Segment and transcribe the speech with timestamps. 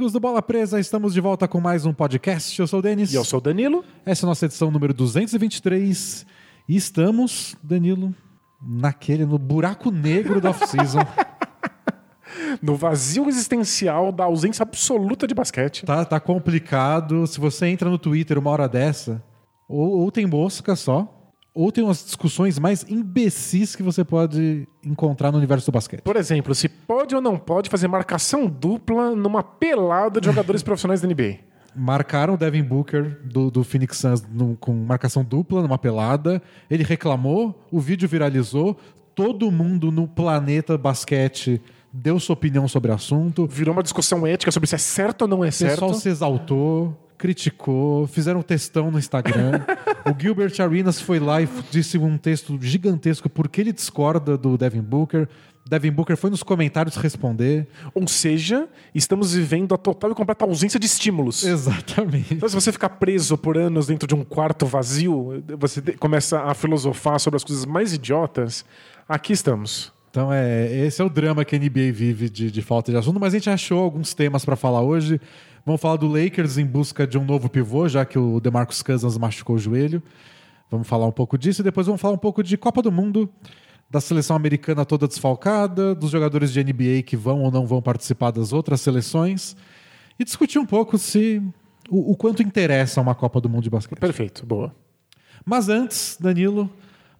[0.00, 2.58] Amigos do Bola Presa, estamos de volta com mais um podcast.
[2.58, 3.12] Eu sou o Denis.
[3.12, 3.84] E eu sou o Danilo.
[4.02, 6.24] Essa é a nossa edição número 223.
[6.66, 8.14] E estamos, Danilo,
[8.62, 11.00] naquele, no buraco negro da off-season.
[12.62, 15.84] No vazio existencial da ausência absoluta de basquete.
[15.84, 17.26] tá, tá complicado.
[17.26, 19.22] Se você entra no Twitter uma hora dessa,
[19.68, 21.19] ou, ou tem mosca só,
[21.54, 26.02] ou tem umas discussões mais imbecis que você pode encontrar no universo do basquete.
[26.02, 31.00] Por exemplo, se pode ou não pode fazer marcação dupla numa pelada de jogadores profissionais
[31.00, 31.38] da NBA.
[31.74, 36.42] Marcaram o Devin Booker do, do Phoenix Suns no- com marcação dupla numa pelada.
[36.68, 38.76] Ele reclamou, o vídeo viralizou.
[39.14, 41.60] Todo mundo no planeta basquete
[41.92, 43.46] deu sua opinião sobre o assunto.
[43.46, 45.72] Virou uma discussão ética sobre se é certo ou não é O certo.
[45.74, 49.60] pessoal se exaltou, criticou, fizeram um textão no Instagram.
[50.06, 54.80] o Gilbert Arenas foi lá e disse um texto gigantesco porque ele discorda do Devin
[54.80, 55.28] Booker.
[55.68, 57.68] Devin Booker foi nos comentários responder.
[57.94, 61.44] Ou seja, estamos vivendo a total e completa ausência de estímulos.
[61.44, 62.32] Exatamente.
[62.32, 66.54] Então, se você ficar preso por anos dentro de um quarto vazio, você começa a
[66.54, 68.64] filosofar sobre as coisas mais idiotas.
[69.06, 69.92] Aqui estamos.
[70.10, 73.20] Então, é, esse é o drama que a NBA vive de, de falta de assunto,
[73.20, 75.20] mas a gente achou alguns temas para falar hoje.
[75.64, 79.18] Vamos falar do Lakers em busca de um novo pivô, já que o DeMarcus Cousins
[79.18, 80.02] machucou o joelho.
[80.70, 83.28] Vamos falar um pouco disso e depois vamos falar um pouco de Copa do Mundo,
[83.90, 88.30] da seleção americana toda desfalcada, dos jogadores de NBA que vão ou não vão participar
[88.30, 89.56] das outras seleções
[90.18, 91.42] e discutir um pouco se
[91.90, 93.98] o, o quanto interessa uma Copa do Mundo de basquete.
[93.98, 94.74] Perfeito, boa.
[95.44, 96.70] Mas antes, Danilo,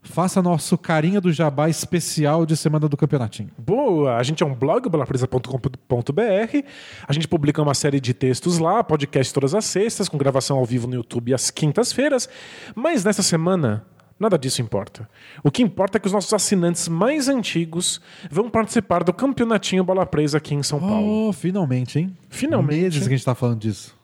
[0.03, 3.51] faça nosso carinha do jabá especial de semana do campeonatinho.
[3.59, 4.17] Boa!
[4.17, 6.67] A gente é um blog, bolapresa.com.br.
[7.07, 10.65] A gente publica uma série de textos lá, podcast todas as sextas, com gravação ao
[10.65, 12.29] vivo no YouTube às quintas-feiras.
[12.75, 13.85] Mas nessa semana,
[14.19, 15.09] nada disso importa.
[15.45, 18.01] O que importa é que os nossos assinantes mais antigos
[18.31, 21.29] vão participar do campeonatinho Bola Presa aqui em São Paulo.
[21.29, 22.17] Oh, finalmente, hein?
[22.29, 22.83] Finalmente.
[22.83, 24.01] Meses que a gente tá falando disso.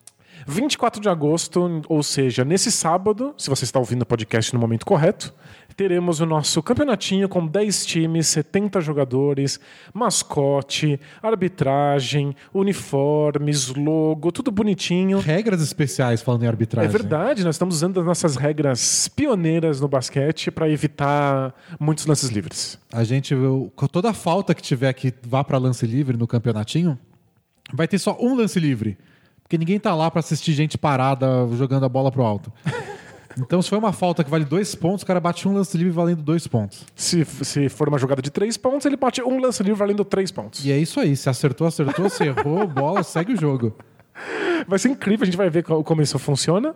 [0.47, 4.87] 24 de agosto, ou seja, nesse sábado, se você está ouvindo o podcast no momento
[4.87, 5.35] correto,
[5.77, 9.61] teremos o nosso campeonatinho com 10 times, 70 jogadores,
[9.93, 15.19] mascote, arbitragem, uniformes, logo, tudo bonitinho.
[15.19, 16.89] Regras especiais falando em arbitragem.
[16.89, 22.31] É verdade, nós estamos usando as nossas regras pioneiras no basquete para evitar muitos lances
[22.31, 22.79] livres.
[22.91, 23.35] A gente,
[23.75, 26.99] com toda a falta que tiver que vá pra lance livre no campeonatinho,
[27.73, 28.97] vai ter só um lance livre.
[29.43, 32.53] Porque ninguém tá lá pra assistir gente parada jogando a bola pro alto.
[33.39, 35.93] Então, se foi uma falta que vale dois pontos, o cara bate um lance livre
[35.93, 36.85] valendo dois pontos.
[36.95, 40.31] Se, se for uma jogada de 3 pontos, ele bate um lance livre valendo 3
[40.31, 40.65] pontos.
[40.65, 41.15] E é isso aí.
[41.15, 42.09] Se acertou, acertou.
[42.09, 43.77] Se errou, bola, segue o jogo.
[44.67, 46.75] Vai ser incrível, a gente vai ver co- como isso funciona.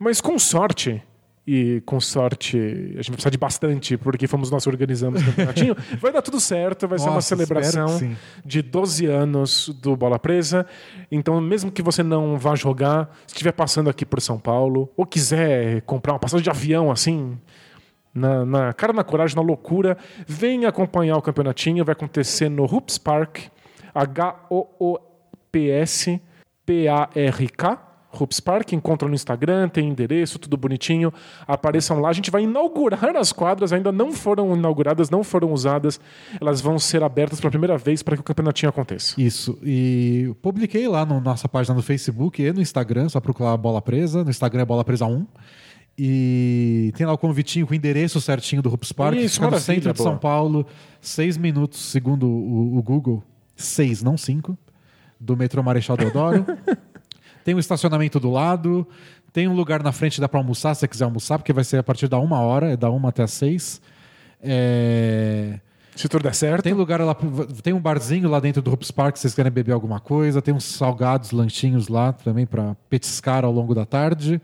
[0.00, 1.02] Mas com sorte,
[1.46, 5.24] e com sorte a gente vai precisar de bastante, porque fomos nós que organizamos o
[5.24, 10.18] campeonatinho, vai dar tudo certo, vai ser uma Nossa, celebração de 12 anos do Bola
[10.18, 10.66] Presa.
[11.10, 15.04] Então, mesmo que você não vá jogar, se estiver passando aqui por São Paulo, ou
[15.04, 17.36] quiser comprar uma passagem de avião assim,
[18.14, 21.84] na, na cara, na coragem, na loucura, venha acompanhar o campeonatinho.
[21.84, 23.38] Vai acontecer no Hoops Park,
[23.94, 24.60] H-O-O-P-S
[28.12, 28.22] P-A-R-K.
[28.22, 31.12] Hoops Park, encontram no Instagram, tem endereço, tudo bonitinho.
[31.46, 32.10] Apareçam lá.
[32.10, 35.98] A gente vai inaugurar as quadras, ainda não foram inauguradas, não foram usadas.
[36.40, 39.20] Elas vão ser abertas pela primeira vez para que o campeonatinho aconteça.
[39.20, 39.58] Isso.
[39.62, 44.22] E publiquei lá na nossa página no Facebook e no Instagram, só procurar Bola Presa.
[44.22, 45.26] No Instagram é Bola Presa 1.
[45.98, 49.14] E tem lá o convitinho com o endereço certinho do Hoops Park.
[49.16, 50.10] Isso, fica no centro de boa.
[50.10, 50.66] São Paulo.
[51.00, 53.22] Seis minutos, segundo o, o Google.
[53.54, 54.56] Seis, não cinco.
[55.20, 56.46] Do metrô Marechal Deodoro.
[57.44, 58.86] tem um estacionamento do lado.
[59.32, 61.78] Tem um lugar na frente dá pra almoçar, se você quiser almoçar, porque vai ser
[61.78, 63.80] a partir da uma hora, é da uma até as seis.
[64.42, 65.58] É...
[65.96, 66.62] Se tudo der certo.
[66.62, 67.16] Tem lugar lá,
[67.62, 70.40] tem um barzinho lá dentro do Hoops Park, se vocês querem beber alguma coisa.
[70.40, 74.40] Tem uns salgados, lanchinhos lá também para petiscar ao longo da tarde.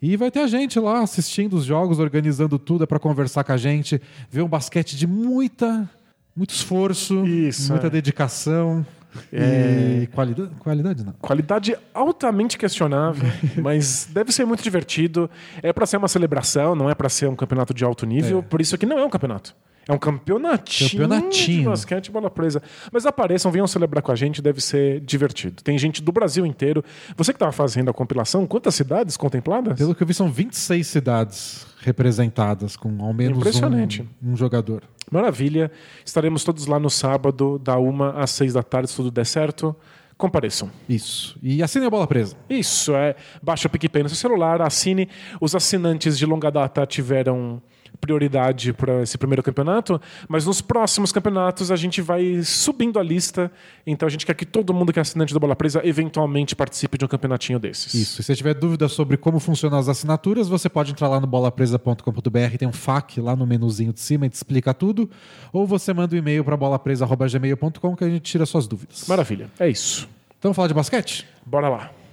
[0.00, 3.52] E vai ter a gente lá assistindo os jogos, organizando tudo, é para conversar com
[3.52, 5.88] a gente, ver um basquete de muita,
[6.36, 7.90] muito esforço, Isso, muita é.
[7.90, 8.84] dedicação
[9.32, 10.00] É.
[10.02, 11.12] e qualidade, qualidade não.
[11.20, 13.28] Qualidade altamente questionável,
[13.62, 15.30] mas deve ser muito divertido.
[15.62, 18.38] É pra ser uma celebração, não é pra ser um campeonato de alto nível.
[18.40, 18.42] É.
[18.42, 19.54] Por isso aqui não é um campeonato.
[19.86, 21.62] É um campeonatinho, Campeonatinho.
[21.64, 22.62] de basquete bola presa.
[22.90, 25.62] Mas apareçam, venham celebrar com a gente, deve ser divertido.
[25.62, 26.82] Tem gente do Brasil inteiro.
[27.16, 29.76] Você que estava fazendo a compilação, quantas cidades contempladas?
[29.76, 34.08] Pelo que eu vi, são 26 cidades representadas, com ao menos Impressionante.
[34.22, 34.82] um, um jogador.
[35.10, 35.70] Maravilha.
[36.04, 39.74] Estaremos todos lá no sábado, da uma às seis da tarde, se tudo der certo.
[40.16, 40.70] Compareçam.
[40.88, 41.36] Isso.
[41.42, 42.36] E assine a bola presa.
[42.48, 43.16] Isso, é.
[43.42, 45.08] Baixa o PicPay no seu celular, assine.
[45.40, 47.60] Os assinantes de longa data tiveram
[48.00, 53.50] prioridade para esse primeiro campeonato, mas nos próximos campeonatos a gente vai subindo a lista.
[53.86, 56.98] Então a gente quer que todo mundo que é assinante do Bola Presa eventualmente participe
[56.98, 57.94] de um campeonatinho desses.
[57.94, 58.20] Isso.
[58.20, 62.56] E se tiver dúvida sobre como funcionam as assinaturas, você pode entrar lá no bolapresa.com.br,
[62.58, 65.10] tem um FAQ lá no menuzinho de cima, e te explica tudo.
[65.52, 69.06] Ou você manda um e-mail para bolapresa.gmail.com que a gente tira suas dúvidas.
[69.08, 69.50] Maravilha.
[69.58, 70.08] É isso.
[70.38, 71.26] Então vamos falar de basquete?
[71.46, 72.03] Bora lá.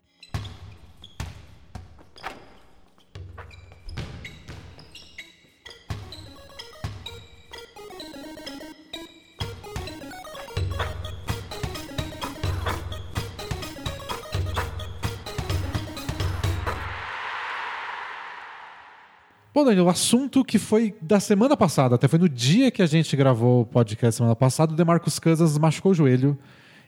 [19.53, 22.85] Bom, Daniel, o assunto que foi da semana passada, até foi no dia que a
[22.85, 26.37] gente gravou o podcast semana passada, o DeMarcus Cousins machucou o joelho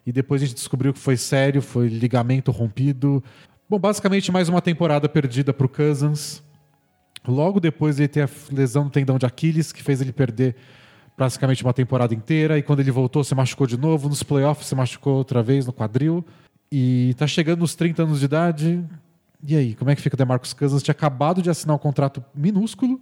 [0.08, 3.22] e depois a gente descobriu que foi sério, foi ligamento rompido.
[3.70, 6.42] Bom, basicamente mais uma temporada perdida para o Cousins.
[7.28, 10.56] Logo depois ele ter a lesão no tendão de Aquiles, que fez ele perder
[11.18, 12.58] praticamente uma temporada inteira.
[12.58, 14.10] E quando ele voltou, se machucou de novo.
[14.10, 16.26] Nos playoffs, se machucou outra vez no quadril.
[16.72, 18.84] E tá chegando nos 30 anos de idade.
[19.46, 20.82] E aí, como é que fica o DeMarcus Cousins?
[20.82, 23.02] Tinha acabado de assinar um contrato minúsculo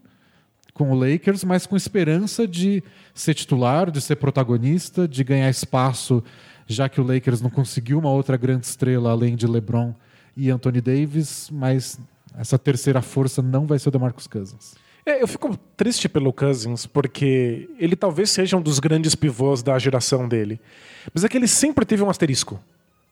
[0.73, 2.83] com o Lakers, mas com esperança de
[3.13, 6.23] ser titular, de ser protagonista, de ganhar espaço,
[6.65, 9.93] já que o Lakers não conseguiu uma outra grande estrela além de LeBron
[10.35, 11.99] e Anthony Davis, mas
[12.37, 14.73] essa terceira força não vai ser o DeMarcus Cousins.
[15.05, 19.77] É, eu fico triste pelo Cousins, porque ele talvez seja um dos grandes pivôs da
[19.77, 20.59] geração dele.
[21.13, 22.59] Mas é que ele sempre teve um asterisco.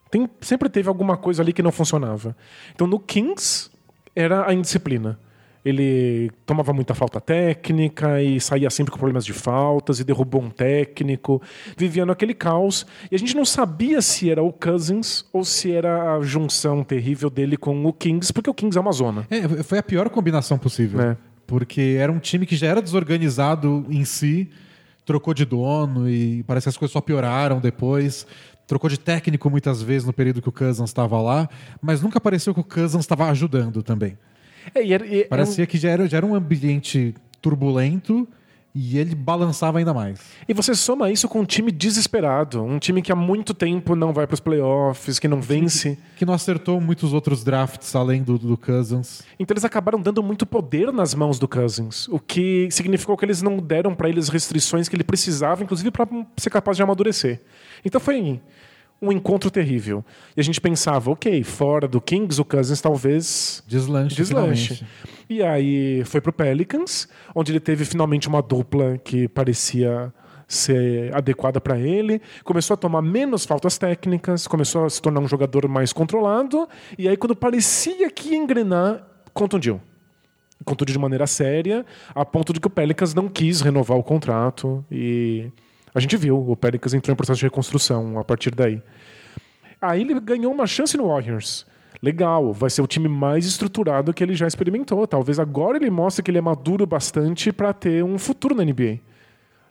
[0.10, 2.36] Tem, sempre teve alguma coisa ali que não funcionava.
[2.74, 3.70] Então no Kings
[4.16, 5.20] era a indisciplina.
[5.64, 10.50] Ele tomava muita falta técnica e saía sempre com problemas de faltas e derrubou um
[10.50, 11.42] técnico,
[11.78, 12.86] vivia naquele caos.
[13.12, 17.30] E a gente não sabia se era o Cousins ou se era a junção terrível
[17.30, 19.28] dele com o Kings, porque o Kings é uma zona.
[19.30, 21.02] É, foi a pior combinação possível.
[21.02, 21.18] É.
[21.46, 24.50] Porque era um time que já era desorganizado em si,
[25.06, 28.26] trocou de dono e parece que as coisas só pioraram depois.
[28.70, 31.50] Trocou de técnico muitas vezes no período que o Cousins estava lá,
[31.82, 34.16] mas nunca pareceu que o Cousins estava ajudando também.
[34.76, 38.28] É, e era- e- Parecia que já era, já era um ambiente turbulento
[38.76, 40.20] e ele balançava ainda mais.
[40.48, 44.14] E você soma isso com um time desesperado, um time que há muito tempo não
[44.14, 45.98] vai para os playoffs, que não vence.
[46.16, 49.24] Que não acertou muitos outros drafts além do, do Cousins.
[49.40, 53.42] Então eles acabaram dando muito poder nas mãos do Cousins, o que significou que eles
[53.42, 56.08] não deram para ele as restrições que ele precisava, inclusive para
[56.38, 57.42] ser capaz de amadurecer.
[57.84, 58.40] Então foi
[59.02, 60.04] um encontro terrível.
[60.36, 64.76] E a gente pensava, ok, fora do Kings, o Cousins talvez Deslanche, deslanche.
[64.76, 64.86] finalmente.
[65.30, 70.12] E aí foi pro Pelicans, onde ele teve finalmente uma dupla que parecia
[70.48, 75.28] ser adequada para ele, começou a tomar menos faltas técnicas, começou a se tornar um
[75.28, 76.68] jogador mais controlado,
[76.98, 79.80] e aí quando parecia que ia engrenar, contundiu.
[80.66, 81.86] Contundiu de maneira séria,
[82.16, 85.52] a ponto de que o Pelicans não quis renovar o contrato e
[85.94, 88.82] a gente viu, o Pelicans entrou em processo de reconstrução a partir daí.
[89.82, 91.66] Aí ele ganhou uma chance no Warriors.
[92.02, 95.06] Legal, vai ser o time mais estruturado que ele já experimentou.
[95.08, 99.00] Talvez agora ele mostre que ele é maduro bastante para ter um futuro na NBA.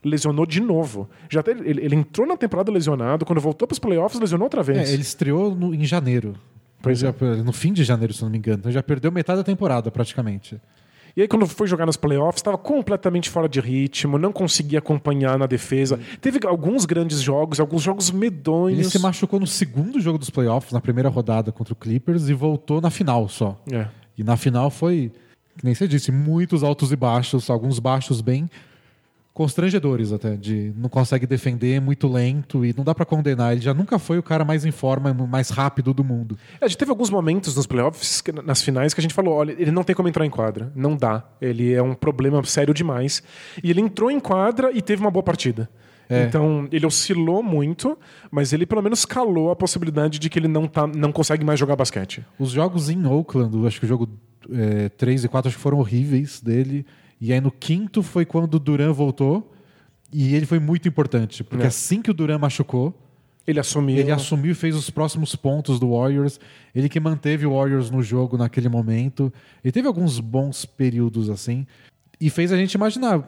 [0.04, 1.08] Lesionou de novo.
[1.28, 4.62] Já te- ele, ele entrou na temporada lesionado, quando voltou para os playoffs, lesionou outra
[4.62, 4.90] vez.
[4.90, 6.34] É, ele estreou no- em janeiro.
[6.80, 7.12] Pois Já-
[7.44, 8.58] No fim de janeiro, se não me engano.
[8.60, 10.60] Então já perdeu metade da temporada, praticamente.
[11.18, 15.36] E aí, quando foi jogar nos playoffs, estava completamente fora de ritmo, não conseguia acompanhar
[15.36, 15.98] na defesa.
[16.20, 18.86] Teve alguns grandes jogos, alguns jogos Ele medonhos.
[18.86, 22.80] se machucou no segundo jogo dos playoffs, na primeira rodada contra o Clippers, e voltou
[22.80, 23.60] na final só.
[23.68, 23.88] É.
[24.16, 25.10] E na final foi,
[25.56, 28.48] que nem você disse, muitos altos e baixos, alguns baixos bem
[29.38, 33.52] constrangedores até, de não consegue defender, muito lento e não dá pra condenar.
[33.52, 36.36] Ele já nunca foi o cara mais em forma, mais rápido do mundo.
[36.60, 39.52] É, A gente teve alguns momentos nos playoffs, nas finais, que a gente falou: olha,
[39.56, 40.72] ele não tem como entrar em quadra.
[40.74, 41.22] Não dá.
[41.40, 43.22] Ele é um problema sério demais.
[43.62, 45.70] E ele entrou em quadra e teve uma boa partida.
[46.10, 46.24] É.
[46.24, 47.96] Então, ele oscilou muito,
[48.32, 51.60] mas ele pelo menos calou a possibilidade de que ele não, tá, não consegue mais
[51.60, 52.24] jogar basquete.
[52.40, 54.08] Os jogos em Oakland, acho que o jogo
[54.96, 56.84] 3 e 4 acho que foram horríveis dele.
[57.20, 59.52] E aí no quinto foi quando o Duran voltou.
[60.12, 61.68] E ele foi muito importante, porque É.
[61.68, 62.94] assim que o Duran machucou,
[63.46, 63.96] Ele assumiu.
[63.96, 66.38] Ele assumiu e fez os próximos pontos do Warriors.
[66.74, 69.32] Ele que manteve o Warriors no jogo naquele momento.
[69.64, 71.66] Ele teve alguns bons períodos assim.
[72.20, 73.20] E fez a gente imaginar.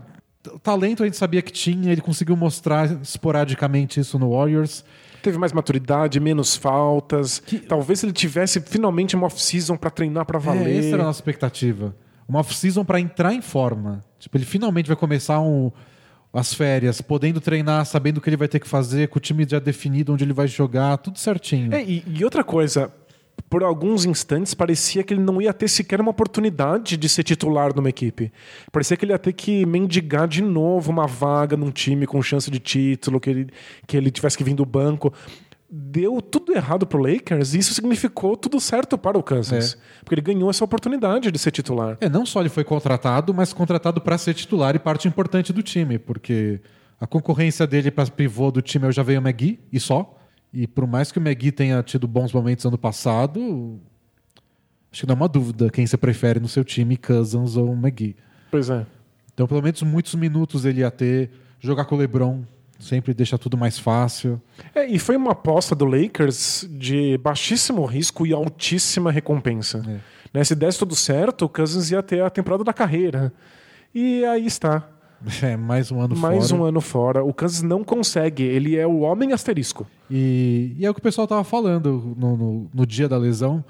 [0.42, 4.84] T- Talento a gente sabia que tinha, ele conseguiu mostrar esporadicamente isso no Warriors.
[5.22, 7.42] Teve mais maturidade, menos faltas.
[7.68, 10.78] Talvez se ele tivesse finalmente uma off-season pra treinar pra É, valer.
[10.80, 11.94] essa era a nossa expectativa.
[12.30, 14.04] Uma off-season para entrar em forma.
[14.20, 15.70] Tipo, ele finalmente vai começar um-
[16.32, 19.44] as férias, podendo treinar, sabendo o que ele vai ter que fazer, com o time
[19.48, 21.74] já definido, onde ele vai jogar, tudo certinho.
[21.74, 22.92] É, e, e outra coisa,
[23.48, 27.74] por alguns instantes parecia que ele não ia ter sequer uma oportunidade de ser titular
[27.74, 28.32] numa equipe.
[28.70, 32.48] Parecia que ele ia ter que mendigar de novo uma vaga num time com chance
[32.48, 33.48] de título, que ele,
[33.88, 35.12] que ele tivesse que vir do banco.
[35.72, 39.74] Deu tudo errado pro Lakers e isso significou tudo certo para o Kansas.
[39.74, 40.00] É.
[40.00, 41.96] Porque ele ganhou essa oportunidade de ser titular.
[42.00, 45.62] É, não só ele foi contratado, mas contratado para ser titular e parte importante do
[45.62, 46.60] time, porque
[47.00, 50.18] a concorrência dele para pivô do time é o Javeio McGee e só.
[50.52, 53.80] E por mais que o McGee tenha tido bons momentos ano passado,
[54.90, 58.16] acho que não é uma dúvida quem você prefere no seu time, Cousins ou McGee.
[58.50, 58.84] Pois é.
[59.32, 61.30] Então, pelo menos muitos minutos ele ia ter.
[61.62, 62.42] Jogar com o LeBron
[62.80, 64.40] sempre deixa tudo mais fácil.
[64.74, 69.82] É, e foi uma aposta do Lakers de baixíssimo risco e altíssima recompensa.
[69.86, 70.00] É.
[70.32, 73.32] Né, se desse tudo certo, o Cousins ia ter a temporada da carreira.
[73.94, 74.88] E aí está.
[75.42, 76.62] É, mais um ano Mais fora.
[76.62, 77.22] um ano fora.
[77.22, 78.42] O Kansas não consegue.
[78.42, 79.86] Ele é o homem asterisco.
[80.10, 83.62] E, e é o que o pessoal tava falando no, no, no dia da lesão.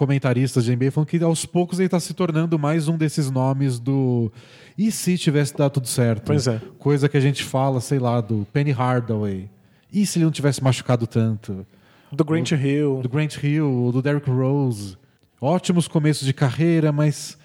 [0.00, 3.78] Comentaristas de NBA falando que aos poucos ele está se tornando mais um desses nomes
[3.78, 4.32] do.
[4.78, 6.24] E se tivesse dado tudo certo?
[6.24, 6.58] Pois é.
[6.78, 9.50] Coisa que a gente fala, sei lá, do Penny Hardaway.
[9.92, 11.66] E se ele não tivesse machucado tanto?
[12.10, 13.00] Do Grant Hill.
[13.02, 14.96] Do Grant Hill, do Derrick Rose.
[15.38, 17.36] Ótimos começos de carreira, mas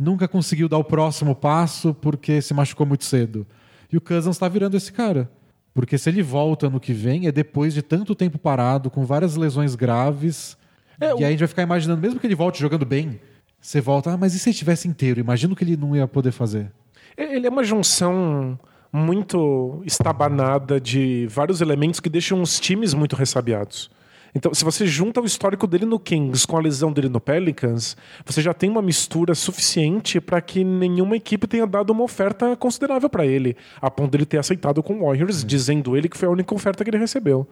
[0.00, 3.46] nunca conseguiu dar o próximo passo porque se machucou muito cedo.
[3.92, 5.30] E o Cousins está virando esse cara.
[5.74, 9.36] Porque se ele volta no que vem, é depois de tanto tempo parado, com várias
[9.36, 10.56] lesões graves.
[11.00, 13.20] É, e aí a gente vai ficar imaginando, mesmo que ele volte jogando bem,
[13.60, 15.20] você volta, ah, mas e se ele estivesse inteiro?
[15.20, 16.70] Imagina o que ele não ia poder fazer.
[17.16, 18.58] Ele é uma junção
[18.92, 23.90] muito estabanada de vários elementos que deixam os times muito ressabiados.
[24.34, 27.96] Então, se você junta o histórico dele no Kings com a lesão dele no Pelicans,
[28.24, 33.08] você já tem uma mistura suficiente para que nenhuma equipe tenha dado uma oferta considerável
[33.08, 36.30] para ele, a ponto dele ter aceitado com o Warriors, dizendo ele que foi a
[36.30, 37.48] única oferta que ele recebeu.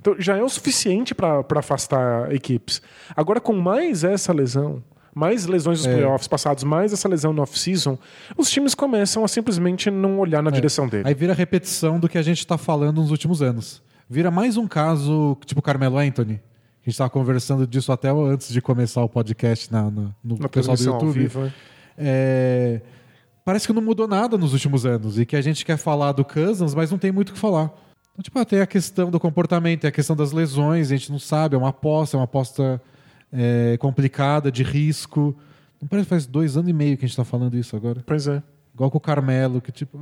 [0.00, 2.80] Então, já é o suficiente para afastar equipes.
[3.16, 4.82] Agora, com mais essa lesão,
[5.14, 5.94] mais lesões nos É.
[5.94, 7.98] playoffs passados, mais essa lesão no off-season,
[8.36, 11.02] os times começam a simplesmente não olhar na direção dele.
[11.06, 13.82] Aí vira repetição do que a gente está falando nos últimos anos.
[14.08, 16.34] Vira mais um caso tipo Carmelo Anthony.
[16.34, 20.48] A gente estava conversando disso até antes de começar o podcast na, na- no Na
[20.48, 21.12] pessoal do YouTube.
[21.18, 21.52] vivo, né?
[21.98, 22.80] É,
[23.44, 26.22] Parece que não mudou nada nos últimos anos e que a gente quer falar do
[26.24, 27.70] Cousins, mas não tem muito o que falar.
[28.18, 31.12] Então, tipo, ah, tem a questão do comportamento, tem a questão das lesões, a gente
[31.12, 32.82] não sabe, é uma aposta, é uma aposta
[33.32, 35.36] é, complicada, de risco.
[35.80, 38.02] Não parece que faz dois anos e meio que a gente está falando isso agora.
[38.04, 38.42] Pois é.
[38.74, 39.96] Igual com o Carmelo, que tipo,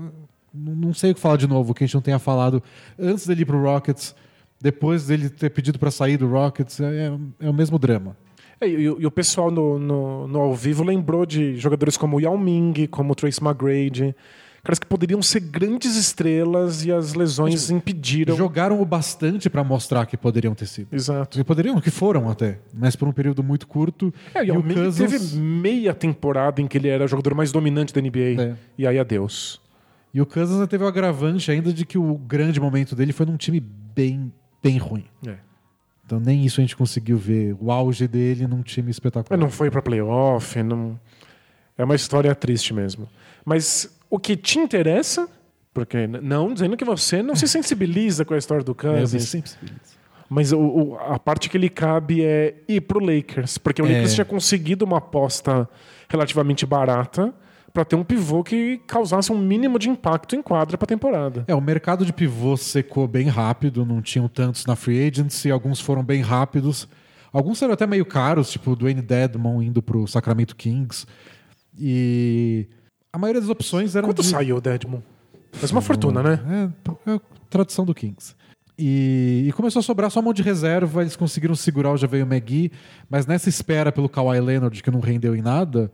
[0.54, 2.62] não, sei o que falar de novo, que a gente não tenha falado
[2.98, 4.14] antes dele ir pro Rockets,
[4.62, 8.16] depois dele ter pedido para sair do Rockets, é, é o mesmo drama.
[8.58, 12.16] É, e, o- e o pessoal no, no, no ao vivo lembrou de jogadores como
[12.16, 14.14] o Yao Ming, como o Trace McGrady,
[14.66, 18.36] caras que poderiam ser grandes estrelas e as lesões impediram.
[18.36, 20.88] Jogaram o bastante para mostrar que poderiam ter sido.
[20.92, 21.38] Exato.
[21.38, 24.12] Que poderiam, que foram até, mas por um período muito curto.
[24.34, 27.52] É, e Yao o Cousins, teve meia temporada em que ele era o jogador mais
[27.52, 28.42] dominante da NBA.
[28.42, 28.56] É.
[28.76, 29.60] E aí, adeus.
[30.12, 33.36] e o Cousins teve o agravante ainda de que o grande momento dele foi num
[33.36, 35.04] time bem, bem ruim.
[35.24, 35.36] É.
[36.04, 37.56] Então nem isso a gente conseguiu ver.
[37.60, 39.38] O auge dele num time Mas espetacular.
[39.38, 40.98] não foi pra playoff, não...
[41.78, 43.08] é uma história triste mesmo.
[43.44, 45.28] Mas o que te interessa,
[45.74, 49.30] porque não dizendo que você não se sensibiliza com a história do eu me Cousins,
[49.30, 49.58] feliz.
[50.28, 53.92] mas o- o- a parte que lhe cabe é ir pro Lakers, porque o É.
[53.92, 55.68] Lakers tinha conseguido uma aposta
[56.08, 57.34] relativamente barata
[57.72, 61.44] pra ter um pivô que causasse um mínimo de impacto em quadra pra temporada.
[61.46, 65.78] É, o mercado de pivô secou bem rápido, não tinham tantos na free agency, alguns
[65.80, 66.88] foram bem rápidos.
[67.30, 71.04] Alguns eram até meio caros, tipo o Dwayne Dedmon indo pro Sacramento Kings.
[71.78, 72.66] E
[73.16, 74.28] a maioria das opções eram Quanto de...
[74.28, 75.00] saiu o Dedmon?
[75.52, 76.70] Faz uma fortuna, né?
[77.06, 78.34] É, é a tradução do Kings.
[78.78, 82.26] E, e começou a sobrar só um monte de reserva, eles conseguiram segurar o Javeio
[82.26, 82.70] McGee,
[83.08, 85.90] mas nessa espera pelo Kawhi Leonard, que não rendeu em nada,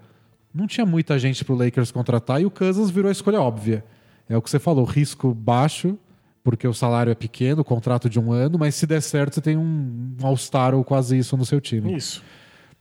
[0.53, 3.85] não tinha muita gente pro Lakers contratar e o Cousins virou a escolha óbvia.
[4.29, 5.97] É o que você falou, risco baixo,
[6.43, 9.41] porque o salário é pequeno, o contrato de um ano, mas se der certo você
[9.41, 11.95] tem um All-Star ou quase isso no seu time.
[11.95, 12.21] Isso.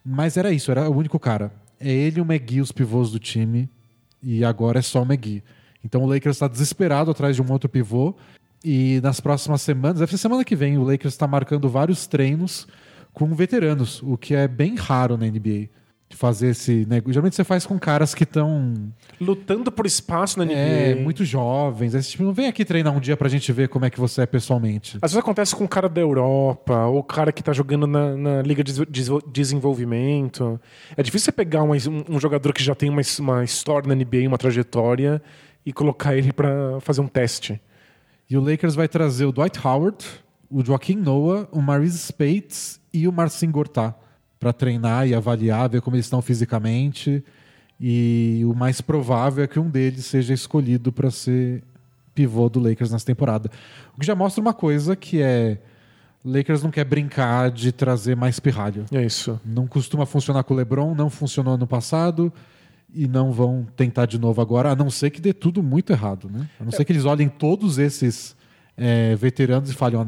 [0.03, 1.51] Mas era isso, era o único cara.
[1.79, 3.69] É ele e o McGee os pivôs do time.
[4.21, 5.43] E agora é só o McGee.
[5.83, 8.15] Então o Lakers está desesperado atrás de um outro pivô.
[8.63, 12.67] E nas próximas semanas, deve ser semana que vem, o Lakers está marcando vários treinos
[13.11, 15.69] com veteranos, o que é bem raro na NBA.
[16.11, 17.13] De fazer esse negócio.
[17.13, 20.53] Geralmente você faz com caras que estão Lutando por espaço na NBA.
[20.53, 21.93] é, muito jovens.
[21.95, 24.23] Esse tipo, não vem aqui treinar um dia pra gente ver como é que você
[24.23, 24.97] é pessoalmente.
[25.01, 28.15] Às vezes acontece com o cara da Europa, ou o cara que tá jogando na,
[28.17, 30.59] na Liga de Des- Desenvolvimento.
[30.97, 31.71] É difícil você pegar um,
[32.09, 35.21] um jogador que já tem uma, uma história na NBA, uma trajetória,
[35.65, 37.61] e colocar ele pra fazer um teste.
[38.29, 40.03] E o Lakers vai trazer o Dwight Howard,
[40.49, 43.93] o Joaquim Noah, o Maurice Spates e o Marcin Gortat.
[44.41, 47.23] Para treinar e avaliar, ver como eles estão fisicamente.
[47.79, 51.63] E o mais provável é que um deles seja escolhido para ser
[52.15, 53.51] pivô do Lakers nessa temporada.
[53.95, 55.59] O que já mostra uma coisa que é
[56.25, 58.85] Lakers não quer brincar de trazer mais pirralho.
[58.91, 59.39] É isso.
[59.45, 62.33] Não costuma funcionar com o LeBron, não funcionou no passado
[62.93, 66.29] e não vão tentar de novo agora, a não ser que dê tudo muito errado,
[66.29, 66.49] né?
[66.59, 68.35] A não ser que eles olhem todos esses
[68.75, 70.05] é, veteranos e falem, ó,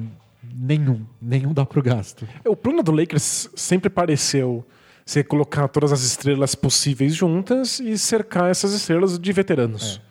[0.55, 2.27] nenhum, nenhum dá pro gasto.
[2.43, 4.65] É, O plano do Lakers sempre pareceu
[5.05, 10.01] ser colocar todas as estrelas possíveis juntas e cercar essas estrelas de veteranos.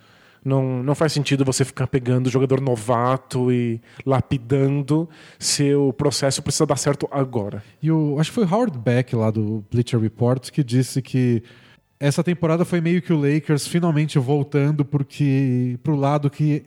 [0.45, 5.09] Não, não faz sentido você ficar pegando jogador novato e lapidando
[5.39, 7.63] se o processo precisa dar certo agora.
[7.81, 11.45] E o, acho que foi o Howard Beck lá do Bleacher Report que disse que
[12.01, 16.65] essa temporada foi meio que o Lakers finalmente voltando porque pro lado que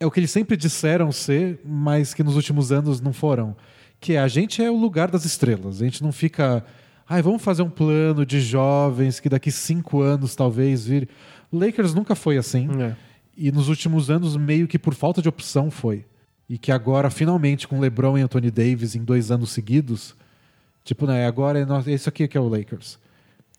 [0.00, 3.56] é o que eles sempre disseram ser, mas que nos últimos anos não foram.
[4.00, 5.82] Que é, a gente é o lugar das estrelas.
[5.82, 6.64] A gente não fica.
[7.08, 11.08] Ai, vamos fazer um plano de jovens que daqui cinco anos talvez vir.
[11.50, 12.68] O Lakers nunca foi assim.
[12.80, 12.94] É.
[13.36, 16.04] E nos últimos anos, meio que por falta de opção foi.
[16.48, 20.14] E que agora, finalmente, com LeBron e Anthony Davis em dois anos seguidos,
[20.84, 22.98] tipo, né, agora é esse aqui que é o Lakers.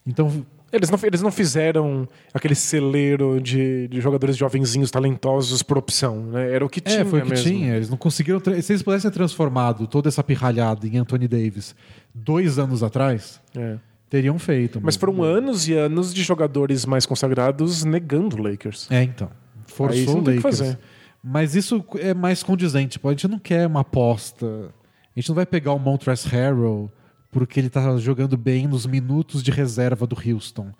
[0.05, 6.23] Então, Eles não, eles não fizeram aquele celeiro de, de jogadores jovenzinhos talentosos por opção,
[6.25, 6.51] né?
[6.53, 7.45] Era o que tinha é, foi o que mesmo.
[7.49, 7.75] tinha.
[7.75, 8.39] Eles não conseguiram.
[8.39, 11.75] Se eles pudessem ter transformado toda essa pirralhada em Anthony Davis
[12.13, 13.77] dois anos atrás, É.
[14.09, 14.79] teriam feito.
[14.81, 18.88] Mas foram anos e anos de jogadores mais consagrados negando o Lakers.
[18.91, 19.29] É, então.
[19.67, 20.75] Forçou o Lakers.
[21.23, 22.93] Mas isso é mais condizente.
[22.93, 24.45] Tipo, a gente não quer uma aposta.
[24.45, 26.91] A gente não vai pegar o Montrezl Harrell
[27.31, 30.71] porque ele tá jogando bem nos minutos de reserva do Houston,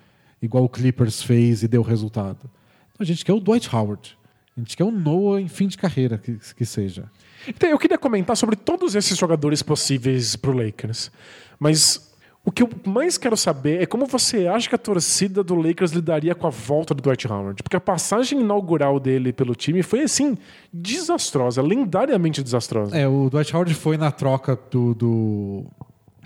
[0.41, 2.50] igual o Clippers fez e deu resultado.
[2.98, 4.18] A gente quer o Dwight Howard.
[4.58, 7.10] A gente quer o Noah em fim de carreira, que, que seja.
[7.48, 11.09] Então, eu queria comentar sobre todos esses jogadores possíveis pro Lakers.
[11.57, 12.12] Mas
[12.44, 15.92] o que eu mais quero saber é como você acha que a torcida do Lakers
[15.92, 17.64] lidaria com a volta do Dwight Howard.
[17.64, 20.38] Porque a passagem inaugural dele pelo time foi, assim,
[20.74, 22.98] desastrosa, lendariamente desastrosa.
[22.98, 24.94] É, o Dwight Howard foi na troca do.
[24.94, 25.66] do-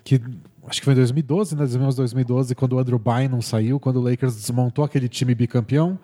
[0.03, 0.21] que
[0.67, 1.65] acho que foi em 2012, né?
[1.65, 5.97] 2012, quando o Andrew Bynum saiu, quando o Lakers desmontou aquele time bicampeão.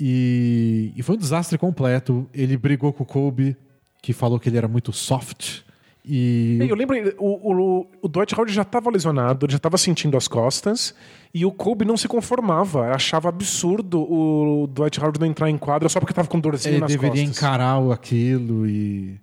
[0.00, 2.28] E, e foi um desastre completo.
[2.34, 3.56] Ele brigou com o Kobe,
[4.02, 5.60] que falou que ele era muito soft.
[6.08, 6.58] E.
[6.60, 10.28] Eu lembro, o, o, o Dwight Howard já estava lesionado, ele já estava sentindo as
[10.28, 10.94] costas,
[11.34, 15.88] e o Kobe não se conformava, achava absurdo o Dwight Howard não entrar em quadra
[15.88, 17.36] só porque estava com dorzinho ele nas deveria costas.
[17.38, 19.18] encarar o- aquilo e.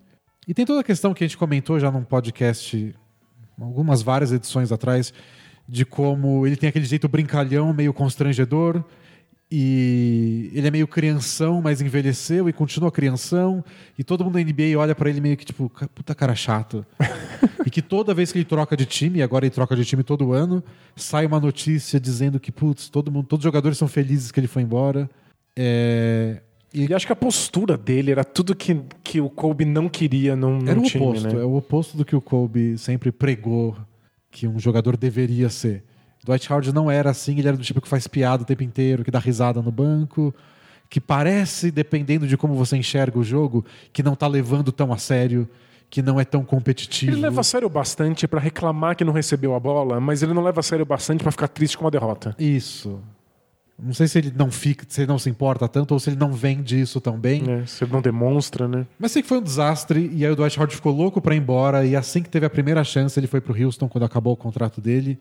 [0.46, 2.94] E tem toda a questão que a gente comentou já num podcast,
[3.60, 5.14] algumas várias edições atrás,
[5.68, 8.84] de como ele tem aquele jeito brincalhão, meio constrangedor,
[9.56, 13.64] e ele é meio crianção, mas envelheceu e continua crianção,
[13.98, 16.84] e todo mundo da NBA olha pra ele meio que tipo, "Ca- puta cara chato.
[17.66, 20.04] e que toda vez que ele troca de time, e agora ele troca de time
[20.04, 20.64] todo ano,
[20.96, 24.48] sai uma notícia dizendo que, putz, todo mundo, todos os jogadores são felizes que ele
[24.48, 25.08] foi embora.
[25.56, 26.42] É,
[26.74, 30.58] E acho que a postura dele era tudo que, que o Kobe não queria num,
[30.58, 31.42] num Era o time, oposto, né?
[31.42, 33.78] é o oposto do que o Kobe sempre pregou
[34.32, 35.84] que um jogador deveria ser.
[36.26, 39.04] Dwight Howard não era assim, ele era do tipo que faz piada o tempo inteiro,
[39.04, 40.34] que dá risada no banco,
[40.90, 44.98] que parece, dependendo de como você enxerga o jogo, que não tá levando tão a
[44.98, 45.48] sério,
[45.90, 47.12] que não é tão competitivo.
[47.12, 50.42] Ele leva a sério bastante pra reclamar que não recebeu a bola, mas ele não
[50.42, 52.36] leva a sério bastante pra ficar triste com a derrota.
[52.40, 53.00] Isso.
[53.78, 56.16] Não sei se ele não fica, se ele não se importa tanto ou se ele
[56.18, 57.42] não vende isso tão bem.
[57.42, 57.66] Né?
[57.66, 58.86] Se ele não demonstra, né?
[59.00, 61.40] Mas sei que foi um desastre e aí o Dwight Howard ficou louco pra ir
[61.40, 64.38] embora e assim que teve a primeira chance ele foi pro Houston quando acabou o
[64.38, 65.20] contrato dele.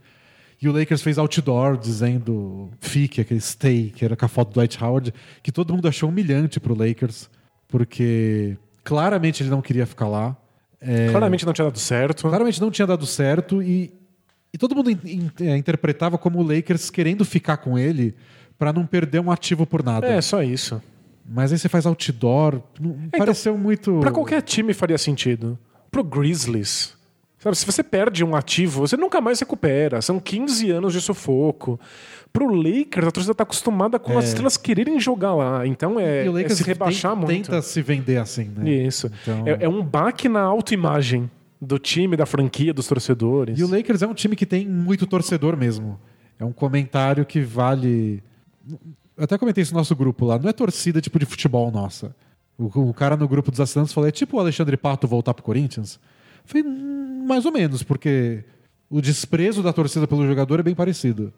[0.61, 4.55] E o Lakers fez outdoor dizendo fique, aquele stay, que era com a foto do
[4.55, 5.13] Dwight Howard,
[5.43, 7.29] que todo mundo achou humilhante pro Lakers,
[7.67, 10.37] porque claramente ele não queria ficar lá.
[10.81, 12.29] É, Claramente não tinha dado certo.
[12.29, 13.93] claramente não tinha dado certo e,
[14.53, 18.15] e todo mundo in- in- é, interpretava como o Lakers querendo ficar com ele
[18.63, 20.07] pra não perder um ativo por nada.
[20.07, 20.81] É, só isso.
[21.29, 23.99] Mas aí você faz outdoor, não, pareceu muito...
[23.99, 25.59] Pra qualquer time faria sentido.
[25.91, 26.95] Pro Grizzlies.
[27.41, 30.01] Sabe, se você perde um ativo, você nunca mais recupera.
[30.01, 31.79] São 15 anos de sufoco.
[32.33, 35.67] Pro Lakers, a torcida tá acostumada com as estrelas quererem jogar lá.
[35.67, 37.51] Então é, E o é Lakers se rebaixar tem- muito.
[37.51, 38.71] tenta se vender assim, né?
[38.71, 39.11] Isso.
[39.23, 41.29] Então- É, é um baque na autoimagem
[41.61, 43.59] do time, da franquia, dos torcedores.
[43.59, 45.99] E o Lakers é um time que tem muito torcedor mesmo.
[46.39, 48.23] É um comentário que vale.
[49.17, 50.39] Eu até comentei isso no nosso grupo lá.
[50.39, 52.15] Não é torcida tipo de futebol nossa.
[52.59, 55.43] O, o cara no grupo dos assinantes falou: é tipo o Alexandre Pato voltar pro
[55.43, 55.97] Corinthians?
[55.97, 56.01] Eu
[56.45, 58.45] falei, "Hum, mais ou menos, porque
[58.91, 61.33] o desprezo da torcida pelo jogador é bem parecido.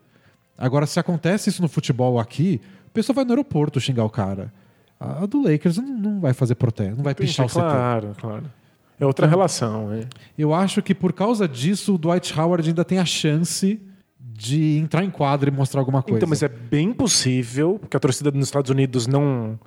[0.58, 4.52] Agora, se acontece isso no futebol aqui, o pessoal vai no aeroporto xingar o cara.
[4.98, 7.62] A do Lakers não, não vai fazer protesto, não vai pichar o setor.
[7.62, 8.44] Claro, claro.
[8.98, 9.92] É outra relação.
[9.92, 10.06] É.
[10.38, 13.80] Eu acho que por causa disso o Dwight Howard ainda tem a chance
[14.32, 16.18] de entrar em quadra e mostrar alguma coisa.
[16.18, 19.58] Então, mas é bem possível que a torcida nos Estados Unidos não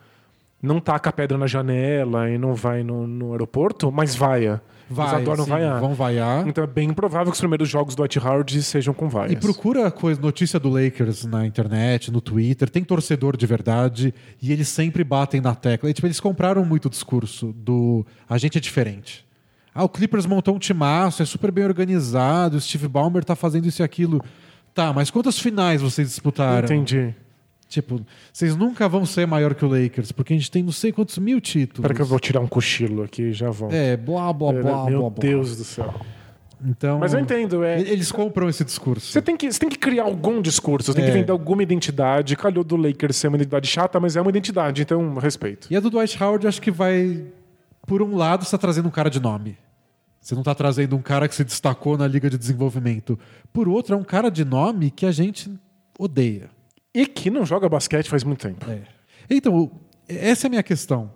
[0.61, 4.61] não taca a pedra na janela e não vai no, no aeroporto, mas vaia.
[4.89, 5.79] Vai, Eles adoram sim, vaiar.
[5.79, 6.47] vão vaiar.
[6.47, 9.33] Então é bem provável que os primeiros jogos do Howard sejam com vaias.
[9.33, 12.69] E procura coisa, notícia do Lakers na internet, no Twitter.
[12.69, 15.89] Tem torcedor de verdade e eles sempre batem na tecla.
[15.89, 19.27] E, tipo, eles compraram muito o discurso do a gente é diferente.
[19.75, 23.67] Ah, o Clippers montou um timaço, é super bem organizado, o Steve Ballmer tá fazendo
[23.67, 24.23] isso e aquilo.
[24.77, 26.65] Tá, mas quantas finais vocês disputaram?
[26.65, 27.15] Entendi.
[27.67, 27.99] Tipo,
[28.31, 31.17] vocês nunca vão ser maior que o Lakers, porque a gente tem não sei quantos
[31.17, 31.79] mil títulos.
[31.79, 33.73] Espera que eu vou tirar um cochilo aqui e já volto.
[33.73, 35.19] É, blá, blá, blá, Meu blá, blá.
[35.19, 35.91] Deus do céu.
[36.63, 37.81] Então, Mas eu entendo, é.
[37.81, 39.11] Eles compram esse discurso.
[39.11, 41.07] Você tem, que, você tem que criar algum discurso, você tem É.
[41.07, 42.35] que vender alguma identidade.
[42.35, 45.67] Calhou do Lakers ser uma identidade chata, mas é uma identidade, então respeito.
[45.71, 47.23] E a do Dwight Howard, acho que vai.
[47.87, 49.57] Por um lado, está trazendo um cara de nome.
[50.19, 53.17] Você não está trazendo um cara que se destacou na Liga de Desenvolvimento.
[53.53, 55.49] Por outro, é um cara de nome que a gente
[55.97, 56.49] odeia.
[56.93, 58.69] E que não joga basquete faz muito tempo.
[58.69, 58.81] É.
[59.29, 59.71] Então,
[60.07, 61.11] essa é a minha questão.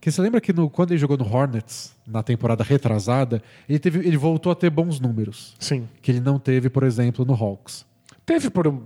[0.00, 3.98] Que você lembra que no- quando ele jogou no Hornets, na temporada retrasada, ele, teve,
[4.06, 5.54] ele voltou a ter bons números.
[5.58, 5.88] Sim.
[6.00, 7.84] Que ele não teve, por exemplo, no Hawks.
[8.24, 8.82] Teve por um,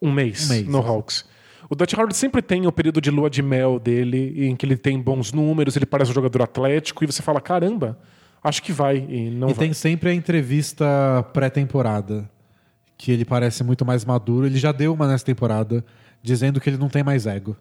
[0.00, 0.78] um mês, Um mês, no.
[0.78, 1.24] Hawks.
[1.68, 4.76] O Dutch Howard sempre tem o período de lua de mel dele, em que ele
[4.76, 7.98] tem bons números, ele parece um jogador atlético, e você fala, caramba,
[8.44, 9.64] acho que vai, e não e vai.
[9.66, 10.84] tem sempre a entrevista
[11.32, 12.28] pré-temporada,
[12.96, 14.46] que ele parece muito mais maduro.
[14.46, 15.84] Ele já deu uma nessa temporada,
[16.22, 17.56] dizendo que ele não tem mais ego.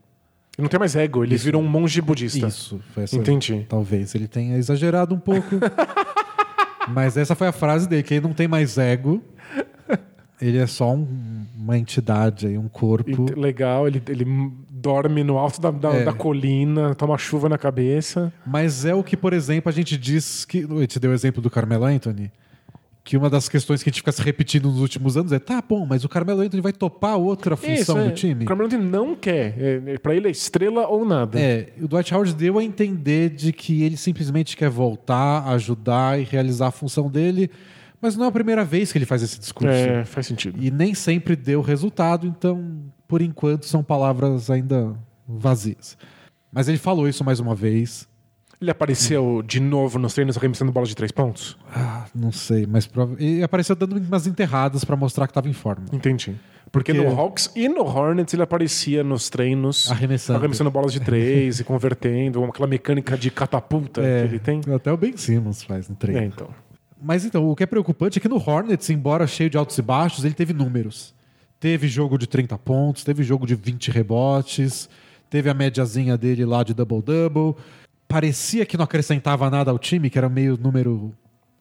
[0.58, 2.46] Ele não tem mais ego, ele virou um monge budista.
[2.46, 3.66] Isso, foi essa, Entendi.
[3.68, 5.56] Talvez ele tenha exagerado um pouco.
[6.90, 9.24] mas essa foi a frase dele, que ele não tem mais ego.
[10.42, 13.26] Ele é só um- uma entidade aí, um corpo.
[13.32, 14.26] E- legal, ele, ele
[14.84, 16.04] dorme no alto da, da, É.
[16.04, 18.32] da colina, toma chuva na cabeça.
[18.46, 20.68] Mas é o que, por exemplo, a gente diz que.
[20.70, 22.30] A gente deu o exemplo do Carmelo Anthony.
[23.06, 25.62] Que uma das questões que a gente fica se repetindo nos últimos anos é: tá
[25.68, 28.04] bom, mas o Carmelo Anthony vai topar outra função Isso, é.
[28.06, 28.44] do time?
[28.44, 29.56] O Carmelo Anthony não quer.
[29.58, 31.38] É, é, pra ele é estrela ou nada.
[31.40, 36.24] É, o Dwight Howard deu a entender de que ele simplesmente quer voltar, ajudar e
[36.24, 37.52] realizar a função dele,
[38.02, 39.74] mas não é a primeira vez que ele faz esse discurso.
[39.74, 40.58] É, faz sentido.
[40.64, 42.64] E nem sempre deu resultado, então,
[43.14, 44.96] por enquanto, são palavras ainda
[45.28, 45.96] vazias.
[46.52, 48.08] Mas ele falou isso mais uma vez.
[48.60, 51.56] Ele apareceu de novo nos treinos arremessando bola de três pontos?
[51.76, 55.54] Ah, não sei, mas prova- ele apareceu dando umas enterradas pra mostrar que estava em
[55.54, 55.86] forma.
[55.94, 56.36] Entendi.
[56.72, 60.40] Porque, Porque- no Hawks e no Hornets ele aparecia nos treinos Arremessando.
[60.40, 64.60] arremessando bolas de três e convertendo, aquela mecânica de catapulta que ele tem.
[64.74, 66.20] Até o Ben Simmons faz no treino.
[66.20, 66.48] É, então.
[67.00, 69.84] Mas então, o que é preocupante é que no Hornets, embora cheio de altos e
[69.84, 71.14] baixos, ele teve números.
[71.64, 74.90] Teve jogo de 30 pontos, teve jogo de 20 rebotes,
[75.30, 77.56] teve a médiazinha dele lá de double-double.
[78.06, 81.14] Parecia que não acrescentava nada ao time, que era meio número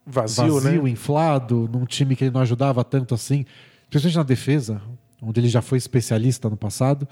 [0.05, 0.91] Vazio, vazio, né?
[0.91, 3.47] inflado, num time que ele não ajudava tanto assim,
[3.89, 4.83] principalmente na defesa,
[5.23, 7.07] onde ele já foi especialista no passado.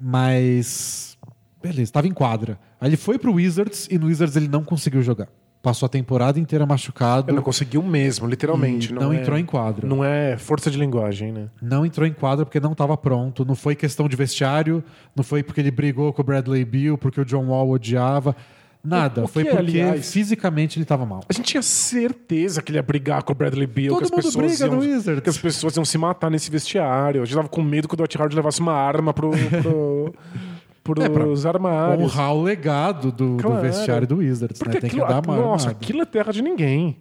[0.00, 1.18] Mas
[1.60, 2.60] beleza, estava em quadra.
[2.80, 5.26] Aí ele foi pro Wizards e no Wizards ele não conseguiu jogar.
[5.60, 7.30] Passou a temporada inteira machucado.
[7.30, 8.90] Ele não conseguiu mesmo, literalmente.
[8.90, 9.86] E não é- entrou em quadra.
[9.86, 11.48] Não é força de linguagem, né?
[11.60, 13.44] Não entrou em quadra porque não estava pronto.
[13.44, 14.82] Não foi questão de vestiário,
[15.16, 18.36] não foi porque ele brigou com o Bradley Beal, porque o John Wall odiava.
[18.84, 19.26] Nada.
[19.26, 21.20] Foi que, porque aliás- fisicamente ele estava mal.
[21.28, 24.10] A gente tinha certeza que ele ia brigar com o Bradley Beal, Todo que as
[24.12, 25.22] mundo pessoas briga iam, no Wizards.
[25.22, 27.20] que as pessoas iam se matar nesse vestiário.
[27.20, 30.14] A gente tava com medo que o Dwight Howard levasse uma arma pro, pro,
[30.98, 32.02] É, pra pros armários.
[32.12, 33.60] Honrar o legado do, do Claro.
[33.62, 34.58] vestiário do Wizards.
[34.58, 34.80] Porque Né?
[34.80, 35.84] Tem aquilo, que dar uma nossa, armada.
[35.84, 36.96] aquilo é terra de ninguém.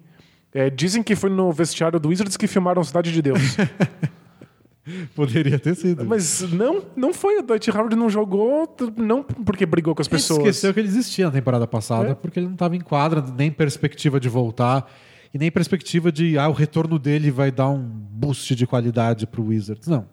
[0.54, 3.39] É, dizem que foi no vestiário do Wizards que filmaram Cidade de Deus.
[5.13, 6.06] Poderia ter sido.
[6.06, 7.39] Mas não, não foi.
[7.39, 10.39] O Dwight Howard não jogou, não porque brigou com as Ele pessoas.
[10.39, 12.15] esqueceu que ele existia na temporada passada, É.
[12.15, 14.89] porque ele não estava em quadra, nem perspectiva de voltar,
[15.34, 19.43] e nem perspectiva de ah, o retorno dele vai dar um boost de qualidade pro
[19.43, 19.89] Wizards.
[19.89, 20.06] Não.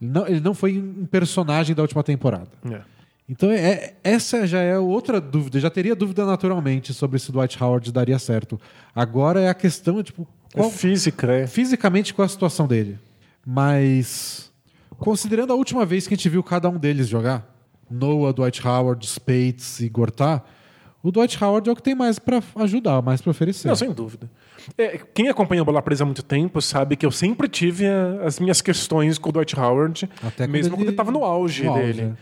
[0.00, 2.48] Ele não, ele não foi um personagem da última temporada.
[2.70, 2.80] É.
[3.28, 5.58] Então, é, essa já é outra dúvida.
[5.58, 8.60] Já teria dúvida naturalmente sobre se o Dwight Howard daria certo.
[8.94, 11.46] Agora é a questão, tipo, É qual, física, é.
[11.46, 12.98] fisicamente qual é a situação dele.
[13.44, 14.52] Mas,
[14.98, 17.52] considerando a última vez que a gente viu cada um deles jogar,
[17.90, 20.42] Noah, Dwight Howard, Spates e Gortat,
[21.02, 23.66] o Dwight Howard é o que tem mais pra ajudar, mais pra oferecer.
[23.68, 24.30] Não, sem dúvida.
[24.76, 28.22] É, quem acompanha a Bola Presa há muito tempo sabe que eu sempre tive a-
[28.24, 31.70] as minhas questões com o Dwight Howard, Até mesmo quando ele estava no auge no
[31.70, 32.02] auge, dele.
[32.02, 32.12] é.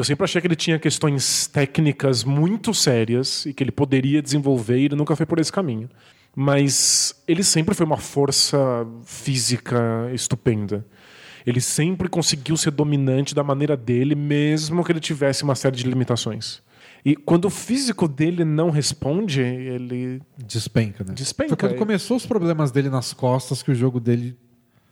[0.00, 4.78] Eu sempre achei que ele tinha questões técnicas muito sérias e que ele poderia desenvolver
[4.78, 5.90] e ele nunca foi por esse caminho.
[6.34, 8.58] Mas ele sempre foi uma força
[9.04, 10.86] física estupenda.
[11.44, 15.86] Ele sempre conseguiu ser dominante da maneira dele, mesmo que ele tivesse uma série de
[15.86, 16.62] limitações.
[17.04, 21.12] E quando o físico dele não responde, ele Despenca, né?
[21.12, 21.76] Despenca, Foi quando é.
[21.78, 24.34] começou os problemas dele nas costas que o jogo dele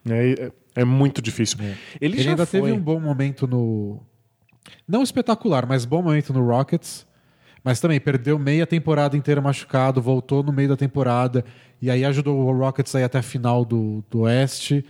[0.07, 1.57] É, é, é muito difícil.
[1.62, 1.75] É.
[1.99, 2.61] Ele, Ele já ainda foi.
[2.61, 4.03] teve um bom momento no.
[4.87, 7.07] Não espetacular, mas bom momento no Rockets.
[7.64, 11.44] Mas também perdeu meia temporada inteira machucado, voltou no meio da temporada
[11.83, 14.85] e aí ajudou o Rockets a ir até a final do, do Oeste.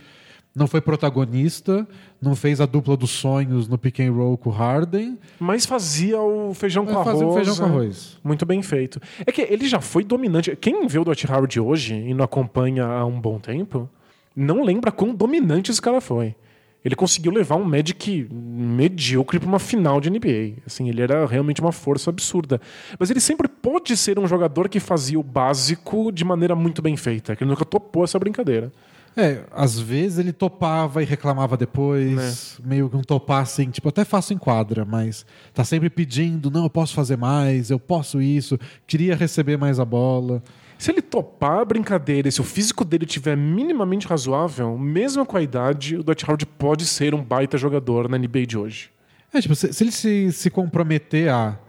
[0.55, 1.87] Não foi protagonista,
[2.21, 5.17] não fez a dupla dos sonhos no pick and roll com o Harden.
[5.39, 7.05] Mas fazia o feijão com arroz.
[7.05, 7.69] fazia o feijão com né?
[7.69, 8.17] arroz.
[8.23, 8.99] Muito bem feito.
[9.25, 10.55] É que ele já foi dominante.
[10.55, 13.89] Quem vê o Dwight Howard hoje e não acompanha há um bom tempo,
[14.35, 16.35] não lembra quão dominante esse cara foi.
[16.83, 20.61] Ele conseguiu levar um Magic medíocre para uma final de NBA.
[20.65, 22.61] Assim, ele era realmente uma força absurda.
[22.97, 26.95] Mas ele sempre pôde ser um jogador que fazia o básico de maneira muito bem
[26.95, 27.35] feita.
[27.35, 28.71] Que ele nunca topou essa brincadeira.
[29.17, 34.05] É, às vezes ele topava e reclamava depois, meio que um topar assim, tipo, até
[34.05, 38.57] faço em quadra, mas tá sempre pedindo, não, eu posso fazer mais, eu posso isso,
[38.87, 40.41] queria receber mais a bola.
[40.79, 45.35] Se ele topar a brincadeira e se o físico dele tiver minimamente razoável, mesmo com
[45.35, 48.89] a idade, o Dwight Howard pode ser um baita jogador na NBA de hoje.
[49.33, 51.59] É, tipo, se, se ele se, se comprometer a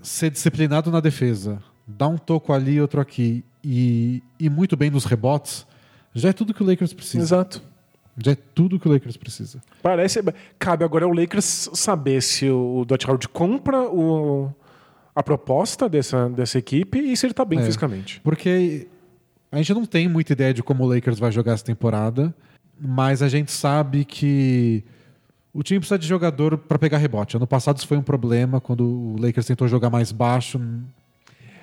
[0.00, 5.04] ser disciplinado na defesa, dar um toco ali, outro aqui, e ir muito bem nos
[5.04, 5.66] rebotes,
[6.14, 7.22] já é tudo que o Lakers precisa.
[7.22, 7.62] Exato.
[8.16, 9.62] Já é tudo que o Lakers precisa.
[9.82, 10.20] Parece.
[10.58, 14.50] Cabe agora ao Lakers saber se o Dwight Howard compra o,
[15.18, 17.64] a proposta dessa, dessa equipe e se ele tá bem É.
[17.64, 18.20] fisicamente.
[18.22, 18.86] Porque
[19.50, 22.32] a gente não tem muita ideia de como o Lakers vai jogar essa temporada,
[22.80, 24.84] mas a gente sabe que
[25.52, 27.36] o time precisa de jogador para pegar rebote.
[27.36, 30.60] Ano passado isso foi um problema quando o Lakers tentou jogar mais baixo,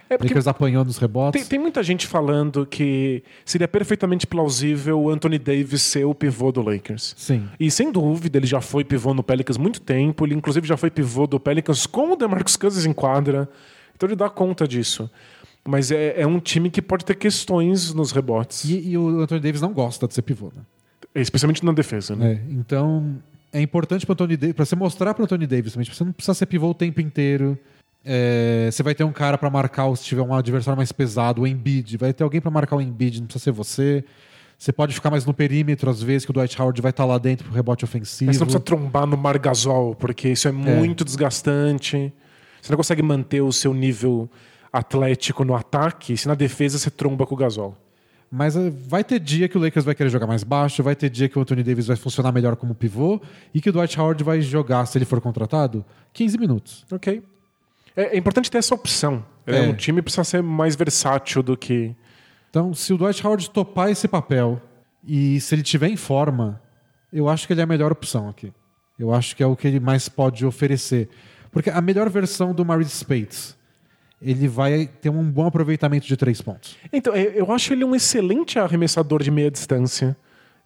[0.10, 1.41] É porque Lakers apanhou nos rebotes.
[1.41, 6.52] tem, tem muita gente falando que seria perfeitamente plausível o Anthony Davis ser o pivô
[6.52, 7.15] do Lakers.
[7.18, 7.48] Sim.
[7.60, 10.26] E sem dúvida, ele já foi pivô no Pelicans muito tempo.
[10.26, 13.50] Ele, inclusive, já foi pivô do Pelicans com o DeMarcus Cousins em quadra.
[13.96, 15.10] Então ele dá conta disso.
[15.68, 18.63] Mas é, é um time que pode ter questões nos rebotes.
[18.65, 20.62] E, e o Anthony Davis não gosta de ser pivô, né?
[21.15, 22.34] Especialmente na defesa, né?
[22.34, 23.15] É, então
[23.52, 26.12] é importante para Anthony Davis, para você mostrar para Anthony Davis, também, tipo, você não
[26.12, 27.58] precisa ser pivô o tempo inteiro.
[28.06, 31.48] É, você vai ter um cara para marcar se tiver um adversário mais pesado, o
[31.48, 34.06] Embiid, vai ter alguém para marcar o Embiid, não precisa ser você.
[34.58, 37.18] Você pode ficar mais no perímetro às vezes que o Dwight Howard vai estar lá
[37.18, 38.28] dentro pro rebote ofensivo.
[38.28, 42.13] Mas você não precisa trombar no Margasol, porque isso é muito desgastante.
[42.62, 44.30] Você não consegue manter o seu nível
[44.72, 47.76] atlético no ataque se na defesa você tromba com o Gasol.
[48.32, 51.10] Mas eh, vai ter dia que o Lakers vai querer jogar mais baixo, vai ter
[51.10, 53.22] dia que o Anthony Davis vai funcionar melhor como pivô
[53.54, 56.86] e que o Dwight Howard vai jogar, se ele for contratado, 15 minutos.
[56.91, 57.22] Ok.
[57.96, 59.26] É, é importante ter essa opção.
[59.46, 59.58] É.
[59.58, 59.62] É.
[59.62, 61.96] Um time precisa ser mais versátil do que.
[62.50, 64.62] Então, se o Dwight Howard topar esse papel
[65.06, 66.62] e se ele tiver em forma,
[67.12, 68.52] eu acho que ele é a melhor opção aqui.
[68.98, 71.10] Eu acho que é o que ele mais pode oferecer.
[71.52, 73.58] Porque a melhor versão do Maurice Spates,
[74.22, 76.76] ele vai ter um bom aproveitamento de três pontos.
[76.92, 80.18] Então, é, eu acho ele um excelente arremessador de meia distância.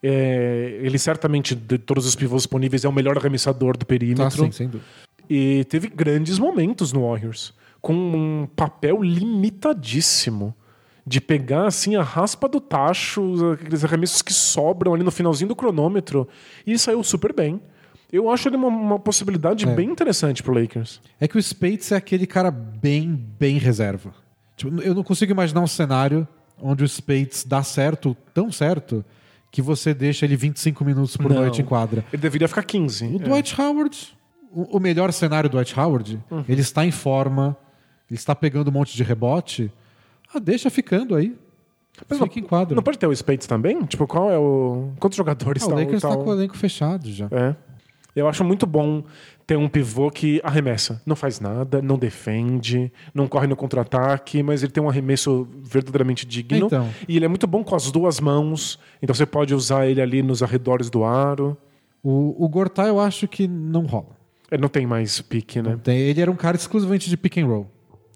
[0.02, 4.24] É, ele certamente, de todos os pivôs disponíveis, é o melhor arremessador do perímetro.
[4.24, 4.90] Tá, sim, sem dúvida.
[5.30, 10.56] E teve grandes momentos no Warriors, com um papel limitadíssimo.
[11.08, 15.56] De pegar assim a raspa do tacho, aqueles arremessos que sobram ali no finalzinho do
[15.56, 16.28] cronômetro,
[16.68, 17.60] e saiu super bem.
[18.12, 19.74] Eu acho ele uma, uma possibilidade É.
[19.74, 21.02] bem interessante pro Lakers.
[21.20, 24.14] É que o Spates é aquele cara bem, bem reserva.
[24.56, 26.28] Tipo, eu não consigo imaginar um cenário
[26.62, 29.04] onde o Spates dá certo, tão certo,
[29.50, 31.38] que você deixa ele 25 minutos por Não.
[31.42, 32.06] noite em quadra.
[32.14, 33.06] Ele deveria ficar 15.
[33.08, 33.20] O É.
[33.20, 34.16] Dwight Howard,
[34.54, 36.44] o, o melhor cenário do Dwight Howard, Uhum.
[36.48, 37.56] ele está em forma,
[38.10, 39.72] ele está pegando um monte de rebote.
[40.34, 41.36] Ah, deixa ficando aí.
[42.10, 42.76] Mas Fica em quadra.
[42.76, 43.84] Não pode ter o Spates também?
[43.86, 44.92] Tipo, qual é o.
[45.00, 47.28] Quantos jogadores Ah, o tá- Lakers tá está o- com o elenco fechado já.
[47.32, 47.56] É.
[48.16, 49.04] Eu acho muito bom
[49.46, 51.02] ter um pivô que arremessa.
[51.06, 56.26] Não faz nada, não defende, não corre no contra-ataque, mas ele tem um arremesso verdadeiramente
[56.26, 56.68] digno.
[56.68, 56.90] Então.
[57.08, 60.22] E ele é muito bom com as duas mãos, então você pode usar ele ali
[60.24, 61.58] nos arredores do aro.
[62.04, 64.18] O, o Gortá eu acho que não rola.
[64.52, 65.78] Ele não tem mais pique, né?
[65.84, 67.70] Tem- ele era um cara exclusivamente de pick and roll.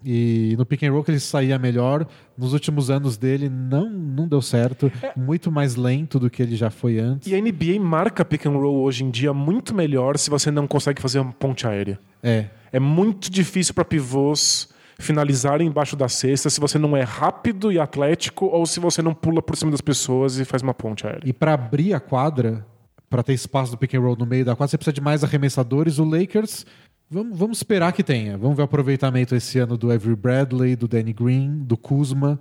[0.06, 4.28] E no pick and roll que ele saía melhor, nos últimos anos dele não, não
[4.28, 4.92] deu certo.
[5.16, 7.26] Muito mais lento do que ele já foi antes.
[7.26, 10.66] E a NBA marca pick and roll hoje em dia muito melhor se você não
[10.66, 11.98] consegue fazer uma ponte aérea.
[12.22, 12.46] É.
[12.70, 14.68] É muito difícil para pivôs
[14.98, 19.14] finalizarem embaixo da cesta se você não é rápido e atlético ou se você não
[19.14, 21.22] pula por cima das pessoas e faz uma ponte aérea.
[21.24, 22.64] E para abrir a quadra,
[23.08, 25.22] para ter espaço do pick and roll no meio da quadra, você precisa de mais
[25.22, 25.98] arremessadores.
[25.98, 26.66] O Lakers,
[27.10, 28.36] vamos, vamos esperar que tenha.
[28.36, 32.40] Vamos ver o aproveitamento esse ano do Avery Bradley, do Danny Green, do Kuzma.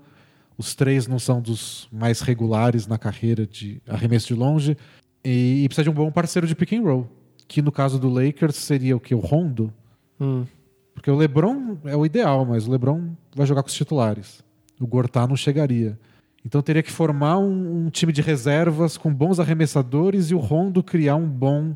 [0.57, 4.77] Os três não são dos mais regulares na carreira de arremesso de longe.
[5.23, 7.07] E, e precisa de um bom parceiro de pick and roll.
[7.47, 9.13] Que no caso do Lakers seria o que?
[9.13, 9.73] O Rondo?
[10.19, 10.45] Hum.
[10.93, 14.43] Porque o LeBron é o ideal, mas o LeBron vai jogar com os titulares.
[14.79, 15.99] O Gortá não chegaria.
[16.45, 20.83] Então teria que formar um, um time de reservas com bons arremessadores e o Rondo
[20.83, 21.75] criar um bom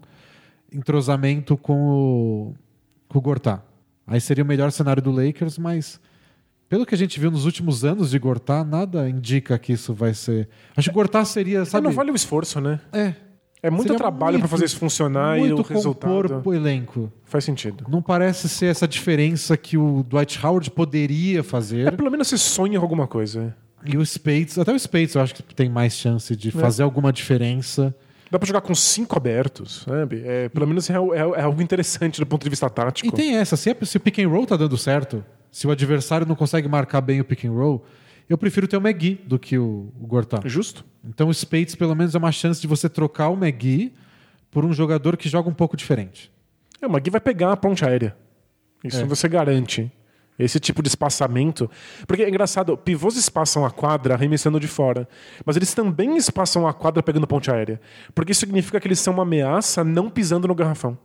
[0.72, 2.56] entrosamento com o,
[3.08, 3.62] com o Gortá.
[4.06, 6.00] Aí seria o melhor cenário do Lakers, mas
[6.70, 10.14] pelo que a gente viu nos últimos anos de Gortá, nada indica que isso vai
[10.14, 10.50] ser.
[10.76, 11.86] Acho que Gortá seria, sabe?
[11.86, 12.80] não vale o esforço, né?
[12.92, 13.14] É.
[13.64, 17.12] É muito Seria trabalho pra fazer isso funcionar e o resultado o elenco.
[17.26, 17.86] faz sentido.
[17.90, 21.96] Não parece ser essa diferença que o Dwight Howard poderia É, fazer.
[21.98, 23.56] pelo menos você sonha alguma coisa.
[23.88, 27.12] E o Spades, até o Spades eu acho que tem mais chance de fazer alguma
[27.14, 27.96] diferença.
[28.30, 30.22] Dá pra jogar com cinco abertos, sabe?
[30.26, 33.08] É, pelo menos é, é- é algo interessante do ponto de vista tático.
[33.08, 35.72] E tem essa, se, a- se o pick and roll tá dando certo, se o
[35.72, 37.86] adversário não consegue marcar bem o pick and roll,
[38.30, 40.42] eu prefiro ter o McGee do que o, o Gortá.
[40.44, 40.84] Justo?
[41.08, 43.94] Então o Spades pelo menos é uma chance de você trocar o McGee
[44.52, 46.30] por um jogador que joga um pouco diferente.
[46.82, 48.14] É, o Magui vai pegar a ponte aérea.
[48.84, 49.06] Isso É.
[49.06, 49.90] você garante.
[50.40, 51.70] Esse tipo de espaçamento.
[52.06, 55.08] Porque é engraçado, pivôs espaçam a quadra arremessando de fora.
[55.46, 57.82] Mas eles também espaçam a quadra pegando ponte aérea.
[58.14, 60.98] Porque isso significa que eles são uma ameaça não pisando no garrafão.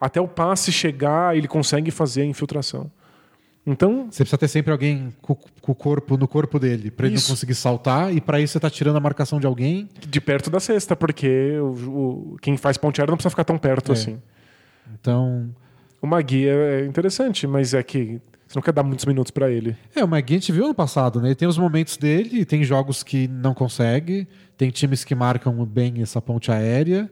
[0.00, 2.90] Até o passe chegar, ele consegue fazer a infiltração.
[3.66, 7.16] Então, Você precisa ter sempre alguém com, com o corpo no corpo dele, pra ele
[7.16, 9.88] não conseguir saltar, e pra isso você tá tirando a marcação de alguém.
[10.08, 11.66] de perto da cesta, porque o,
[12.32, 13.94] o- quem faz ponte aérea não precisa ficar tão perto É.
[13.94, 14.18] assim.
[14.98, 15.50] Então.
[16.00, 19.76] O Magui é interessante, mas é que você não quer dar muitos minutos pra ele.
[19.94, 21.28] É, o McGee a gente viu ano passado, né?
[21.28, 26.00] Ele tem os momentos dele, tem jogos que não consegue, tem times que marcam bem
[26.00, 27.10] essa ponte aérea,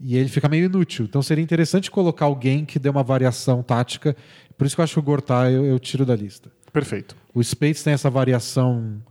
[0.00, 1.04] e ele fica meio inútil.
[1.04, 4.16] Então seria interessante colocar alguém que dê uma variação tática.
[4.56, 6.50] Por isso que eu acho que o Gortá eu, eu tiro da lista.
[6.72, 7.14] Perfeito.
[7.34, 9.02] O Spades tem essa variação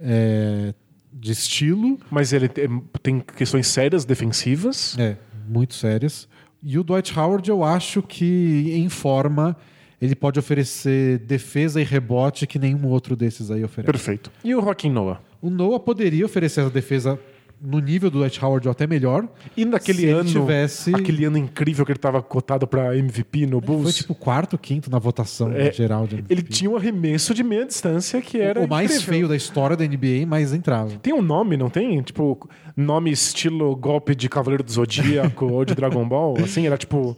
[0.00, 0.72] é,
[1.12, 4.96] de estilo, Mas ele tem, tem questões sérias defensivas.
[4.98, 6.26] é, muito sérias.
[6.62, 9.56] E o Dwight Howard, eu acho que em forma
[10.00, 13.90] ele pode oferecer defesa e rebote que nenhum outro desses aí oferece.
[13.92, 14.30] Perfeito.
[14.44, 15.20] E o Rockin' Noah?
[15.42, 17.18] O Noah poderia oferecer essa defesa
[17.62, 19.28] no nível do Dwight Howard ou até melhor.
[19.54, 23.44] E naquele Se ele ano, tivesse- aquele ano incrível que ele estava cotado para MVP
[23.44, 26.32] no Bulls, Foi tipo quarto, quinto na votação É, geral de MVP.
[26.32, 29.12] ele tinha um arremesso de meia distância que era o mais incrível.
[29.12, 30.92] feio da história da NBA, mas entrava.
[31.02, 32.00] Tem um nome, não tem?
[32.00, 36.36] Tipo, nome estilo golpe de Cavaleiro do Zodíaco ou de Dragon Ball?
[36.42, 37.14] Assim, era tipo.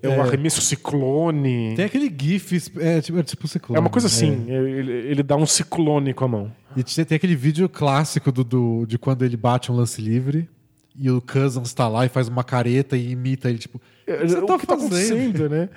[0.00, 0.20] É um É.
[0.20, 1.74] arremesso ciclone.
[1.76, 3.76] Tem aquele GIF, é tipo, é tipo ciclone.
[3.76, 4.44] É uma coisa assim.
[4.48, 6.52] Ele, ele dá um ciclone com a mão.
[6.76, 10.48] E tem aquele vídeo clássico do, do- de quando ele bate um lance livre
[10.96, 13.78] e o Cousins tá lá e faz uma careta e imita ele, tipo.
[13.78, 14.86] O que você o tá que tá fazendo?
[14.94, 15.68] acontecendo, né?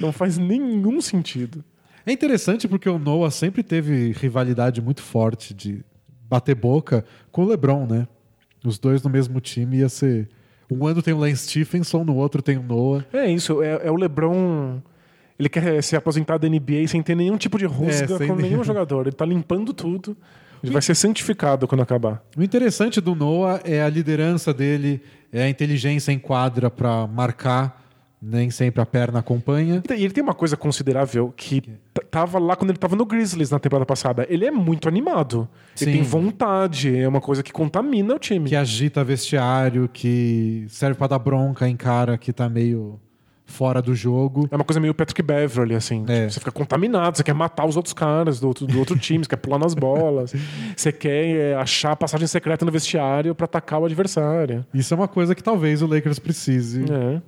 [0.00, 1.64] Não faz nenhum sentido.
[2.04, 5.84] É interessante porque o Noah sempre teve rivalidade muito forte de
[6.28, 8.06] bater boca com o LeBron, né?
[8.64, 10.28] Os dois no mesmo time ia ser.
[10.72, 13.04] Um ano tem o Lance Stephenson, no outro tem o Noah.
[13.12, 14.78] É isso, é, é o LeBron.
[15.38, 18.36] Ele quer se aposentar da NBA sem ter nenhum tipo de rusga É, com nenhum-
[18.36, 19.02] nenhum jogador.
[19.06, 20.16] Ele tá limpando tudo.
[20.62, 22.22] Ele vai ser santificado quando acabar.
[22.36, 27.81] O interessante do Noah é a liderança dele, é a inteligência em quadra para marcar,
[28.22, 29.82] nem sempre a perna acompanha.
[29.90, 31.60] E ele tem uma coisa considerável que
[32.08, 34.24] tava lá quando ele tava no Grizzlies na temporada passada.
[34.30, 35.48] Ele é muito animado.
[35.80, 35.96] Ele Sim.
[35.98, 36.96] tem vontade.
[36.96, 38.48] É uma coisa que contamina o time.
[38.48, 43.00] Que agita vestiário, que serve para dar bronca em cara que tá meio
[43.44, 44.48] fora do jogo.
[44.50, 46.04] É uma coisa meio Patrick Beverly, assim.
[46.08, 46.20] É.
[46.20, 49.24] Tipo, você fica contaminado, você quer matar os outros caras do outro, do outro time,
[49.24, 50.32] você quer pular nas bolas.
[50.76, 54.64] Você quer é, achar a passagem secreta no vestiário pra atacar o adversário.
[54.72, 56.84] Isso é uma coisa que talvez o Lakers precise.
[56.84, 57.20] É.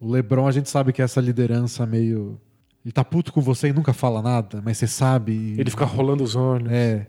[0.00, 2.38] O LeBron, a gente sabe que é essa liderança meio.
[2.84, 5.32] Ele tá puto com você e nunca fala nada, mas você sabe.
[5.32, 6.70] e- Ele fica rolando os olhos.
[6.70, 7.06] É.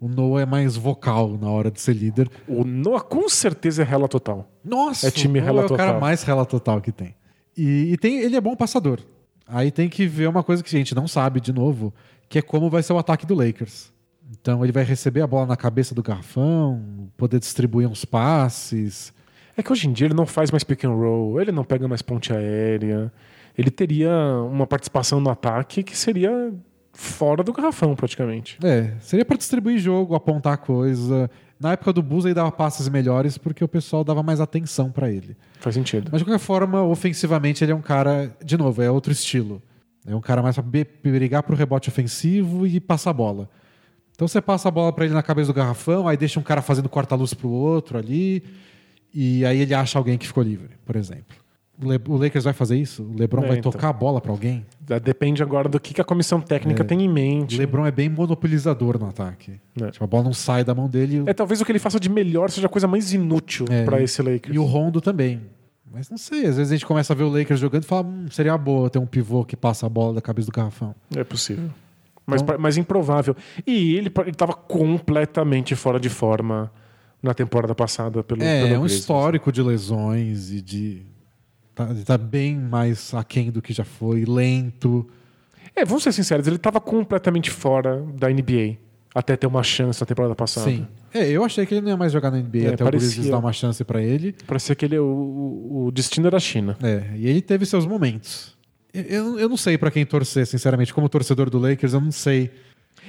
[0.00, 2.30] O Noah é mais vocal na hora de ser líder.
[2.46, 4.48] O Noah com certeza é rela total.
[4.64, 6.00] Nossa, É time o Noah é o rela cara total.
[6.00, 7.14] mais rela total que tem.
[7.56, 9.00] E, e tem, ele é bom passador.
[9.46, 11.92] Aí tem que ver uma coisa que a gente não sabe de novo,
[12.28, 13.92] que é como vai ser o ataque do Lakers.
[14.30, 19.12] Então ele vai receber a bola na cabeça do garrafão, poder distribuir uns passes.
[19.58, 21.86] É que hoje em dia ele não faz mais pick and roll, ele não pega
[21.88, 23.12] mais ponte aérea.
[23.56, 24.10] Ele teria
[24.50, 26.54] uma participação no ataque que seria
[26.92, 28.56] fora do garrafão, praticamente.
[28.64, 31.28] É, seria para distribuir jogo, apontar coisa.
[31.58, 35.10] Na época do Bulls ele dava passes melhores porque o pessoal dava mais atenção para
[35.10, 35.36] ele.
[35.58, 36.08] Faz sentido.
[36.12, 39.60] Mas de qualquer forma, ofensivamente ele é um cara, de novo, é outro estilo.
[40.06, 43.50] É um cara mais pra be- brigar pro rebote ofensivo e passar a bola.
[44.14, 46.62] Então você passa a bola para ele na cabeça do garrafão, aí deixa um cara
[46.62, 48.42] fazendo corta-luz pro outro ali,
[49.14, 51.36] e aí ele acha alguém que ficou livre, por exemplo.
[51.80, 53.04] O, o Lakers vai fazer isso?
[53.04, 53.70] O LeBron É, vai então.
[53.70, 54.66] tocar a bola para alguém?
[55.04, 57.56] Depende agora do que a comissão técnica tem em O mente.
[57.56, 59.60] LeBron é bem monopolizador no ataque.
[59.80, 59.90] É.
[59.90, 61.22] Tipo, a bola não sai da mão dele.
[61.26, 64.00] É talvez o que ele faça de melhor seja a coisa mais inútil É, pra
[64.00, 64.52] e- esse Lakers.
[64.54, 65.40] E o Rondo também.
[65.92, 68.06] Mas não sei, às vezes a gente começa a ver o Lakers jogando e fala,
[68.08, 70.94] hum, seria boa ter um pivô que passa a bola da cabeça do garrafão.
[71.16, 71.70] É possível.
[72.28, 73.36] Então- pa- mais improvável.
[73.66, 76.70] E ele estava completamente fora de forma
[77.22, 79.00] na temporada passada pelo, É, pelo é um Grizzlies.
[79.00, 81.02] histórico de lesões e de.
[81.74, 85.08] Tá, tá bem mais aquém do que já foi, lento.
[85.76, 88.76] É, vamos ser sinceros, ele estava completamente fora da NBA
[89.14, 90.68] até ter uma chance na temporada passada.
[90.68, 90.86] Sim.
[91.14, 92.86] É, eu achei que ele não ia mais jogar na NBA É, até parecia.
[92.86, 94.34] o Grizzlies dar uma chance pra ele.
[94.46, 96.76] Parecia que ele, o, o, o destino era a China.
[96.82, 98.56] É, e ele teve seus momentos.
[98.92, 100.92] Eu, eu, eu não sei pra quem torcer, sinceramente.
[100.92, 102.50] Como torcedor do Lakers, eu não sei.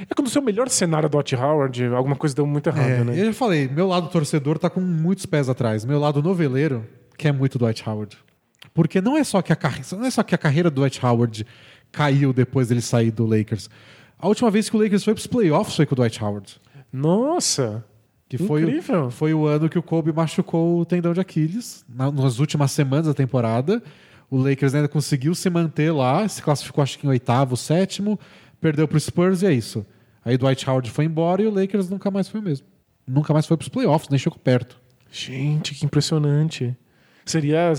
[0.07, 3.03] É quando o seu melhor cenário do Dwight Howard, alguma coisa deu muito errado, É,
[3.03, 3.19] né?
[3.19, 5.83] Eu já falei, meu lado torcedor tá com muitos pés atrás.
[5.83, 6.85] Meu lado noveleiro
[7.17, 8.17] quer muito Dwight Howard.
[8.73, 9.81] Porque não é só que a, carre...
[9.91, 11.45] não é só que a carreira do Dwight Howard
[11.91, 13.69] caiu depois dele sair do Lakers.
[14.17, 16.59] A última vez que o Lakers foi pros playoffs foi com o Dwight Howard.
[16.91, 17.83] Nossa!
[18.27, 19.05] Que foi, Incrível.
[19.07, 22.71] o, foi o ano que o Kobe machucou o tendão de Aquiles, na- nas últimas
[22.71, 23.81] semanas da temporada.
[24.29, 28.19] O Lakers ainda conseguiu se manter lá, se classificou acho que em oitavo, sétimo,
[28.59, 29.85] perdeu pro Spurs e é isso.
[30.23, 32.67] Aí Dwight Howard foi embora e o Lakers nunca mais foi o mesmo.
[33.07, 34.79] Nunca mais foi pros playoffs, nem chegou perto.
[35.11, 36.75] Gente, que impressionante.
[37.25, 37.73] Seria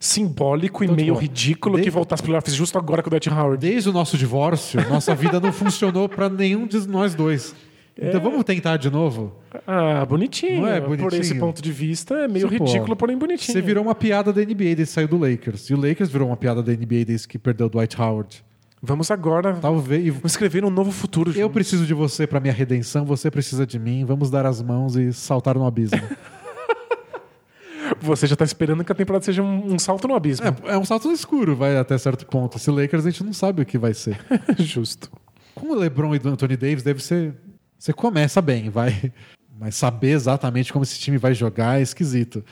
[0.00, 3.10] simbólico e Então, meio tipo, ridículo de- que voltasse pro playoffs justo agora com o
[3.10, 3.58] Dwight Howard.
[3.58, 7.54] Desde o nosso divórcio, nossa vida não funcionou pra nenhum de nós dois.
[7.96, 9.36] Então vamos tentar de novo?
[9.66, 10.62] Ah, bonitinho.
[10.62, 11.20] Não é Por bonitinho?
[11.20, 12.64] esse ponto de vista, é meio Sim, pô.
[12.64, 13.52] ridículo, porém bonitinho.
[13.52, 15.70] Você virou uma piada da NBA desde que saiu do Lakers.
[15.70, 18.44] E o Lakers virou uma piada da NBA desde que perdeu o Dwight Howard.
[18.84, 20.08] Vamos agora Talvez.
[20.14, 21.30] vamos escrever um novo futuro.
[21.30, 21.52] Eu juntos.
[21.54, 24.04] preciso de você pra minha redenção, você precisa de mim.
[24.04, 25.98] Vamos dar as mãos e saltar no abismo.
[28.00, 30.46] Você já tá esperando que a temporada seja um, um salto no abismo.
[30.46, 32.56] é, é um salto no escuro, vai até certo ponto.
[32.56, 34.18] Esse Lakers a gente não sabe o que vai ser.
[34.58, 35.10] Justo.
[35.54, 37.34] Com o LeBron e o Anthony Davis, deve ser.
[37.78, 39.12] Você começa bem, vai.
[39.58, 42.42] Mas saber exatamente como esse time vai jogar é esquisito.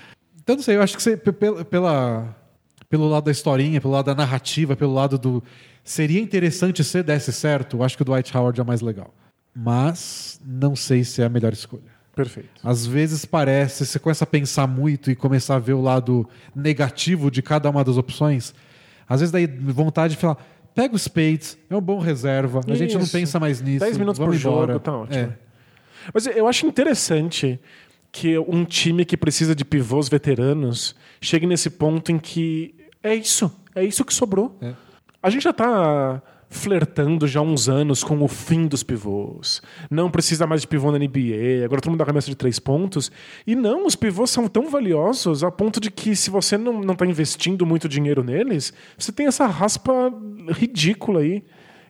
[0.43, 2.37] Então, não sei, eu acho que você, pe- pela, pela-
[2.93, 5.43] pelo lado da historinha, pelo lado da narrativa, pelo lado do.
[5.83, 9.15] Seria interessante se desse certo, eu acho que o Dwight Howard é o mais legal.
[9.57, 11.91] Mas não sei se é a melhor escolha.
[12.15, 12.51] Perfeito.
[12.63, 17.31] Às vezes parece, você começa a pensar muito e começar a ver o lado negativo
[17.31, 18.55] de cada uma das opções.
[19.09, 20.37] Às vezes daí vontade de falar,
[20.75, 23.87] pega o Spades, é um bom reserva, a gente não pensa mais nisso.
[23.87, 24.75] 10 minutos por embora.
[24.75, 25.19] jogo, tá ótimo.
[25.19, 25.39] É.
[26.13, 27.59] Mas eu acho interessante
[28.13, 33.51] que um time que precisa de pivôs veteranos chegue nesse ponto em que é isso,
[33.75, 34.57] é isso que sobrou.
[34.61, 34.75] É.
[35.23, 36.23] A gente já tá
[36.53, 39.63] flertando já há uns anos com o fim dos pivôs.
[39.91, 43.11] Não precisa mais de pivô na NBA, agora todo mundo dá arremesso de três pontos.
[43.47, 46.95] E não, os pivôs são tão valiosos a ponto de que se você não, não
[46.95, 50.13] tá investindo muito dinheiro neles, você tem essa raspa
[50.51, 51.43] ridícula aí.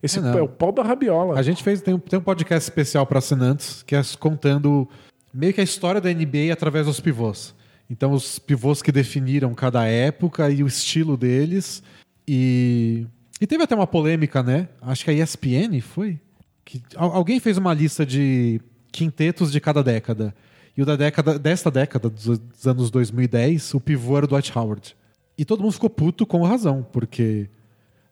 [0.02, 1.38] Esse É, é o pau da rabiola.
[1.38, 4.88] A gente fez, tem um, tem um podcast especial para assinantes, que é contando
[5.34, 7.54] meio que a história da NBA através dos pivôs.
[7.92, 11.82] Então, os pivôs que definiram cada época e o estilo deles.
[12.26, 13.06] E,
[13.38, 14.66] e teve até uma polêmica, né?
[14.80, 16.18] Acho que a ESPN foi.
[16.64, 20.34] Que, al- alguém fez uma lista de quintetos de cada década.
[20.74, 24.56] E o da década, desta década, dos, dos anos 2010, o pivô era o Dwight
[24.56, 24.96] Howard.
[25.36, 27.50] E todo mundo ficou puto com razão, porque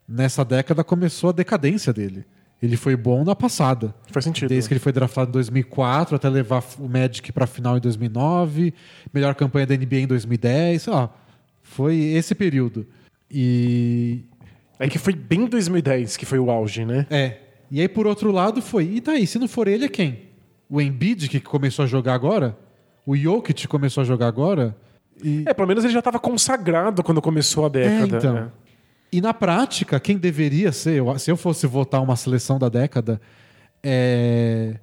[0.06, 2.26] nessa década começou a decadência dele.
[2.62, 3.94] Ele foi bom na passada.
[4.10, 4.48] Faz sentido.
[4.48, 7.80] Desde que ele foi draftado em 2004 até levar o Magic para a final em
[7.80, 8.74] 2009,
[9.14, 11.10] melhor campanha da NBA em 2010, sei lá.
[11.62, 12.86] Foi esse período.
[13.30, 14.24] E
[14.78, 17.06] É que foi bem 2010 que foi o auge, né?
[17.08, 17.38] é,
[17.70, 20.30] e aí por outro lado foi, e daí, se não for ele é quem?
[20.68, 22.56] O Embiid que começou a jogar agora?
[23.06, 24.76] O Jokic começou a jogar agora?
[25.22, 28.16] E, É, pelo menos ele já estava consagrado quando começou a década.
[28.16, 28.34] É, então.
[28.34, 28.50] né?
[29.12, 33.20] E na prática, quem deveria ser, eu- se eu fosse votar uma seleção da década,
[33.82, 34.76] é...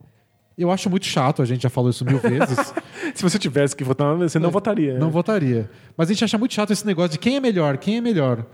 [0.58, 2.74] eu acho muito chato, a gente já falou isso mil vezes.
[3.16, 4.94] Se você tivesse que votar, você não votaria.
[4.94, 4.98] É.
[5.00, 5.70] Não votaria.
[5.96, 8.46] Mas a gente acha muito chato esse negócio de quem é melhor, quem é melhor.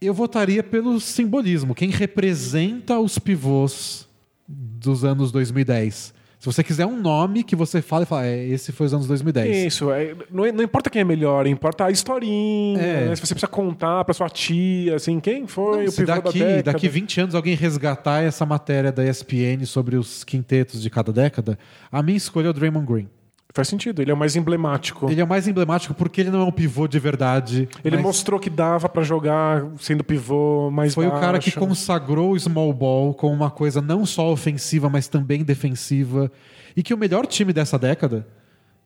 [0.00, 4.06] Eu votaria pelo simbolismo, quem representa os pivôs
[4.46, 6.14] dos anos 2010.
[6.38, 9.08] Se você quiser um nome que você fala e fala, é, esse foi os anos
[9.08, 9.66] 2010.
[9.66, 12.78] Isso, é, não, não importa quem é melhor, importa a historinha.
[12.80, 13.08] É.
[13.08, 13.16] né?
[13.16, 16.38] Se você precisa contar pra sua tia, assim, quem foi Não, o se pivô daqui,
[16.38, 16.72] da década.
[16.72, 21.58] daqui 20 anos alguém resgatar essa matéria da ESPN sobre os quintetos de cada década,
[21.90, 23.08] a minha escolha é o Draymond Green.
[23.54, 25.10] Faz sentido, ele é o mais emblemático.
[25.10, 27.68] Ele é o mais emblemático porque ele não é um pivô de verdade.
[27.82, 31.58] Ele mas mostrou que dava pra jogar sendo pivô mais Foi o cara que baixo.
[31.58, 36.30] consagrou o small ball como uma coisa não só ofensiva, mas também defensiva.
[36.76, 38.26] E que o melhor time dessa década,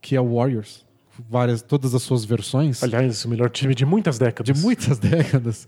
[0.00, 0.86] que é o Warriors,
[1.28, 4.54] várias, todas as suas versões, Aliás, o melhor time de muitas décadas.
[4.56, 5.66] de muitas décadas,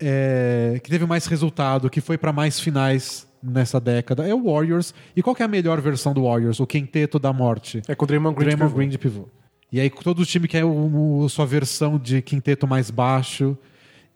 [0.00, 4.94] é, que teve mais resultado, que foi para mais finais nessa década, é o Warriors.
[5.16, 6.60] E qual é a melhor versão do Warriors?
[6.60, 7.82] O quinteto da morte.
[7.88, 8.48] É com o Draymond Green.
[8.50, 8.76] de Draymond pivô.
[8.78, 9.28] Green de pivô.
[9.72, 13.56] E aí todo o time quer o, o- sua versão de quinteto mais baixo.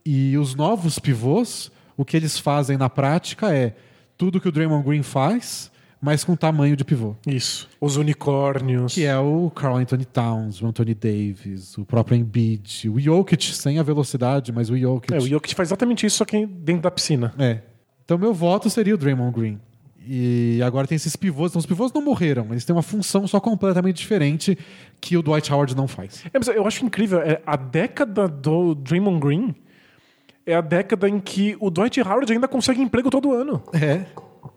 [0.05, 3.74] E os novos pivôs, o que eles fazem na prática é
[4.16, 5.70] tudo que o Draymond Green faz,
[6.01, 7.16] mas com tamanho de pivô.
[7.27, 7.68] Isso.
[7.81, 8.95] Os unicórnios.
[8.95, 13.79] Que é o Carl Anthony Towns, o Anthony Davis, o próprio Embiid, o Jokic, sem
[13.79, 15.14] a velocidade, mas o Jokic.
[15.14, 17.35] É, o Jokic faz exatamente isso, só que dentro da piscina.
[17.39, 17.61] É.
[18.07, 19.61] Então meu voto seria o Draymond Green.
[20.09, 21.51] E agora tem esses pivôs.
[21.51, 24.57] Então, os pivôs não morreram, eles têm uma função só completamente diferente
[25.01, 26.25] que o Dwight Howard não faz.
[26.33, 27.21] É, mas eu acho incrível.
[27.21, 29.55] É, a década do Draymond Green
[30.47, 33.61] é a década em que o Dwight Howard ainda consegue emprego todo ano.
[33.73, 34.07] É.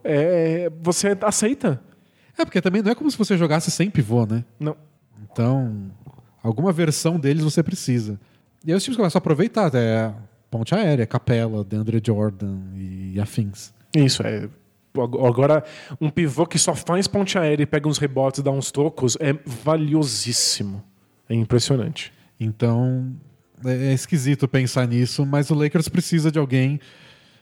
[0.03, 1.81] É, você aceita.
[2.37, 4.45] É, porque também não é como se você jogasse sem pivô, né?
[4.59, 4.77] Não.
[5.31, 5.91] Então,
[6.43, 8.19] alguma versão deles você precisa.
[8.63, 10.13] E aí os times começam a aproveitar até
[10.49, 13.73] ponte aérea, capela, DeAndre Jordan e afins.
[13.95, 14.49] Isso, é.
[14.95, 15.63] Agora,
[16.01, 19.15] um pivô que só faz ponte aérea e pega uns rebotes e dá uns tocos
[19.19, 20.83] é valiosíssimo.
[21.29, 22.11] É impressionante.
[22.39, 23.15] Então,
[23.65, 26.79] é esquisito pensar nisso, mas o Lakers precisa de alguém.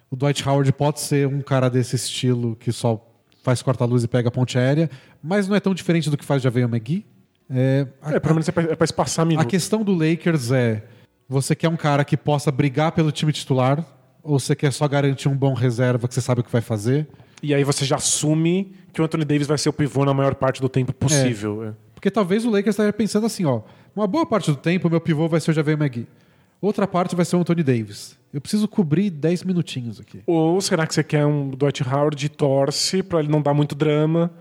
[0.09, 3.03] O Dwight Howard pode ser um cara desse estilo que só
[3.43, 4.89] faz corta-luz e pega ponte aérea,
[5.23, 7.05] mas não é tão diferente do que faz Javier McGee.
[7.49, 9.47] É, a, é, pelo menos é pra, é espaçar minutos.
[9.47, 10.83] A questão do Lakers é:
[11.29, 13.85] você quer um cara que possa brigar pelo time titular,
[14.27, 17.07] ou você quer só garantir um bom reserva que você sabe o que vai fazer?
[17.41, 20.35] E aí você já assume que o Anthony Davis vai ser o pivô na maior
[20.35, 21.63] parte do tempo possível.
[21.63, 21.73] É.
[21.93, 23.61] Porque talvez o Lakers esteja pensando assim, ó,
[23.95, 26.07] uma boa parte do tempo o meu pivô vai ser o Javier McGee.
[26.59, 28.17] Outra parte vai ser o Anthony Davis.
[28.33, 30.21] Eu preciso cobrir 10 minutinhos aqui.
[30.25, 33.75] Ou será que você quer um Dwight Howard e torce para ele não dar muito
[33.75, 34.31] drama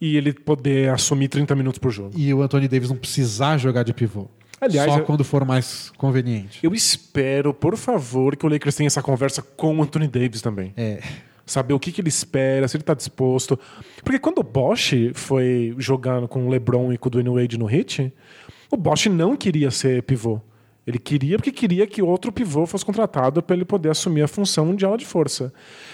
[0.00, 2.12] e ele poder assumir 30 minutos por jogo?
[2.16, 4.28] E o Anthony Davis não precisar jogar de pivô.
[4.60, 6.58] Aliás, Só quando for mais conveniente.
[6.62, 10.72] Eu espero, por favor, que o Lakers tenha essa conversa com o Anthony Davis também.
[10.76, 11.00] É
[11.48, 13.58] saber o que, que ele espera, se ele está disposto.
[14.04, 17.66] Porque quando o Bosch foi jogando com o LeBron e com o Dwayne Wade no
[17.66, 18.12] Hit,
[18.70, 20.40] o Bosch não queria ser pivô.
[20.88, 24.74] Ele queria porque queria que outro pivô fosse contratado para ele poder assumir a função
[24.74, 25.52] de ala de força.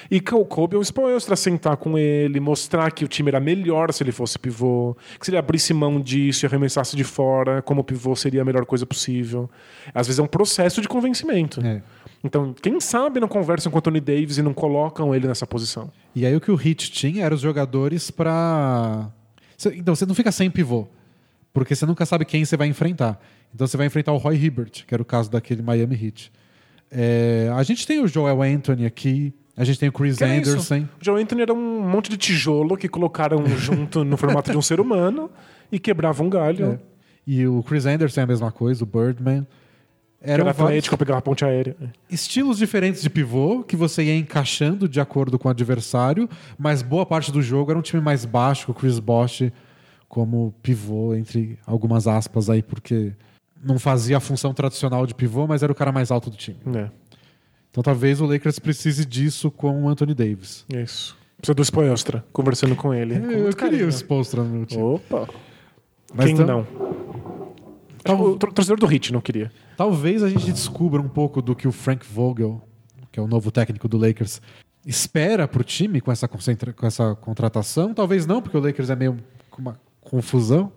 [0.08, 3.92] E o Kobe é o Spoelstra sentar com ele, mostrar que o time era melhor
[3.92, 7.82] se ele fosse pivô, que se ele abrisse mão disso e arremessasse de fora, como
[7.82, 9.50] pivô seria a melhor coisa possível.
[9.92, 11.60] Às vezes é um processo de convencimento.
[11.66, 11.82] É.
[12.22, 15.90] Então, quem sabe não conversam com o Anthony Davis e não colocam ele nessa posição.
[16.14, 19.10] E aí o que o Heat tinha eram os jogadores para.
[19.74, 20.86] Então, você não fica sem pivô,
[21.54, 23.18] porque você nunca sabe quem você vai enfrentar.
[23.54, 26.32] Então, você vai enfrentar o Roy Hibbert, que era o caso daquele Miami Heat.
[26.90, 27.48] É...
[27.54, 30.74] A gente tem o Joel Anthony aqui, a gente tem o Chris que Anderson.
[30.74, 34.58] É o Joel Anthony era um monte de tijolo que colocaram junto no formato de
[34.58, 35.30] um ser humano
[35.70, 36.72] e quebravam um galho.
[36.72, 36.78] É.
[37.24, 39.46] E o Chris Anderson é a mesma coisa, o Birdman.
[40.20, 41.76] Era atlético, pegava ponte aérea.
[42.10, 46.28] Estilos diferentes de pivô que você ia encaixando de acordo com o adversário,
[46.58, 49.52] mas boa parte do jogo era um time mais baixo, o Chris Bosh
[50.14, 53.12] como pivô, entre algumas aspas aí, porque
[53.60, 56.56] não fazia a função tradicional de pivô, mas era o cara mais alto do time.
[56.76, 56.88] É.
[57.68, 60.64] Então talvez o Lakers precise disso com o Anthony Davis.
[60.72, 61.16] Isso.
[61.36, 63.14] Precisa do Spoelstra, conversando com ele.
[63.14, 64.84] É, com eu queria o Spoelstra no meu time.
[64.84, 65.28] Opa!
[66.14, 66.46] Mas Quem então...
[66.46, 67.54] não?
[68.04, 68.20] Tal...
[68.20, 69.50] O torcedor do Hit não queria.
[69.76, 72.62] Talvez a gente descubra um pouco do que o Frank Vogel,
[73.10, 74.40] que é o novo técnico do Lakers,
[74.86, 77.92] espera para o time com essa, com essa contratação.
[77.92, 79.16] Talvez não, porque o Lakers é meio
[79.58, 80.72] uma confusão.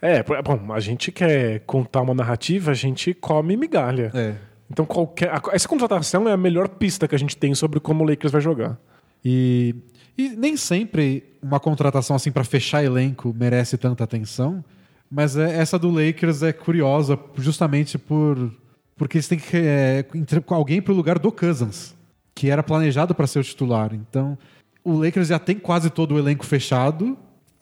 [0.00, 4.10] É, bom, a gente quer contar uma narrativa, a gente come migalha.
[4.14, 4.34] É.
[4.70, 8.06] Então qualquer essa contratação é a melhor pista que a gente tem sobre como o
[8.06, 8.78] Lakers vai jogar.
[9.24, 9.74] E,
[10.16, 14.64] e nem sempre uma contratação assim para fechar elenco merece tanta atenção.
[15.10, 18.52] Mas é, essa do Lakers é curiosa justamente por
[18.96, 20.06] porque eles têm que é,
[20.48, 21.94] alguém para o lugar do Cousins,
[22.34, 23.92] que era planejado para ser o titular.
[23.92, 24.38] Então,
[24.82, 27.16] o Lakers já tem quase todo o elenco fechado,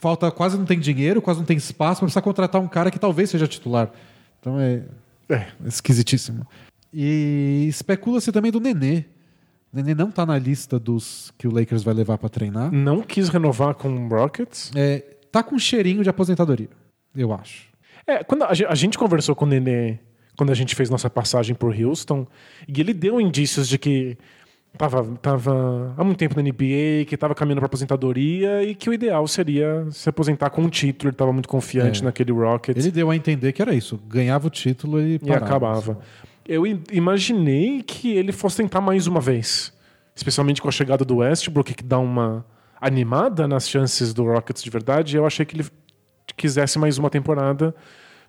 [0.05, 2.99] falta quase não tem dinheiro, quase não tem espaço para precisar contratar um cara que
[2.99, 3.91] talvez seja titular.
[4.39, 4.83] Então é,
[5.31, 6.47] é esquisitíssimo.
[6.93, 9.05] E especula-se também do Nenê.
[9.73, 12.71] O Nenê não está na lista dos que o Lakers vai levar para treinar.
[12.71, 14.71] Não quis renovar com o Rockets?
[14.75, 14.99] É,
[15.33, 16.69] tá com cheirinho de aposentadoria
[17.17, 17.69] eu acho.
[18.07, 19.99] É, quando a, a gente conversou com o Nenê
[20.37, 22.27] quando a gente fez nossa passagem por Houston,
[22.67, 24.19] e ele deu indícios de que
[24.77, 28.95] tava, tava há muito tempo na NBA, que estava caminhando para aposentadoria e que o
[28.95, 31.09] ideal seria se aposentar com um título.
[31.09, 32.05] Ele estava muito confiante é.
[32.05, 32.85] naquele Rockets.
[32.85, 35.99] Ele deu a entender que era isso, ganhava o título e, e acabava.
[36.47, 39.73] Eu imaginei que ele fosse tentar mais uma vez,
[40.15, 42.45] especialmente com a chegada do Westbrook, que dá uma
[42.81, 45.17] animada nas chances do Rockets de verdade.
[45.17, 45.67] Eu achei que ele
[46.37, 47.75] quisesse mais uma temporada.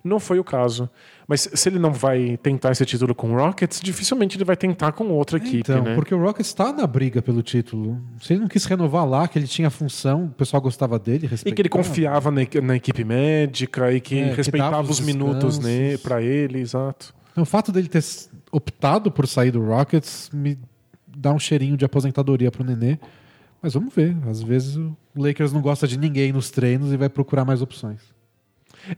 [0.02, 0.88] Não foi o caso.
[1.28, 4.92] Mas se ele não vai tentar esse título com o Rockets, dificilmente ele vai tentar
[4.92, 5.58] com outra equipe.
[5.58, 5.94] Então, né?
[5.94, 8.00] porque o Rockets está na briga pelo título.
[8.22, 11.52] Se ele não quis renovar lá, que ele tinha função, o pessoal gostava dele, E
[11.52, 15.58] que ele confiava na, na equipe médica e que é, respeitava que os, os minutos
[15.58, 17.12] né, para ele, exato.
[17.32, 18.04] Então, o fato dele ter
[18.52, 20.56] optado por sair do Rockets me
[21.06, 22.98] dá um cheirinho de aposentadoria pro Nenê.
[23.60, 24.16] Mas vamos ver.
[24.28, 28.00] Às vezes o Lakers não gosta de ninguém nos treinos e vai procurar mais opções.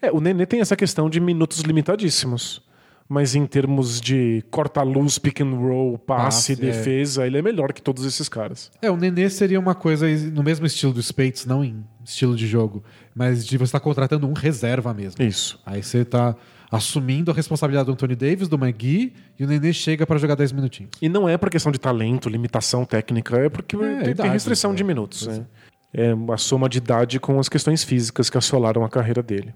[0.01, 2.63] É, o Nenê tem essa questão de minutos limitadíssimos.
[3.09, 6.57] Mas em termos de corta-luz, pick and roll, passe, Passe, é.
[6.57, 8.71] defesa, ele é melhor que todos esses caras.
[8.83, 12.47] É, o Nenê seria uma coisa no mesmo estilo do Spates, não em estilo de
[12.47, 12.85] jogo,
[13.15, 15.25] mas de você estar contratando um reserva mesmo.
[15.25, 15.59] Isso.
[15.65, 16.37] Aí você tá
[16.71, 20.53] assumindo a responsabilidade do Anthony Davis, do McGee, e o Nenê chega para jogar 10
[20.53, 20.91] minutinhos.
[21.01, 24.73] E não é por questão de talento, limitação técnica, é porque tem, tem idade, restrição
[24.73, 24.75] é.
[24.75, 25.27] de minutos.
[25.27, 25.47] né?
[25.95, 29.55] É a soma de idade com as questões físicas que assolaram a carreira dele.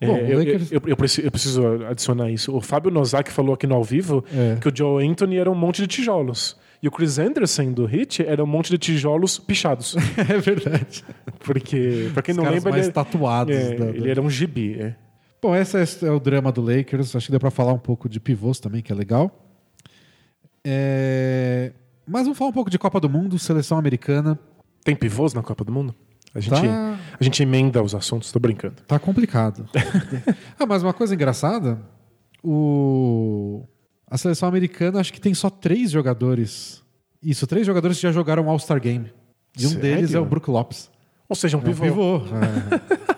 [0.00, 2.54] É, Bom, o eu, Lakers- eu- eu preciso, eu preciso adicionar isso.
[2.54, 4.56] O Fábio Nozak falou aqui no ao vivo É.
[4.60, 6.56] que o Joe Anthony era um monte de tijolos.
[6.82, 9.94] E o Chris Anderson do Hit era um monte de tijolos pichados.
[10.18, 11.02] é verdade.
[11.40, 13.54] Porque, pra quem Os não lembra, mais ele, tatuados.
[13.56, 14.78] é, da- ele era um gibi.
[14.80, 14.94] é.
[15.40, 17.14] Bom, esse é o drama do Lakers.
[17.14, 19.30] Acho que deu pra falar um pouco de pivôs também, que é legal.
[20.66, 21.72] É,
[22.06, 24.38] Mas vamos falar um pouco de Copa do Mundo, seleção americana.
[24.82, 25.94] Tem pivôs na Copa do Mundo?
[26.34, 28.74] A gente, Tá, a gente emenda os assuntos, tô brincando.
[28.88, 29.68] tá complicado.
[30.58, 31.80] ah, mas uma coisa engraçada:
[32.42, 33.64] o...
[34.10, 36.82] a seleção americana acho que tem só três jogadores.
[37.22, 39.10] Isso, três jogadores que já jogaram All-Star Game.
[39.58, 39.82] E um Sério?
[39.82, 40.90] deles é o Brook Lopes.
[41.28, 41.84] Ou seja, um É um pivô.
[41.86, 42.16] pivô.
[42.80, 43.04] É.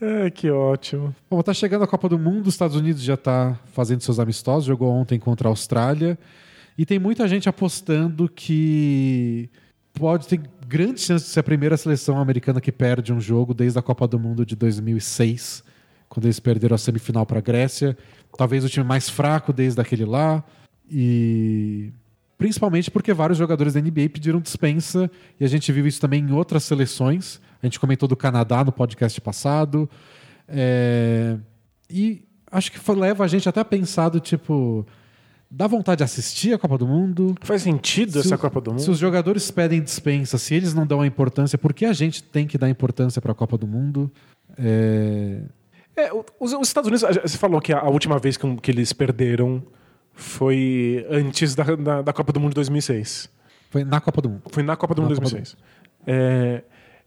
[0.00, 1.14] É, que ótimo.
[1.30, 4.64] Bom, tá chegando a Copa do Mundo, os Estados Unidos já tá fazendo seus amistosos,
[4.66, 6.18] jogou ontem contra a Austrália.
[6.76, 9.48] E tem muita gente apostando que
[9.94, 13.78] pode ter grandes chances de ser a primeira seleção americana que perde um jogo desde
[13.78, 15.62] a Copa do Mundo de 2006,
[16.08, 17.96] quando eles perderam a semifinal para a Grécia.
[18.36, 20.44] Talvez o time mais fraco desde aquele lá.
[20.90, 21.92] E
[22.36, 26.32] principalmente porque vários jogadores da NBA pediram dispensa e a gente viu isso também em
[26.32, 27.40] outras seleções.
[27.62, 29.88] A gente comentou do Canadá no podcast passado.
[30.48, 31.38] É,
[31.88, 34.86] E acho que leva a gente até a pensar do tipo.
[35.50, 37.34] Dá vontade de assistir a Copa do Mundo?
[37.42, 38.80] Faz sentido Se essa o- Copa do Mundo?
[38.82, 42.22] Se os jogadores pedem dispensa, se eles não dão a importância, por que a gente
[42.22, 44.10] tem que dar importância para a Copa do Mundo?
[44.58, 45.40] É,
[45.96, 48.68] É, os, os Estados Unidos, você falou que a, a última vez que, um- que
[48.70, 49.62] eles perderam
[50.12, 53.28] foi antes da, da, da Copa do Mundo de 2006.
[53.70, 54.42] Foi na Copa do Mundo.
[54.50, 55.56] Foi na Copa do Na Mundo de Copa do 2006.
[56.06, 56.62] É,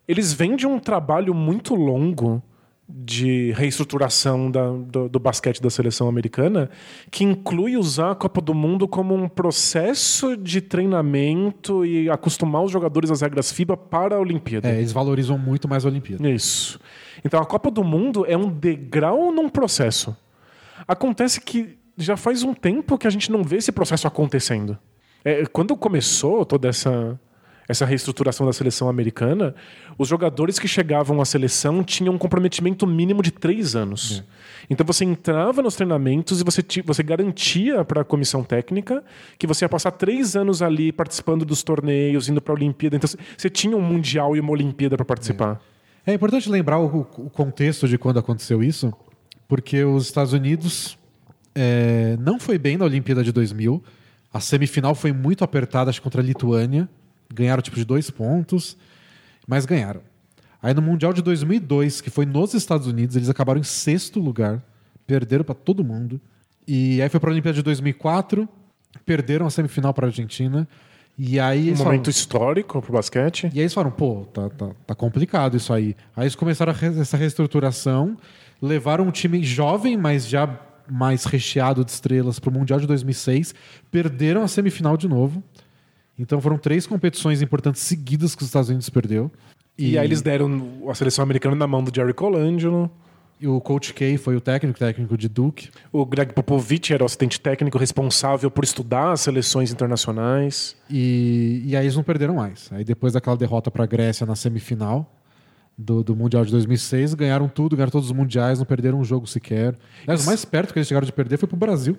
[0.07, 2.41] eles vêm de um trabalho muito longo
[2.89, 6.69] de reestruturação da- do, do basquete da seleção americana,
[7.11, 12.71] que inclui usar a Copa do Mundo como um processo de treinamento e acostumar os
[12.71, 14.69] jogadores às regras FIBA para a Olimpíada.
[14.69, 16.29] É, eles valorizam muito mais a Olimpíada.
[16.29, 16.79] Isso.
[17.25, 20.15] Então a Copa do Mundo é um degrau num processo.
[20.87, 24.77] Acontece que já faz um tempo que a gente não vê esse processo acontecendo.
[25.25, 27.19] É, quando começou toda essa,
[27.67, 29.53] essa reestruturação da seleção americana,
[29.97, 34.23] os jogadores que chegavam à seleção tinham um comprometimento mínimo de três anos.
[34.69, 39.03] Então você entrava nos treinamentos e você, você garantia para a comissão técnica
[39.37, 42.95] que você ia passar três anos ali participando dos torneios, indo para a Olimpíada.
[42.95, 45.61] Então você tinha um Mundial e uma Olimpíada para participar.
[46.05, 48.93] É importante lembrar o, o contexto de quando aconteceu isso,
[49.45, 50.97] porque os Estados Unidos
[51.53, 53.83] é, não foi bem na Olimpíada de 2000.
[54.33, 56.87] A semifinal foi muito apertada, acho contra a Lituânia.
[57.33, 58.77] Ganharam tipo de dois pontos,
[59.47, 60.01] mas ganharam.
[60.61, 64.61] Aí no Mundial de 2002, que foi nos Estados Unidos, eles acabaram em sexto lugar,
[65.05, 66.19] perderam para todo mundo.
[66.67, 68.47] E aí foi para a Olimpíada de 2004,
[69.05, 70.67] perderam a semifinal para a Argentina.
[71.17, 73.45] E aí Um momento falaram, histórico pro basquete.
[73.45, 75.95] e aí eles falaram, pô, tá, tá, tá complicado isso aí.
[76.15, 78.17] Aí eles começaram re- essa reestruturação,
[78.61, 80.59] levaram um time jovem, mas já
[80.89, 83.53] mais recheado de estrelas para o Mundial de 2006,
[83.91, 85.43] perderam a semifinal de novo.
[86.17, 89.31] Então foram três competições importantes seguidas que os Estados Unidos perdeu.
[89.77, 92.89] E, aí eles deram a seleção americana na mão do Jerry Colangelo.
[93.39, 95.69] e o Coach K foi o técnico, técnico de Duke.
[95.91, 100.75] O Greg Popovich era o assistente técnico responsável por estudar as seleções internacionais.
[100.89, 102.69] E, e aí eles não perderam mais.
[102.71, 105.13] Aí depois daquela derrota para a Grécia na semifinal
[105.77, 109.27] do, do Mundial de 2006, ganharam tudo, ganharam todos os mundiais, não perderam um jogo
[109.27, 109.77] sequer.
[110.03, 111.95] Aliás, o mais perto que eles chegaram de perder foi pro Brasil.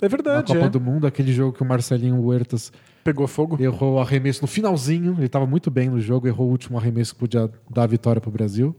[0.00, 0.68] É Na verdade, Copa é.
[0.68, 3.56] do Mundo, aquele jogo que o Marcelinho Huertas Pegou fogo.
[3.60, 5.14] errou o arremesso no finalzinho.
[5.18, 8.20] Ele estava muito bem no jogo, errou o último arremesso que podia dar a vitória
[8.20, 8.76] pro Brasil.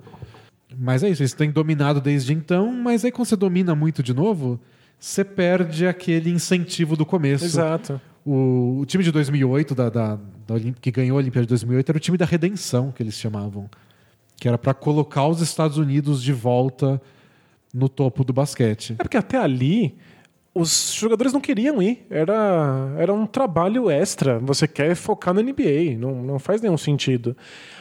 [0.78, 4.14] Mas é isso, eles têm dominado desde então, mas aí quando você domina muito de
[4.14, 4.60] novo,
[4.98, 7.44] você perde aquele incentivo do começo.
[7.44, 8.00] Exato.
[8.26, 11.90] O, o time de 2008, da, da, da Olim- que ganhou a Olimpíada de 2008,
[11.90, 13.70] era o time da redenção, que eles chamavam.
[14.38, 17.02] Que era para colocar os Estados Unidos de volta
[17.74, 18.96] no topo do basquete.
[18.98, 19.96] É porque até ali
[20.54, 22.06] os jogadores não queriam ir.
[22.10, 24.38] Era, era um trabalho extra.
[24.40, 25.98] Você quer focar na NBA.
[25.98, 27.36] Não, não faz nenhum sentido.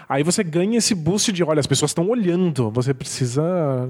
[0.09, 2.71] Aí você ganha esse boost de, olha, as pessoas estão olhando.
[2.71, 3.43] Você precisa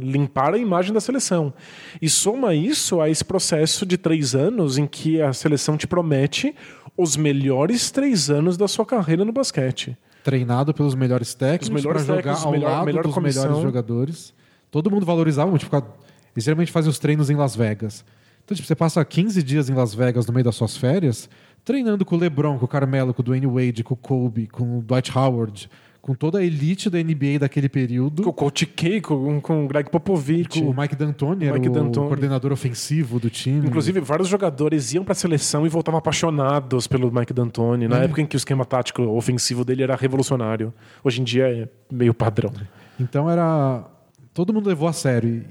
[0.03, 1.53] limpar a imagem da seleção.
[2.01, 6.55] E soma isso a esse processo de três anos em que a seleção te promete
[6.97, 9.97] os melhores três anos da sua carreira no basquete.
[10.24, 13.43] Treinado pelos melhores técnicos, pra jogar técnicos, ao melhor- lado melhor dos comissão.
[13.45, 14.35] melhores jogadores.
[14.70, 15.59] Todo mundo valorizava.
[15.59, 15.87] Ficava...
[16.35, 18.05] Eles geralmente fazem os treinos em Las Vegas.
[18.45, 21.28] Então, tipo, você passa 15 dias em Las Vegas no meio das suas férias,
[21.64, 24.78] treinando com o LeBron, com o Carmelo, com o Dwayne Wade, com o Kobe, com
[24.78, 25.70] o Dwight Howard,
[26.03, 28.22] com toda a elite da NBA daquele período.
[28.22, 30.61] Com o Coach K, com, com o Greg Popovich.
[30.62, 32.07] Com o Mike D'Antoni, era Mike o D'Antoni.
[32.09, 33.66] coordenador ofensivo do time.
[33.68, 38.03] Inclusive, vários jogadores iam pra seleção e voltavam apaixonados pelo Mike D'Antoni, na Uhum.
[38.05, 40.72] época em que o esquema tático ofensivo dele era revolucionário.
[41.05, 42.51] Hoje em dia é meio padrão.
[42.99, 43.84] Então era.
[44.32, 45.28] Todo mundo levou a sério.
[45.28, 45.45] E,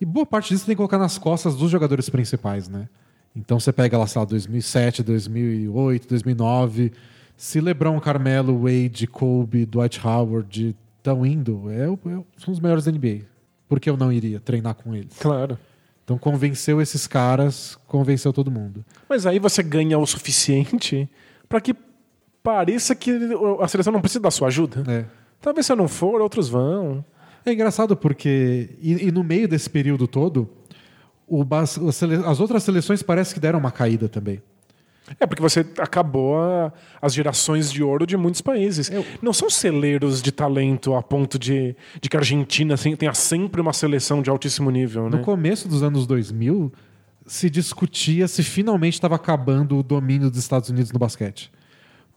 [0.00, 2.88] e boa parte disso tem que colocar nas costas dos jogadores principais, né?
[3.34, 6.92] Então você pega lá, sei lá, 2007, 2008, 2009.
[7.36, 12.92] Se LeBron, Carmelo, Wade, Kobe, Dwight Howard estão indo, é, é são os melhores da
[12.92, 13.20] NBA.
[13.68, 15.16] Por que eu não iria treinar com eles?
[15.18, 15.58] Claro.
[16.04, 18.84] Então convenceu esses caras, convenceu todo mundo.
[19.08, 21.08] Mas aí você ganha o suficiente
[21.48, 21.74] pra que
[22.42, 23.10] pareça que
[23.60, 24.84] a seleção não precisa da sua ajuda.
[24.90, 25.04] É.
[25.40, 27.04] Talvez se eu não for, outros vão.
[27.46, 30.50] É engraçado porque, e, e no meio desse período todo,
[31.28, 34.42] o bas- a sele- as outras seleções parece que deram uma caída também.
[35.20, 38.90] É porque você acabou a- as gerações de ouro de muitos países.
[39.22, 43.60] Não são celeiros de talento a ponto de, de que a Argentina assim, tenha sempre
[43.60, 45.16] uma seleção de altíssimo nível, né?
[45.16, 46.72] No começo dos anos 2000,
[47.24, 51.52] se discutia se finalmente estava acabando o domínio dos Estados Unidos no basquete.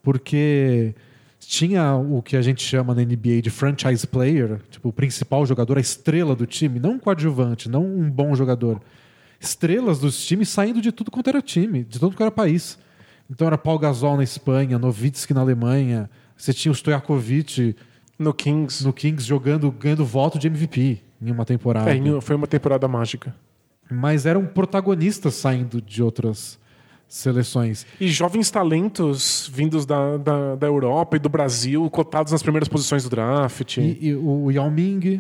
[0.02, 0.96] Porque
[1.40, 5.78] tinha o que a gente chama na NBA de franchise player, tipo o principal jogador,
[5.78, 8.82] a estrela do time, não um coadjuvante, não um bom jogador.
[9.40, 12.78] Estrelas dos times saindo de tudo quanto era time, de todo quanto era país.
[13.30, 17.76] Então era Paul Gasol na Espanha, Nowitzki na Alemanha, você tinha o Stojakovic
[18.18, 18.84] No Kings.
[18.86, 23.34] no Kings jogando, ganhando voto de MVP em uma temporada É, foi uma temporada mágica.
[23.90, 26.59] mas eram protagonistas saindo de outras
[27.10, 27.86] seleções.
[28.00, 33.04] E jovens talentos vindos da, da, da Europa e do Brasil, cotados nas primeiras posições
[33.04, 33.78] do draft.
[33.78, 35.20] E, e o Yao Ming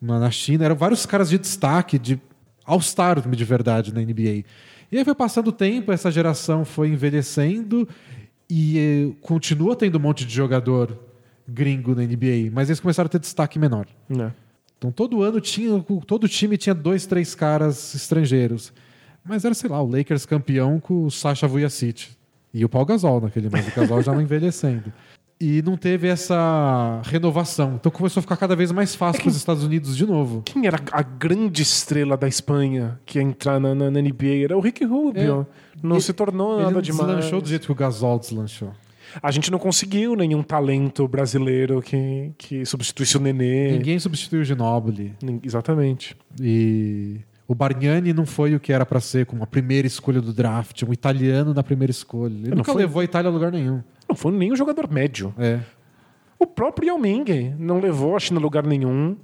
[0.00, 2.20] na na China, eram vários caras de destaque, de
[2.64, 4.44] All-Star de verdade na NBA.
[4.90, 7.88] E aí foi passando o tempo, essa geração foi envelhecendo
[8.48, 10.96] e eh, continua tendo um monte de jogador
[11.46, 13.86] gringo na NBA, mas eles começaram a ter destaque menor.
[14.08, 14.32] né?
[14.78, 18.72] Então todo ano tinha, todo time tinha dois, três caras estrangeiros.
[19.28, 22.08] Mas era, sei lá, o Lakers campeão com o Sasha Vujacic.
[22.54, 23.68] E o Paul Gasol naquele mês.
[23.68, 24.92] O Gasol já não envelhecendo.
[25.40, 27.74] E não teve essa renovação.
[27.78, 30.42] Então começou a ficar cada vez mais fácil para os Estados Unidos de novo.
[30.44, 34.44] Quem era a grande estrela da Espanha que ia entrar na, na- na NBA?
[34.44, 35.46] Era o Ricky Rubio.
[35.80, 37.06] Não Ele- se tornou Ele nada não demais.
[37.06, 38.72] deslanchou do jeito que o Gasol deslanchou.
[39.22, 43.72] A gente não conseguiu nenhum talento brasileiro que, que substituísse o Nenê.
[43.72, 45.14] Ninguém substituiu o Ginobili.
[45.22, 46.16] Nin- Exatamente.
[46.40, 50.32] E o Bargnani não foi o que era para ser como a primeira escolha do
[50.34, 52.32] draft, um italiano na primeira escolha.
[52.34, 53.82] Ele Não nunca foi- levou a Itália a lugar nenhum.
[54.08, 55.34] Não foi nenhum jogador médio.
[55.38, 55.60] É.
[56.38, 59.16] O próprio Yao Ming não levou a China a lugar nenhum.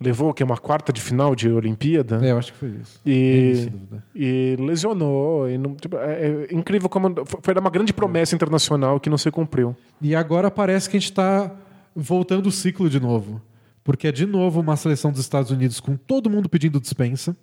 [0.00, 2.18] Levou que é uma quarta de final de Olimpíada.
[2.26, 3.00] É, eu acho que foi isso.
[3.06, 3.70] E,
[4.14, 5.48] e lesionou.
[5.48, 7.14] E não- tipo, é, é incrível como.
[7.42, 9.74] Foi uma grande promessa internacional que não se cumpriu.
[10.02, 11.50] E agora parece que a gente está
[11.94, 13.40] voltando o ciclo de novo.
[13.82, 17.34] Porque é de novo uma seleção dos Estados Unidos com todo mundo pedindo dispensa.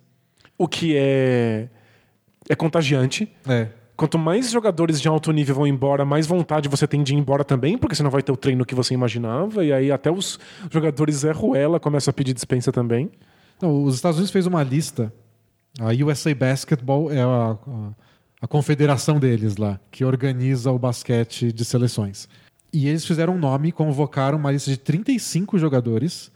[0.56, 1.68] O que é,
[2.48, 3.28] é contagiante.
[3.48, 3.68] É.
[3.96, 7.44] Quanto mais jogadores de alto nível vão embora, mais vontade você tem de ir embora
[7.44, 9.64] também, porque você não vai ter o treino que você imaginava.
[9.64, 10.38] E aí até os
[10.70, 13.10] jogadores Zé Ruela começam a pedir dispensa também.
[13.62, 15.12] Não, os Estados Unidos fez uma lista.
[15.80, 17.90] A USA Basketball é a, a-
[18.42, 22.28] a confederação deles lá, que organiza o basquete de seleções.
[22.72, 26.30] E eles fizeram um nome, convocaram uma lista de 35 jogadores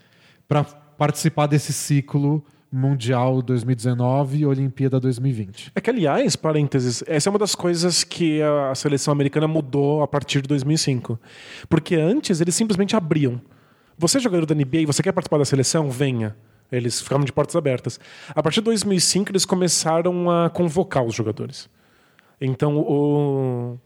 [0.47, 5.73] para participar desse ciclo Mundial 2019 e Olimpíada 2020.
[5.75, 10.09] É que, aliás, parênteses, essa é uma das coisas que a seleção americana mudou a
[10.09, 11.19] partir de 2005.
[11.69, 13.41] Porque antes eles simplesmente abriam.
[13.97, 15.91] Você é jogador da NBA e você quer participar da seleção?
[15.91, 16.37] Venha.
[16.71, 17.99] Eles ficavam de portas abertas.
[18.29, 21.69] A partir de 2005 eles começaram a convocar os jogadores.
[22.41, 23.79] Então o,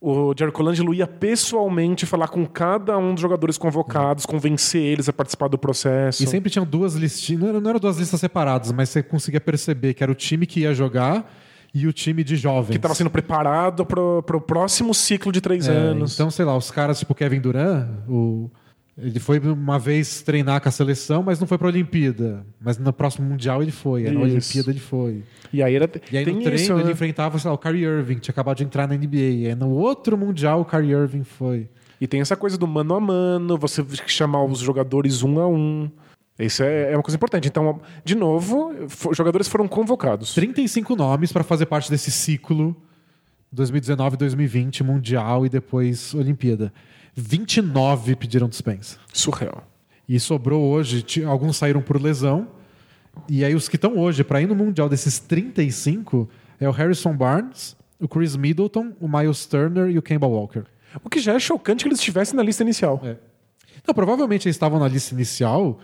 [0.00, 5.12] o Jerry Colangelo ia pessoalmente falar com cada um dos jogadores convocados, convencer eles a
[5.12, 6.22] participar do processo.
[6.22, 9.40] E sempre tinham duas listinhas, não eram, não eram duas listas separadas, mas você conseguia
[9.40, 11.30] perceber que era o time que ia jogar
[11.74, 12.70] e o time de jovens.
[12.70, 14.00] Que estava sendo preparado para
[14.36, 16.14] o próximo ciclo de três É, anos.
[16.14, 18.50] Então, sei lá, os caras tipo Kevin Durant, o,
[19.02, 22.44] Ele foi uma vez treinar com a seleção, mas não foi para a Olimpíada.
[22.60, 24.06] Mas no próximo Mundial ele foi.
[24.06, 24.20] Aí Na.
[24.20, 25.22] Olimpíada ele foi.
[25.52, 26.82] E aí, era, E aí tem no treino isso, né?
[26.82, 29.16] ele enfrentava sei lá, o Kyrie Irving, que tinha acabado de entrar na NBA.
[29.16, 31.68] E aí no outro Mundial o Kyrie Irving foi.
[32.00, 35.90] E tem essa coisa do mano a mano, você chamar os jogadores um a um.
[36.38, 37.46] Isso é, é uma coisa importante.
[37.46, 38.72] Então, de novo,
[39.12, 40.34] jogadores foram convocados.
[40.34, 42.74] 35 nomes para fazer parte desse ciclo
[43.54, 46.72] 2019-2020, Mundial e depois Olimpíada.
[47.20, 48.98] 29 pediram dispensa.
[49.12, 49.66] Surreal.
[50.08, 52.48] E sobrou hoje, alguns saíram por lesão.
[53.28, 57.16] E aí os que estão hoje para ir no Mundial desses 35 é o Harrison
[57.16, 60.64] Barnes, o Chris Middleton, o Miles Turner e o Kemba Walker.
[61.04, 63.00] O que já é chocante que eles estivessem na lista inicial.
[63.04, 63.16] É.
[63.86, 65.78] Não, provavelmente eles estavam na lista inicial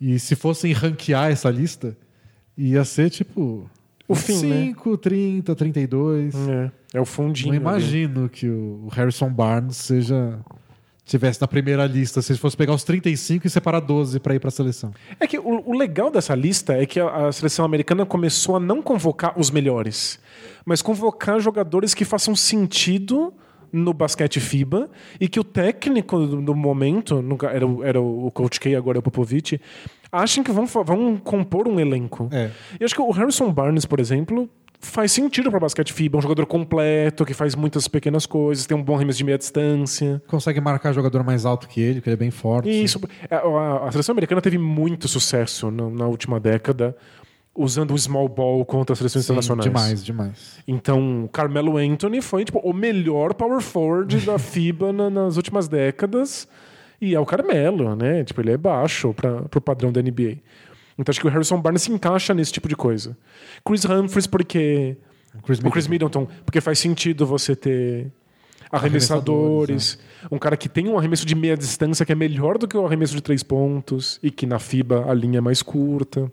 [0.00, 1.96] e se fossem ranquear essa lista,
[2.56, 3.68] ia ser tipo
[4.06, 4.66] O fim, né?
[4.66, 6.34] 5, 30, 32.
[6.48, 7.48] É, é o fundinho.
[7.48, 7.60] Não ali.
[7.60, 10.38] imagino que o Harrison Barnes seja
[11.04, 14.48] tivesse na primeira lista, se fosse pegar os 35 e separar 12 para ir para
[14.48, 14.92] a seleção.
[15.18, 18.60] É que o, o legal dessa lista é que a, a seleção americana começou a
[18.60, 20.18] não convocar os melhores,
[20.64, 23.32] mas convocar jogadores que façam sentido
[23.72, 24.90] no basquete FIBA
[25.20, 28.76] e que o técnico do, do momento, no ca- era, o- era o Coach K,
[28.76, 29.58] agora é o Popovich,
[30.12, 32.28] achem que vão, vão compor um elenco.
[32.30, 32.50] É.
[32.78, 34.48] E acho que o Harrison Barnes, por exemplo,
[34.82, 38.76] faz sentido para basquete FIBA, é um jogador completo, que faz muitas pequenas coisas, tem
[38.76, 40.20] um bom arremesso de meia distância.
[40.26, 42.68] Consegue marcar jogador mais alto que ele, que ele é bem forte.
[42.68, 43.00] Isso.
[43.30, 46.96] A, a- a seleção americana teve muito sucesso na, na última década
[47.54, 49.64] usando o small ball contra as seleções Sim, internacionais.
[49.64, 50.58] demais, demais.
[50.66, 56.48] Então, Carmelo Anthony foi tipo, o melhor power forward da FIBA na- nas últimas décadas.
[57.00, 58.24] E é o Carmelo, né?
[58.24, 60.38] Tipo, ele é baixo para o padrão da NBA.
[61.02, 63.16] Então acho que o Harrison Barnes se encaixa nesse tipo de coisa.
[63.64, 64.96] Chris Humphries, porque.
[65.34, 68.12] O Chris O Chris Middleton, porque faz sentido você ter
[68.70, 69.98] arremessadores,
[70.30, 72.86] um cara que tem um arremesso de meia distância que é melhor do que o
[72.86, 76.30] arremesso de três pontos e que na FIBA a linha é mais curta.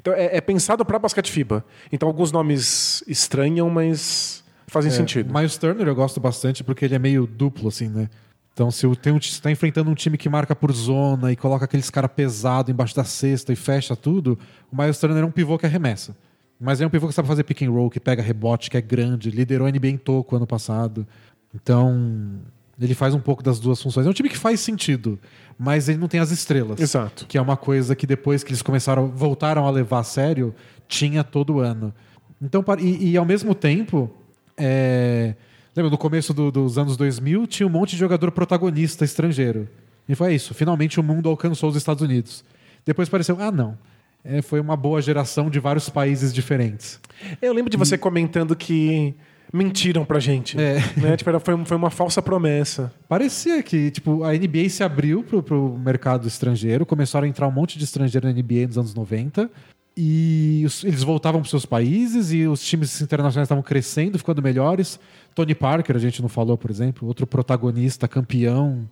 [0.00, 1.64] Então é, é pensado para basquete FIBA.
[1.90, 5.32] Então alguns nomes estranham, mas fazem sentido.
[5.32, 8.08] Miles Turner eu gosto bastante porque ele é meio duplo, assim, né?
[8.52, 11.64] Então, se tem um, você tá enfrentando um time que marca por zona e coloca
[11.64, 14.38] aqueles cara pesado embaixo da cesta e fecha tudo,
[14.70, 16.14] o Miles Turner é um pivô que arremessa.
[16.60, 18.80] Mas é um pivô que sabe fazer pick and roll, que pega rebote, que é
[18.80, 21.06] grande, liderou a NBA em toco ano passado.
[21.54, 22.40] Então,
[22.80, 24.06] ele faz um pouco das duas funções.
[24.06, 25.18] É um time que faz sentido,
[25.58, 26.78] mas ele não tem as estrelas.
[26.78, 27.26] Exato.
[27.26, 30.54] Que é uma coisa que depois que eles começaram, voltaram a levar a sério,
[30.86, 31.92] tinha todo ano.
[32.40, 34.10] Então, e, e ao mesmo tempo,
[34.56, 35.34] é,
[35.74, 39.68] lembra, no começo do- dos anos 2000, tinha um monte de jogador protagonista estrangeiro.
[40.08, 40.52] E foi isso.
[40.54, 42.44] Finalmente o mundo alcançou os Estados Unidos.
[42.84, 43.78] Depois pareceu, ah, não.
[44.24, 47.00] É, foi uma boa geração de vários países diferentes.
[47.40, 49.14] Eu lembro de você comentando que
[49.52, 50.58] mentiram pra gente.
[50.60, 50.78] É.
[50.96, 51.16] Né?
[51.16, 52.92] Tipo, era- foi, foi uma falsa promessa.
[53.08, 57.52] Parecia que tipo, a NBA se abriu pro, pro mercado estrangeiro, começaram a entrar um
[57.52, 59.50] monte de estrangeiro na NBA nos anos 90.
[59.96, 64.98] E os- eles voltavam para seus países e os times internacionais estavam crescendo, ficando melhores.
[65.34, 68.88] Tony Parker, a gente não falou, por exemplo, outro protagonista, campeão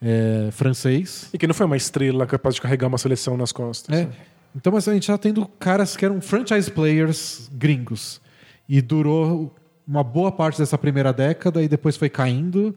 [0.00, 1.28] é, francês.
[1.32, 3.96] E que não foi uma estrela capaz de carregar uma seleção nas costas.
[3.96, 4.08] É.
[4.54, 8.20] Então, mas a gente tá tendo caras que eram franchise players gringos.
[8.68, 9.54] E durou
[9.86, 12.74] uma boa parte dessa primeira década e depois foi caindo.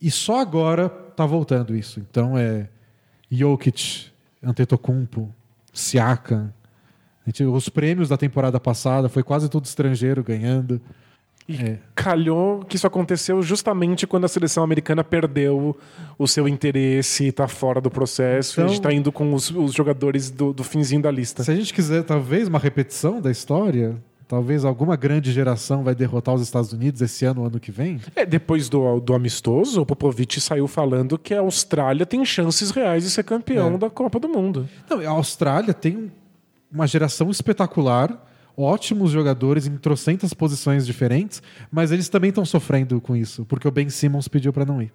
[0.00, 2.00] E só agora tá voltando isso.
[2.00, 2.68] Então é
[3.30, 4.06] Jokic,
[4.42, 5.32] Antetokounmpo,
[5.72, 6.52] Siakam.
[7.26, 10.80] Gente- os prêmios da temporada passada foi quase todo estrangeiro ganhando.
[11.48, 11.78] E É.
[11.94, 15.74] calhou que isso aconteceu justamente quando a seleção americana perdeu
[16.18, 18.60] o seu interesse e tá fora do processo.
[18.60, 21.42] e a Então- gente tá indo com os, os jogadores do, do finzinho da lista.
[21.42, 23.96] Se a gente quiser, talvez, uma repetição da história,
[24.26, 27.98] talvez alguma grande geração vai derrotar os Estados Unidos esse ano ou ano que vem.
[28.14, 33.04] É, depois do, do amistoso, o Popovich saiu falando que a Austrália tem chances reais
[33.04, 33.78] de ser campeão É.
[33.78, 34.68] da Copa do Mundo.
[34.90, 36.10] Não, a Austrália tem um-
[36.70, 38.22] uma geração espetacular,
[38.58, 43.70] ótimos jogadores em trocentas posições diferentes, mas eles também estão sofrendo com isso, porque o
[43.70, 44.92] Ben Simmons pediu para não ir.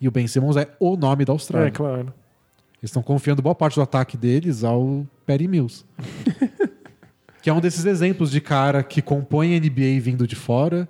[0.00, 1.68] E o Ben Simmons é o nome da Austrália.
[1.68, 2.12] É, claro.
[2.82, 5.84] Eles estão confiando boa parte do ataque deles ao Perry Mills.
[7.40, 10.88] que é um desses exemplos de cara que compõe a NBA vindo de fora,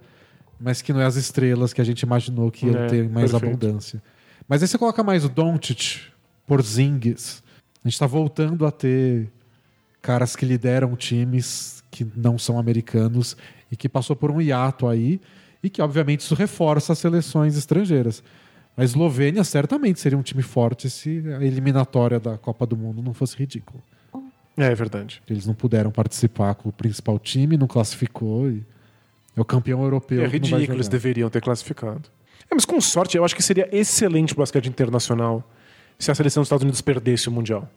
[0.58, 3.30] mas que não é as estrelas que a gente imaginou que iam É, ter mais
[3.30, 3.54] perfeito.
[3.54, 4.02] abundância.
[4.48, 6.00] Mas aí você coloca mais o Doncic,
[6.46, 7.42] Porzingis.
[7.84, 9.30] A gente está voltando a ter
[10.00, 13.36] caras que lideram times que não são americanos
[13.70, 15.20] e que passou por um hiato aí
[15.62, 18.24] e que obviamente isso reforça as seleções estrangeiras.
[18.74, 23.12] A Eslovênia certamente seria um time forte se a eliminatória da Copa do Mundo não
[23.12, 23.80] fosse ridícula.
[24.56, 25.22] É, é verdade.
[25.28, 28.64] Eles não puderam participar com o principal time, não classificou e
[29.36, 30.22] é o campeão europeu.
[30.22, 32.02] é ridículo, eles deveriam ter classificado.
[32.50, 35.46] É, mas com sorte, eu acho que seria excelente o basquete internacional
[35.98, 37.68] se a seleção dos Estados Unidos perdesse o Mundial.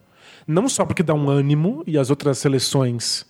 [0.46, 3.26] Não só porque dá um ânimo e as outras seleções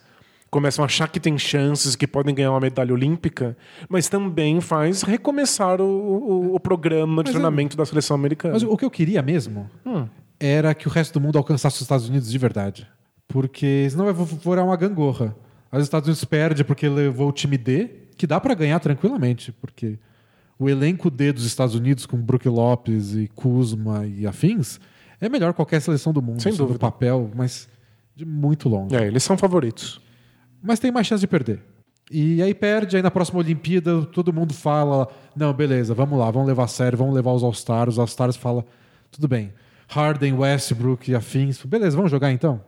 [0.51, 3.57] começam a achar que tem chances, que podem ganhar uma medalha olímpica,
[3.88, 8.55] mas também faz recomeçar o, o, o programa de Mas treinamento da seleção americana.
[8.55, 10.07] Mas o que eu queria mesmo Hum.
[10.38, 12.86] era que o resto do mundo alcançasse os Estados Unidos de verdade.
[13.28, 15.34] Porque senão vai virar uma gangorra.
[15.72, 19.99] Os Estados Unidos perde porque levou o time D, que dá pra ganhar tranquilamente, porque
[20.59, 24.80] o elenco D dos Estados Unidos com Brook Lopes e Kuzma e afins
[25.20, 26.86] é melhor que qualquer seleção do mundo, Sem sobre dúvida.
[26.86, 27.68] o papel, mas
[28.14, 28.94] de muito longe.
[28.97, 30.01] É, eles são favoritos.
[30.62, 31.61] Mas tem mais chance de perder.
[32.11, 36.48] E aí perde, aí na próxima Olimpíada todo mundo fala: não, beleza, vamos lá, vamos
[36.48, 37.94] levar a sério, vamos levar os All-Stars.
[37.94, 38.64] Os All-Stars falam:
[39.11, 39.52] tudo bem,
[39.88, 42.61] Harden, Westbrook e afins, beleza, vamos jogar então?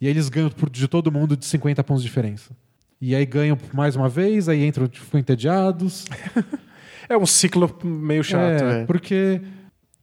[0.00, 2.54] E aí eles ganham de todo mundo de 50 pontos de diferença.
[3.00, 6.04] E aí ganham mais uma vez, aí entram, ficam entediados.
[7.08, 8.64] É um ciclo meio chato.
[8.64, 8.84] é, é.
[8.84, 9.40] Porque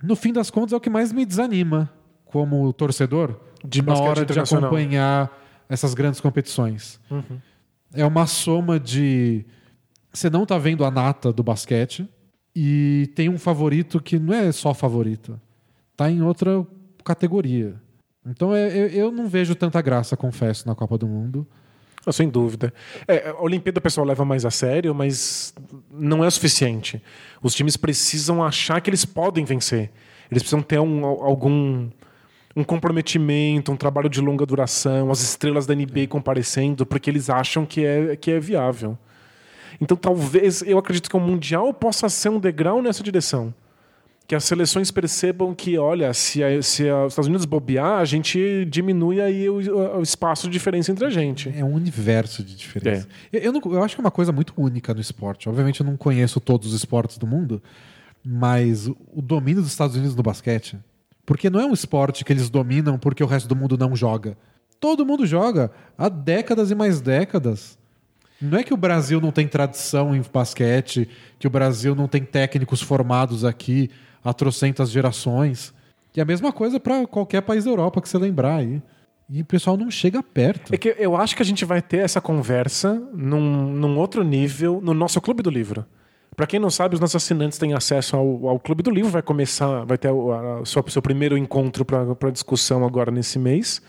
[0.01, 1.91] no fim das contas é o que mais me desanima
[2.25, 5.29] como torcedor De na hora de acompanhar
[5.73, 6.99] essas grandes competições.
[7.09, 7.39] Uhum.
[7.93, 9.45] É uma soma de
[10.11, 12.07] você não tá vendo a nata do basquete
[12.55, 15.39] e tem um favorito que não é só favorito,
[15.97, 16.65] tá em outra
[17.03, 17.75] categoria.
[18.25, 21.47] Então é- eu, eu não vejo tanta graça, confesso, na Copa do Mundo.
[22.05, 22.73] Ah, Sem dúvida.
[23.07, 25.53] É, a Olimpíada o pessoal leva mais a sério, mas
[25.89, 27.01] não é o suficiente.
[27.41, 29.89] Os times precisam achar que eles podem vencer.
[30.29, 31.89] Eles precisam ter um, algum
[32.55, 37.65] um comprometimento, um trabalho de longa duração, as estrelas da NBA comparecendo, porque eles acham
[37.65, 38.97] que é, que é viável.
[39.81, 43.53] Então talvez, eu acredito que o Mundial possa ser um degrau nessa direção.
[44.25, 48.05] Que as seleções percebam que, olha, se, a- se a- os Estados Unidos bobear, a
[48.05, 49.55] gente diminui aí o,
[49.97, 51.51] o espaço de diferença entre a gente.
[51.53, 53.07] É um universo de diferença.
[53.33, 55.49] Eu, eu não- eu acho que é uma coisa muito única no esporte.
[55.49, 57.61] Obviamente eu não conheço todos os esportes do mundo,
[58.23, 60.77] mas o domínio dos Estados Unidos no basquete,
[61.25, 64.37] porque não é um esporte que eles dominam porque o resto do mundo não joga.
[64.79, 67.77] Todo mundo joga há décadas e mais décadas.
[68.41, 71.07] Não é que o Brasil não tem tradição em basquete,
[71.39, 73.89] que o Brasil não tem técnicos formados aqui
[74.23, 75.73] há trocentas gerações.
[76.15, 78.81] E a mesma coisa para qualquer país da Europa que você lembrar aí.
[79.29, 80.73] E o pessoal não chega perto.
[80.73, 84.81] É que eu acho que a gente vai ter essa conversa num, num outro nível
[84.83, 85.85] no nosso Clube do Livro.
[86.35, 89.11] Para quem não sabe, os nossos assinantes têm acesso ao, ao Clube do Livro.
[89.11, 93.81] Vai começar, vai ter o a- sua- seu primeiro encontro para discussão agora nesse mês,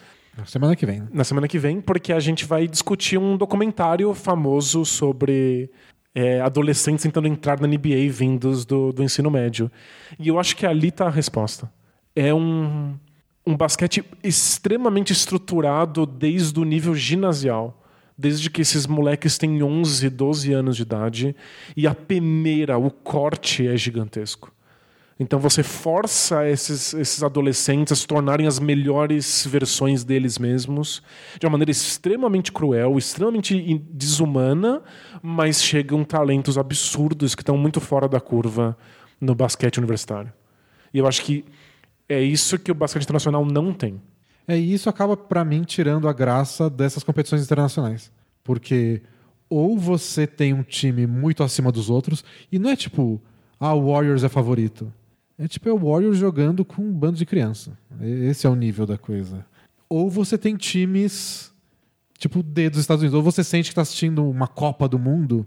[0.47, 1.01] Semana que vem.
[1.01, 1.07] né?
[1.13, 5.71] na semana que vem, porque a gente vai discutir um documentário famoso sobre
[6.13, 9.71] é, adolescentes tentando entrar na NBA vindos do, do ensino médio.
[10.19, 11.71] E eu acho que ali está a resposta.
[12.17, 12.95] É um,
[13.47, 17.81] um basquete extremamente estruturado desde o nível ginasial.
[18.17, 21.37] Desde que esses moleques têm 11, 12 anos de idade.
[21.77, 24.55] E a peneira, o corte é gigantesco.
[25.19, 31.03] Então você força esses, esses adolescentes a se tornarem as melhores versões deles mesmos,
[31.39, 34.83] de uma maneira extremamente cruel, extremamente desumana,
[35.23, 38.77] mas chegam talentos absurdos que estão muito fora da curva
[39.21, 40.33] no basquete universitário.
[40.93, 41.45] E eu acho que
[42.09, 44.01] é isso que o basquete internacional não tem.
[44.47, 48.13] É, e isso acaba, pra mim, tirando a graça dessas competições internacionais.
[48.43, 49.03] Porque
[49.49, 53.21] ou você tem um time muito acima dos outros, e não é tipo,
[53.61, 54.93] ah, o Warriors é favorito.
[55.39, 57.77] É tipo, é o Warriors jogando com um bando de criança.
[58.01, 59.45] Esse é o nível da coisa.
[59.89, 61.53] Ou você tem times,
[62.19, 63.17] tipo, D dos Estados Unidos.
[63.17, 65.47] Ou você sente que tá assistindo uma Copa do Mundo,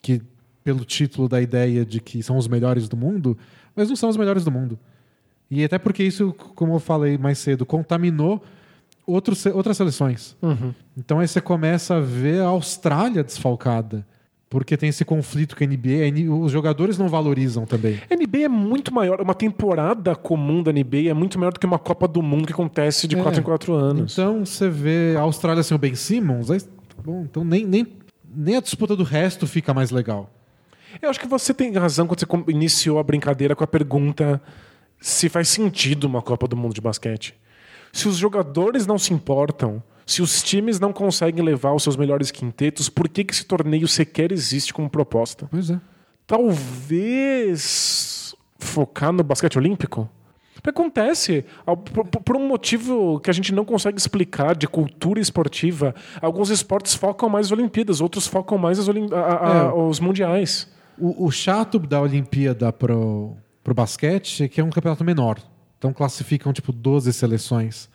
[0.00, 0.22] que
[0.64, 3.38] pelo título da ideia de que são os melhores do mundo,
[3.74, 4.78] mas não são os melhores do mundo.
[5.50, 8.42] E até porque isso, como eu falei mais cedo, contaminou
[9.06, 10.36] outros, outras seleções.
[10.96, 14.06] Então aí você começa a ver a Austrália desfalcada.
[14.50, 18.00] Porque tem esse conflito com a NBA, os jogadores não valorizam também.
[18.10, 21.66] A NBA é muito maior, uma temporada comum da NBA é muito maior do que
[21.66, 23.22] uma Copa do Mundo que acontece de É.
[23.22, 24.12] 4 em 4 anos.
[24.14, 26.62] Então você vê a Austrália sem o Ben Simmons, aí,
[27.04, 27.86] bom, então nem, nem,
[28.34, 30.30] nem a disputa do resto fica mais legal.
[31.02, 34.40] Eu acho que você tem razão quando você iniciou a brincadeira com a pergunta
[35.00, 37.34] se faz sentido uma Copa do Mundo de basquete.
[37.92, 42.30] Se os jogadores não se importam, se os times não conseguem levar os seus melhores
[42.30, 45.46] quintetos, por que, que esse torneio sequer existe como proposta?
[45.50, 45.80] Pois é.
[47.08, 50.08] Talvez focar no basquete olímpico?
[50.66, 51.46] Acontece,
[52.24, 57.26] por, um motivo que a gente não consegue explicar de cultura esportiva, alguns esportes focam
[57.26, 59.72] mais as Olimpíadas, outros focam mais a- a- É.
[59.72, 60.68] os mundiais.
[60.98, 63.34] O, o chato da Olimpíada pro,
[63.68, 65.38] pro basquete é que é um campeonato menor.
[65.78, 67.88] Então classificam tipo 12 seleções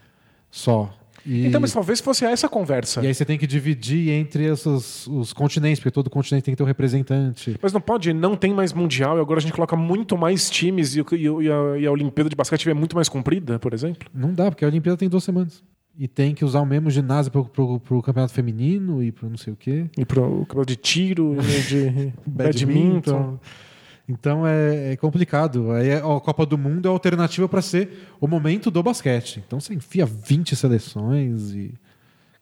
[0.51, 0.93] só.
[1.26, 3.01] E, Então, mas talvez fosse essa conversa.
[3.01, 6.57] e aí você tem que dividir entre esses, os continentes, porque todo continente tem que
[6.57, 7.55] ter um representante.
[7.61, 10.95] Mas não pode, não tem mais mundial e agora a gente coloca muito mais times
[10.95, 13.57] e, o- e o- e a, e a Olimpíada de basquete é muito mais comprida,
[13.57, 14.07] por exemplo.
[14.13, 15.63] Não dá, porque a Olimpíada tem duas semanas.
[15.97, 19.38] E tem que usar o mesmo ginásio pro, pro, pro campeonato feminino e pro não
[19.38, 19.86] sei o quê.
[19.97, 21.38] E pro campeonato de tiro,
[21.69, 23.39] de badminton.
[24.08, 25.72] Então é, é complicado.
[25.72, 29.43] Aí é- a Copa do Mundo é a alternativa para ser o momento do basquete.
[29.45, 31.74] Então você enfia 20 seleções e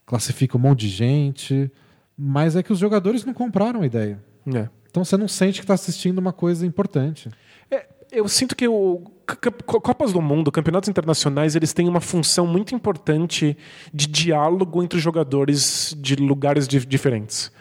[0.06, 1.72] classifica um monte de gente.
[2.18, 4.20] Mas é que os jogadores não compraram a ideia.
[4.48, 4.68] É.
[4.90, 7.30] Então você não sente que está assistindo uma coisa importante.
[7.70, 9.02] É, eu sinto que o
[9.36, 13.58] Copas do Mundo, campeonatos internacionais, eles têm uma função muito importante
[13.94, 17.52] de diálogo entre jogadores de lugares di- diferentes.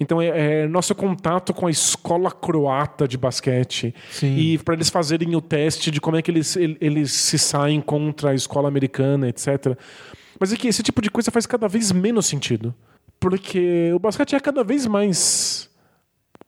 [0.00, 4.36] Então é, é nosso contato com a escola croata de basquete Sim.
[4.36, 7.80] e para eles fazerem o teste de como é que eles, el- eles se saem
[7.80, 9.76] contra a escola americana, etc.
[10.38, 12.74] Mas é que esse tipo de coisa faz cada vez menos sentido.
[13.20, 15.67] Porque o basquete é cada vez mais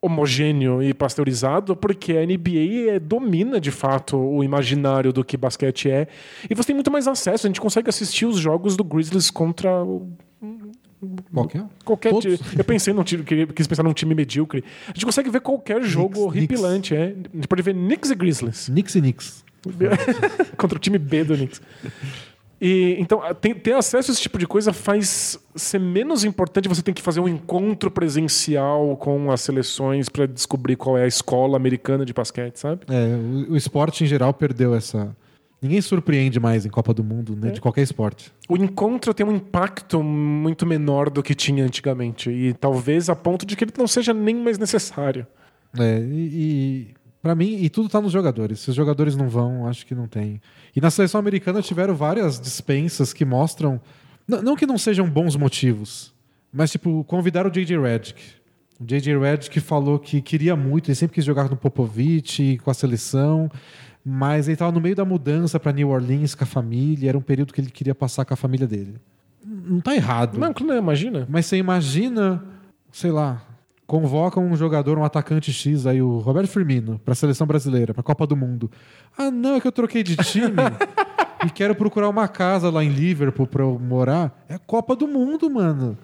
[0.03, 5.91] homogêneo e pasteurizado, porque a NBA é- domina de fato o imaginário do que basquete
[5.91, 6.07] é.
[6.49, 9.83] E você tem muito mais acesso, a gente consegue assistir os jogos do Grizzlies contra
[9.85, 10.11] o-
[11.33, 11.65] Qualquer?
[11.85, 12.39] qualquer Todos.
[12.39, 12.59] time.
[12.59, 13.25] Eu pensei num time,
[13.55, 14.63] quis pensar num time medíocre.
[14.87, 16.27] A gente consegue ver qualquer jogo Knicks,
[16.61, 17.05] horripilante, é.
[17.33, 19.45] A gente pode ver Knicks e Grizzlies Knicks e Knicks.
[20.59, 21.61] contra o time B do Knicks.
[22.61, 26.83] E, então, tem- ter acesso a esse tipo de coisa faz ser menos importante você
[26.83, 31.57] tem que fazer um encontro presencial com as seleções para descobrir qual é a escola
[31.57, 32.83] americana de basquete, sabe?
[32.89, 33.17] É,
[33.49, 35.17] o, o esporte em geral perdeu essa.
[35.63, 38.33] Ninguém surpreende mais em Copa do Mundo, né, de qualquer esporte.
[38.49, 42.31] O encontro tem um impacto muito menor do que tinha antigamente.
[42.31, 45.27] E talvez a ponto de que ele não seja nem mais necessário.
[45.79, 48.61] É, e, e para mim, e tudo tá nos jogadores.
[48.61, 50.41] Se os jogadores não vão, acho que não tem.
[50.75, 53.81] E na seleção americana tiveram várias dispensas que mostram.
[54.27, 56.15] Não que não sejam bons motivos,
[56.53, 57.79] mas tipo, convidaram o J.J.
[57.79, 58.21] Redick.
[58.81, 59.19] O J.J.
[59.19, 63.51] Redick falou que queria muito, ele sempre quis jogar no Popovich, com a seleção,
[64.05, 67.23] mas ele estava no meio da mudança para New Orleans com a família, era um
[67.23, 68.95] período que ele queria passar com a família dele.
[69.45, 70.39] Não tá errado.
[70.39, 71.27] Não, não imagina.
[71.29, 72.43] Mas você imagina,
[72.93, 73.43] sei lá,
[73.91, 78.25] convoca um jogador, um atacante X aí, o Roberto Firmino, pra seleção brasileira, pra Copa
[78.25, 78.71] do Mundo.
[79.19, 80.55] Ah, não, é que eu troquei de time
[81.45, 84.45] e quero procurar uma casa lá em Liverpool pra eu morar.
[84.49, 85.99] É Copa do Mundo, mano.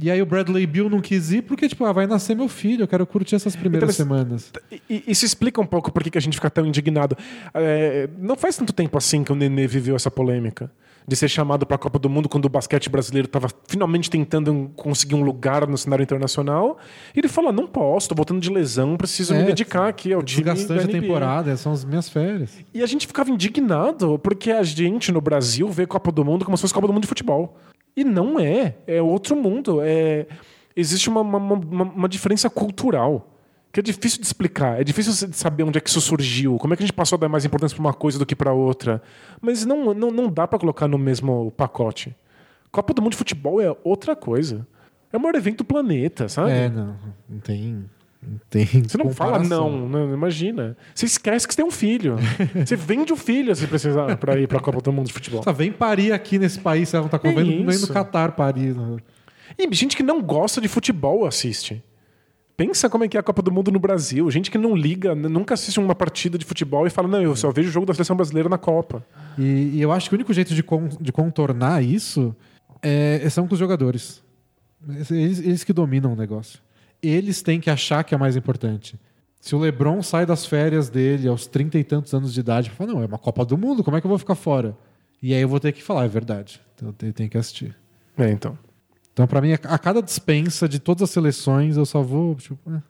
[0.00, 2.84] E aí o Bradley Bill não quis ir porque, tipo, ah, vai nascer meu filho,
[2.84, 4.50] eu quero curtir essas primeiras Então, semanas.
[4.88, 7.14] E, isso explica um pouco por que que a gente fica tão indignado.
[7.52, 10.70] É, não faz tanto tempo assim que o Nenê viveu essa polêmica.
[11.06, 14.70] De ser chamado para a Copa do Mundo quando o basquete brasileiro estava finalmente tentando
[14.74, 16.78] conseguir um lugar no cenário internacional.
[17.14, 20.22] E ele falou: não posso, tô voltando de lesão, preciso me É, dedicar aqui ao
[20.22, 20.44] time.
[20.44, 22.56] da Desgastante a NBA." temporada, essas são as minhas férias.
[22.72, 26.56] E a gente ficava indignado porque a gente no Brasil vê Copa do Mundo como
[26.56, 27.58] se fosse Copa do Mundo de futebol.
[27.94, 28.76] E não é.
[28.86, 29.80] É outro mundo.
[29.82, 30.26] É...
[30.74, 33.33] Existe uma, uma, uma, uma diferença cultural
[33.74, 34.80] que é difícil de explicar.
[34.80, 36.56] É difícil de saber onde é que isso surgiu.
[36.58, 38.36] Como é que a gente passou a dar mais importância para uma coisa do que
[38.36, 39.02] para outra.
[39.42, 42.14] Mas não, não, não dá para colocar no mesmo pacote.
[42.70, 44.64] Copa do Mundo de futebol é outra coisa.
[45.12, 46.52] É o maior evento do planeta, sabe?
[46.52, 46.96] É, não,
[47.28, 47.84] não tem.
[48.22, 49.88] Não tem Você não fala comparação.
[49.88, 50.14] não, né?
[50.14, 50.76] imagina.
[50.94, 52.14] Você esquece que você tem um filho.
[52.64, 55.42] você vende o filho se precisar para ir para a Copa do Mundo de futebol.
[55.42, 57.88] Só vem parir aqui nesse país, você não tá comendo, nem isso?
[57.88, 58.72] no Catar parir.
[58.72, 58.98] né?
[59.58, 61.82] E gente que não gosta de futebol assiste.
[62.56, 64.30] Pensa como é que é a Copa do Mundo no Brasil.
[64.30, 67.50] Gente que não liga, nunca assiste uma partida de futebol e fala: Não, eu só
[67.50, 69.04] vejo o jogo da seleção brasileira na Copa.
[69.36, 72.34] E, e eu acho que o único jeito de, con- de contornar isso
[72.80, 74.22] é, são com os jogadores.
[75.10, 76.60] Eles, eles que dominam o negócio.
[77.02, 78.98] Eles têm que achar que é mais importante.
[79.40, 82.92] Se o LeBron sai das férias dele aos trinta e tantos anos de idade, fala,
[82.94, 84.76] não, é uma Copa do Mundo, como é que eu vou ficar fora?
[85.22, 86.60] E aí eu vou ter que falar, é verdade.
[86.74, 87.76] Então eu tenho que assistir.
[88.16, 88.56] É, então.
[89.14, 92.34] Então, pra mim, a a cada dispensa de todas as seleções, eu só vou.
[92.34, 92.82] Tipo, é.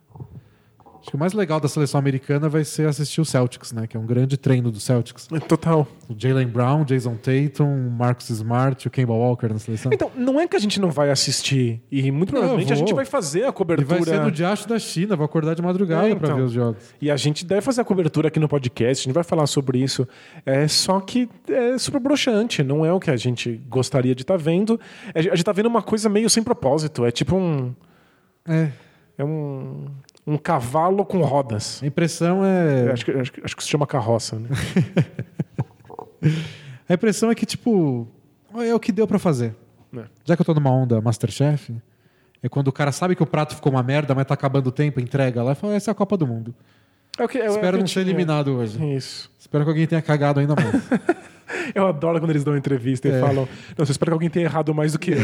[1.05, 3.85] Acho que o mais legal da seleção americana vai ser assistir o Celtics, né?
[3.85, 5.27] Que é um grande treino do Celtics.
[5.31, 5.87] É Total.
[6.09, 9.93] O Jalen Brown, Jason Tatum, Marcus Smart, o Kemba Walker na seleção.
[9.93, 11.79] Então, não é que a gente não vai assistir.
[11.91, 13.87] E muito provavelmente a gente vai fazer a E cobertura.
[13.87, 16.37] vai ser no diacho da China, vou acordar de madrugada É, pra então.
[16.37, 16.95] ver os jogos.
[16.99, 19.77] E a gente deve fazer a cobertura aqui no podcast, a gente vai falar sobre
[19.77, 20.07] isso.
[20.43, 24.37] É só que é super broxante, não é o que a gente gostaria de estar
[24.37, 24.79] vendo.
[25.13, 27.05] A gente tá vendo uma coisa meio sem propósito.
[27.05, 27.75] É tipo um.
[28.47, 28.71] É.
[29.19, 29.85] É um.
[30.27, 31.81] Um cavalo com rodas.
[31.83, 32.91] A impressão é.
[32.91, 34.49] Acho que, acho, acho que se chama carroça, né?
[36.87, 38.07] A impressão é que, tipo,
[38.55, 39.55] é o que deu pra fazer.
[39.95, 40.03] É.
[40.23, 41.75] Já que eu tô numa onda Masterchef,
[42.41, 44.71] é quando o cara sabe que o prato ficou uma merda, mas tá acabando o
[44.71, 46.53] tempo, entrega lá e fala: essa é a Copa do Mundo.
[47.17, 48.95] É que, é, é Espero que não ser eliminado hoje.
[48.95, 49.31] Isso.
[49.39, 50.83] Espero que alguém tenha cagado ainda mais.
[51.73, 53.19] Eu adoro quando eles dão entrevista e É.
[53.19, 53.47] falam:
[53.77, 55.17] Não, você espera que alguém tenha errado mais do que eu.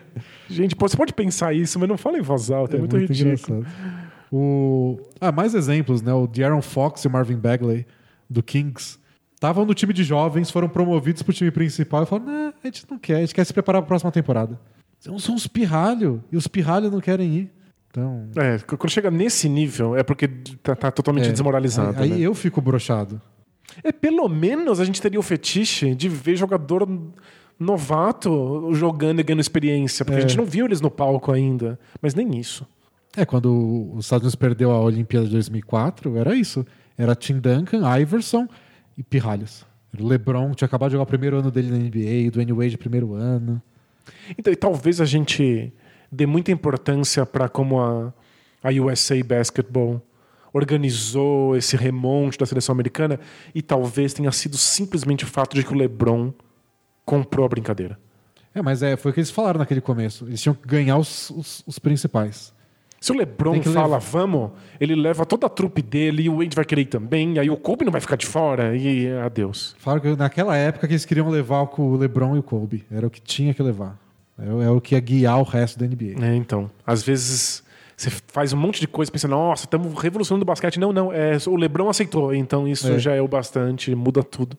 [0.48, 3.58] Gente, você pode pensar isso, mas não fala em voz alta, é, muito, ridículo.
[3.58, 4.05] engraçado.
[4.32, 4.98] O...
[5.20, 6.12] Ah, mais exemplos, né?
[6.12, 7.86] O De'Aaron Fox e o Marvin Bagley,
[8.28, 8.98] do Kings,
[9.34, 12.84] estavam no time de jovens, foram promovidos pro time principal e falaram: não, a gente
[12.90, 14.58] não quer, a gente quer se preparar pra próxima temporada.
[14.98, 17.52] São, são uns pirralhos, e os pirralhos não querem ir.
[17.90, 18.28] Então.
[18.36, 20.28] É, quando chega nesse nível, é porque
[20.62, 22.02] tá, tá totalmente é, desmoralizado.
[22.02, 22.26] Aí, aí né?
[22.26, 23.20] eu fico brochado.
[23.82, 26.88] É, pelo menos a gente teria o fetiche de ver jogador
[27.58, 30.24] novato jogando e ganhando experiência, porque É.
[30.24, 31.78] a gente não viu eles no palco ainda.
[32.00, 32.66] Mas nem isso.
[33.16, 36.66] É, quando os Estados Unidos perdeu a Olimpíada de 2004, era isso.
[36.98, 38.46] Era Tim Duncan, Iverson
[38.96, 39.64] e pirralhos.
[39.98, 43.14] LeBron, tinha acabado de jogar o primeiro ano dele na NBA, o Dwayne Wade primeiro
[43.14, 43.62] ano.
[44.36, 45.72] Então, e talvez a gente
[46.12, 48.12] dê muita importância para como a,
[48.62, 50.02] a USA Basketball
[50.52, 53.18] organizou esse remonte da seleção americana
[53.54, 56.32] e talvez tenha sido simplesmente o fato de que o LeBron
[57.04, 57.98] comprou a brincadeira.
[58.54, 60.26] É, mas é, foi o que eles falaram naquele começo.
[60.26, 62.54] Eles tinham que ganhar os, os, os principais.
[63.00, 63.98] Se o LeBron fala, levar.
[63.98, 64.50] vamos,
[64.80, 67.56] ele leva toda a trupe dele e o Wade vai querer ir também, aí o
[67.56, 69.76] Kobe não vai ficar de fora e adeus.
[69.78, 72.84] Falaram que naquela época que eles queriam levar o LeBron e o Kobe.
[72.90, 73.98] Era o que tinha que levar.
[74.38, 76.22] É, o- é o que ia guiar o resto da NBA.
[76.24, 77.62] É, então, às vezes
[77.96, 80.78] você faz um monte de coisa pensando, nossa, estamos revolucionando o basquete.
[80.80, 82.98] Não, não, é, o LeBron aceitou, então isso É.
[82.98, 84.56] já é o bastante, muda tudo.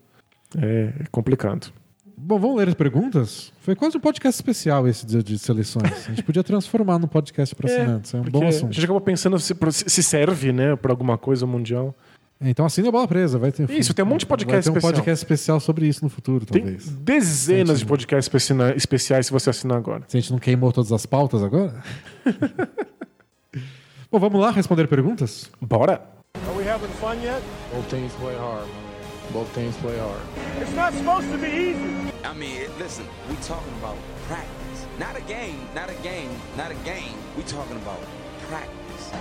[0.57, 1.71] É complicado.
[2.19, 3.53] Bom, vamos ler as perguntas?
[3.61, 6.07] Foi quase um podcast especial esse dia de seleções.
[6.07, 8.13] A gente podia transformar num podcast para assinantes.
[8.13, 8.73] É um Porque bom a assunto.
[8.73, 11.93] gente acabou pensando se, se serve, né, para alguma coisa mundial.
[12.41, 13.37] Então assine a bola presa.
[13.37, 14.93] Vai ter, Isso, tem um monte de podcast vai ter um especial.
[14.93, 16.87] podcast especial sobre isso no futuro, Tem talvez.
[16.89, 20.03] dezenas de podcasts especi- especiais se você assinar agora.
[20.07, 21.81] Se a gente não queimou todas as pautas agora.
[24.11, 25.49] Bom, vamos lá responder perguntas?
[25.61, 26.01] Bora!
[26.35, 27.41] Are we having fun yet?
[27.73, 28.86] Both teams play hard, man.
[29.33, 30.21] Both teams play hard.
[30.61, 32.11] It's not supposed to be easy.
[32.23, 33.97] I mean, listen, we talking about
[34.27, 34.85] practice.
[34.99, 37.15] Not a game, not a game, not a game.
[37.35, 37.99] We talking about
[38.47, 39.11] practice.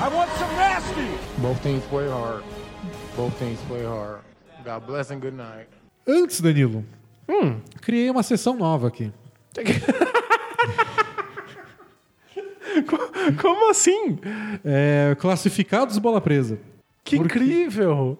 [0.00, 1.08] I want some nasty.
[1.40, 2.42] Both teams play hard.
[3.16, 4.20] Both teams play hard.
[4.64, 5.68] God bless and good night.
[6.06, 6.84] Antes, Danilo,
[7.80, 9.12] criei uma sessão nova aqui.
[13.40, 14.18] Como assim?
[14.64, 16.58] É, classificados bola presa.
[17.06, 17.38] Que Por quê?
[17.38, 18.18] incrível!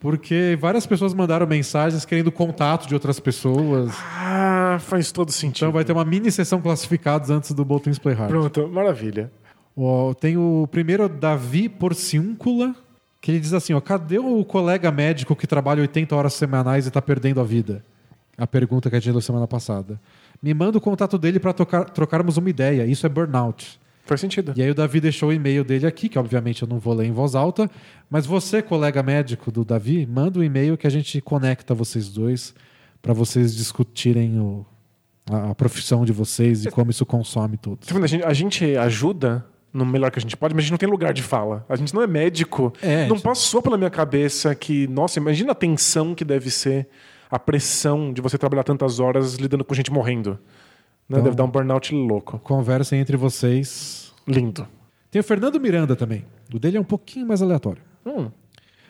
[0.00, 3.94] Porque várias pessoas mandaram mensagens querendo contato de outras pessoas.
[3.96, 5.64] Ah, faz todo sentido.
[5.66, 8.28] Então vai ter uma mini sessão classificados antes do Teams Play Hard.
[8.28, 9.30] Pronto, maravilha.
[9.76, 12.74] Ó, tem o primeiro Davi Porciúncula,
[13.20, 16.90] que ele diz assim: ó, cadê o colega médico que trabalha 80 horas semanais e
[16.90, 17.84] tá perdendo a vida?
[18.36, 20.00] A pergunta que a gente deu semana passada.
[20.42, 22.84] Me manda o contato dele para trocarmos uma ideia.
[22.84, 23.78] Isso é burnout.
[24.04, 24.52] Faz sentido.
[24.56, 27.06] E aí o Davi deixou o e-mail dele aqui, que obviamente eu não vou ler
[27.06, 27.70] em voz alta,
[28.10, 32.54] mas você, colega médico do Davi, manda um e-mail que a gente conecta vocês dois
[33.00, 34.64] para vocês discutirem o-
[35.30, 37.88] a, a profissão de vocês e como isso consome todos.
[37.88, 37.98] Tá?
[37.98, 40.78] A gente, a gente ajuda no melhor que a gente pode, mas a gente não
[40.78, 41.64] tem lugar de fala.
[41.68, 42.72] A gente não é médico.
[42.82, 46.86] É, não tipo- passou pela minha cabeça que, nossa, imagina a tensão que deve ser
[47.30, 50.38] a pressão de você trabalhar tantas horas lidando com gente morrendo.
[51.08, 52.38] Então- Deve dar um burnout louco.
[52.38, 54.12] Conversem entre vocês.
[54.26, 54.66] Lindo.
[55.10, 56.24] Tem o Fernando Miranda também.
[56.52, 57.82] O dele é um pouquinho mais aleatório.
[58.06, 58.30] Hum,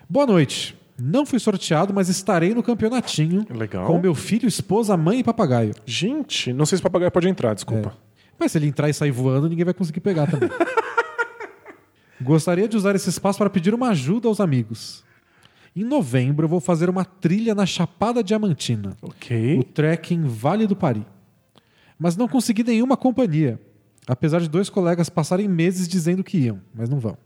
[0.08, 0.76] Boa noite.
[1.00, 3.84] Não fui sorteado, mas estarei no campeonatinho Legal.
[3.86, 5.74] com meu filho, esposa, mãe e papagaio.
[5.84, 7.96] gente, não sei se o papagaio pode entrar, desculpa.
[8.38, 10.48] Mas se ele entrar e sair voando, ninguém vai conseguir pegar também.
[12.20, 15.02] Gostaria de usar esse espaço para pedir uma ajuda aos amigos.
[15.74, 19.58] Em novembro, eu vou fazer uma trilha na Chapada Diamantina, Ok.
[19.58, 21.04] o trekking Vale do Pari.
[22.04, 23.58] Mas não consegui nenhuma companhia,
[24.06, 27.16] apesar de dois colegas passarem meses dizendo que iam, mas não vão.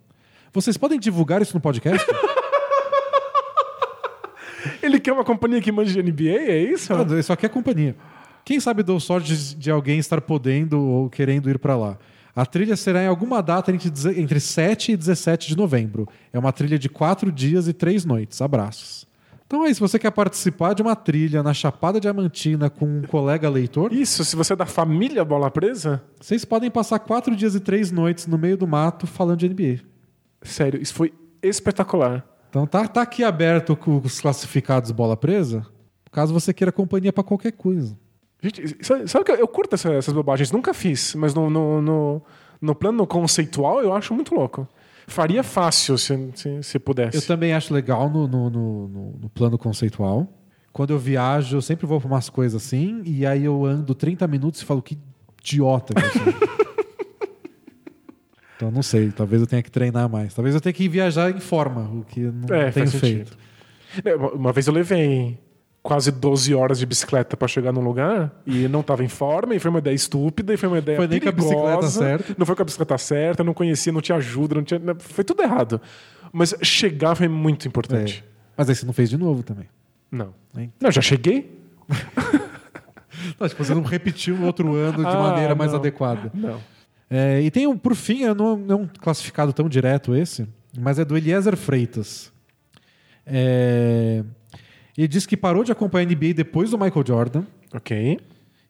[0.53, 2.07] Vocês podem divulgar isso no podcast?
[4.81, 6.95] Ele quer uma companhia que mande de NBA, é isso?
[6.95, 7.97] Não, Isso aqui é companhia.
[8.45, 11.99] Quem sabe dou sorte de- alguém estar podendo ou querendo ir para lá.
[12.33, 16.07] A trilha será em alguma data entre, entre 7 e 17 de novembro.
[16.33, 18.41] É uma trilha de quatro dias e três noites.
[18.41, 19.08] Abraços.
[19.49, 19.77] Então é isso.
[19.77, 24.23] Se você quer participar de uma trilha na Chapada Diamantina com um colega leitor, Isso,
[24.25, 28.27] se você é da família Bola Presa, vocês podem passar quatro dias e três noites
[28.27, 29.81] no meio do mato falando de NBA.
[30.43, 31.13] sério, isso foi
[31.43, 32.25] espetacular.
[32.51, 35.67] Então tá, tá aqui aberto com os classificados bola presa,
[36.13, 37.97] caso você queira companhia para qualquer coisa.
[38.43, 38.77] Gente,
[39.09, 40.53] sabe, que eu, curto essa- essas bobagens?
[40.53, 42.23] Nunca fiz, mas no, no, no,
[42.61, 44.67] no plano conceitual eu acho muito louco.
[45.09, 47.17] Faria fácil se, se, se pudesse.
[47.17, 50.29] Eu também acho legal no, no, no- no- no plano conceitual.
[50.73, 54.29] Quando eu viajo, eu sempre vou para umas coisas assim, e aí eu ando 30
[54.29, 54.97] minutos e falo que
[55.43, 56.01] idiota que
[58.57, 60.35] então não sei, talvez eu tenha que treinar mais.
[60.35, 63.31] Talvez eu tenha que viajar em forma, o que não É, tenho faz sentido.
[63.31, 63.39] feito.
[64.05, 65.39] É, Uma uma vez eu levei
[65.89, 69.59] quase 12 horas de bicicleta pra chegar num lugar e não tava em forma, e
[69.59, 72.35] foi uma ideia estúpida, e foi uma ideia Foi nem com a bicicleta perigosa, certa.
[72.37, 75.43] Não foi com a bicicleta certa, não conhecia, não tinha ajuda, não tinha, foi tudo
[75.43, 75.81] errado.
[76.31, 78.23] Mas chegar foi muito importante.
[78.23, 78.31] É.
[78.55, 79.65] Mas aí você não fez de novo também.
[80.13, 80.35] Não.
[80.59, 80.71] Hein?
[80.79, 81.59] Não, já cheguei?
[83.41, 85.79] Não, tipo, você não repetiu no outro ano de Ah, maneira mais não.
[85.81, 86.31] adequada.
[86.35, 86.61] Não.
[87.11, 90.47] É, e tem um, por fim, eu não, não classificado tão direto esse,
[90.79, 92.31] mas é do Eliezer Freitas.
[93.27, 94.23] É,
[95.03, 97.45] ele diz que parou de acompanhar a NBA depois do Michael Jordan
[97.75, 98.19] Ok.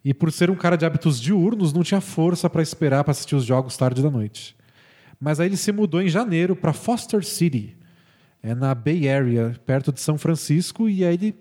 [0.04, 3.34] e por ser um cara de hábitos diurnos não tinha força para esperar para assistir
[3.34, 4.56] os jogos tarde da noite.
[5.20, 7.76] Mas aí ele se mudou em janeiro para Foster City,
[8.42, 11.34] é na Bay Area, perto de São Francisco, e aí ele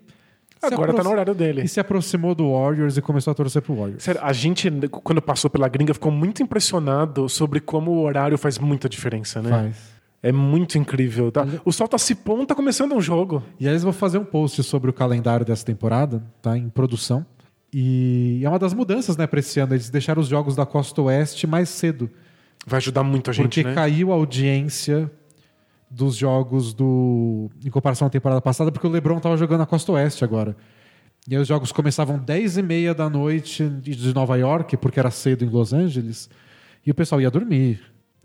[0.60, 1.62] Agora tá no horário dele.
[1.62, 4.02] E se aproximou do Warriors e começou a torcer pro Warriors.
[4.02, 8.58] Sério, a gente, quando passou pela gringa, ficou muito impressionado sobre como o horário faz
[8.58, 9.50] muita diferença, né?
[9.50, 9.97] Faz.
[10.22, 11.30] É muito incrível.
[11.30, 11.46] Tá?
[11.64, 13.42] O sol tá se pondo, tá começando um jogo.
[13.58, 17.24] E aí eles vão fazer um post sobre o calendário dessa temporada, tá em produção.
[17.72, 19.74] E é uma das mudanças, né, para esse ano.
[19.74, 22.10] Eles deixaram os jogos da Costa Oeste mais cedo,
[22.66, 23.74] Vai ajudar muito a gente, porque né?
[23.74, 25.10] caiu a audiência
[25.90, 29.92] dos jogos do em comparação à temporada passada, porque o LeBron tava jogando na Costa
[29.92, 30.54] Oeste agora.
[31.26, 35.10] E aí os jogos começavam 10 e meia da noite de Nova York, porque era
[35.10, 36.28] cedo em Los Angeles,
[36.84, 37.80] e o pessoal ia dormir.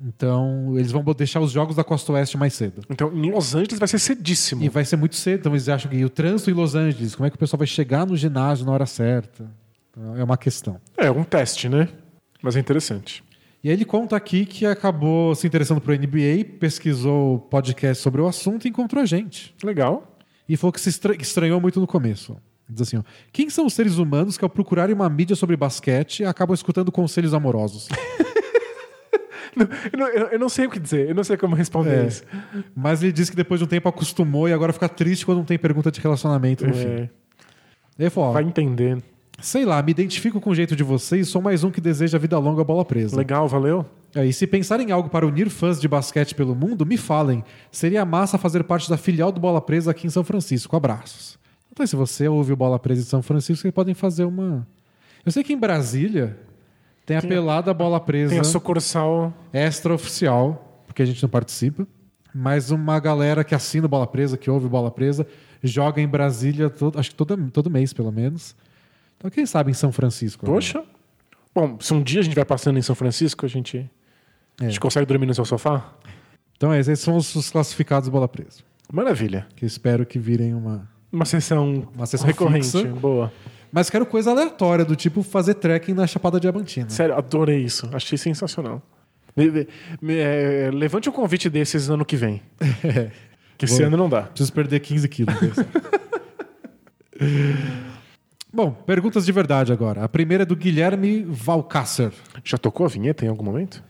[0.06, 2.82] Então, eles vão deixar os jogos da Costa Oeste mais cedo.
[2.90, 4.62] Então, em Los Angeles vai ser cedíssimo.
[4.64, 7.26] E vai ser muito cedo, então eles acham que o trânsito em Los Angeles, como
[7.26, 9.50] é que o pessoal vai chegar no ginásio na hora certa?
[9.92, 10.80] Então, É uma questão.
[10.98, 11.88] É um teste, né?
[12.42, 13.24] Mas é interessante.
[13.64, 18.28] E aí ele conta aqui que acabou se interessando por NBA, pesquisou podcast sobre o
[18.28, 19.56] assunto e encontrou a gente.
[19.64, 20.18] Legal.
[20.50, 22.36] E falou que se estra- estranhou muito no começo.
[22.70, 26.26] Diz assim: ó, quem são os seres humanos que, ao procurarem uma mídia sobre basquete,
[26.26, 27.88] acabam escutando conselhos amorosos?
[29.92, 32.08] Eu não, eu- não sei o que dizer, eu não sei como responder É.
[32.08, 32.24] isso.
[32.76, 35.46] Mas ele disse que depois de um tempo acostumou e agora fica triste quando não
[35.46, 36.88] tem pergunta de relacionamento no fim.
[36.88, 37.10] É,
[38.00, 38.98] Ele falou: ó, vai entender.
[39.40, 42.38] sei lá, me identifico com o jeito de vocês, sou mais um que deseja vida
[42.40, 43.16] longa bola presa.
[43.18, 43.86] Legal, valeu.
[44.16, 47.44] É, e se pensarem em algo para unir fãs de basquete pelo mundo, me falem.
[47.72, 50.76] Seria massa fazer parte da filial do Bola Presa aqui em São Francisco.
[50.76, 51.38] Abraços.
[51.72, 54.68] Então, se você ouve o Bola Presa em São Francisco, vocês podem fazer uma.
[55.26, 56.38] Eu sei que em Brasília
[57.06, 59.34] tem a pelada Bola Presa Tem a sucursal.
[59.54, 61.88] extraoficial, porque a gente não participa.
[62.34, 65.28] Mas uma galera que assina Bola Presa, que ouve Bola Presa,
[65.62, 68.56] joga em Brasília, todo, acho que todo, todo mês, pelo menos.
[69.18, 70.46] Então, quem sabe em São Francisco.
[70.46, 70.52] né?
[70.52, 70.84] Poxa.
[71.54, 73.88] Bom, se um dia a gente vai passando em São Francisco, a gente,
[74.60, 75.94] a gente consegue dormir no seu sofá?
[76.58, 78.62] Então, é, esses são os os classificados do Bola Presa.
[78.92, 79.48] Maravilha.
[79.56, 80.90] Que eu espero que virem uma.
[81.12, 82.66] Uma sessão, Uma sessão recorrente.
[82.66, 82.84] fixa.
[82.88, 83.32] Boa.
[83.76, 86.88] Mas quero coisa aleatória, do tipo fazer trekking na Chapada Diamantina.
[86.92, 87.90] Sério, adorei isso.
[87.92, 88.82] Achei sensacional.
[89.36, 89.68] Me- me-
[90.00, 92.40] me- é, levante um convite desses ano que vem.
[93.58, 94.24] Que esse Vou- ano não dá.
[94.24, 95.34] Preciso perder 15 quilos.
[98.52, 100.04] Bom, perguntas de verdade agora.
[100.04, 102.12] A primeira é do Guilherme Valcácer.
[102.44, 103.84] Já tocou a vinheta em algum momento?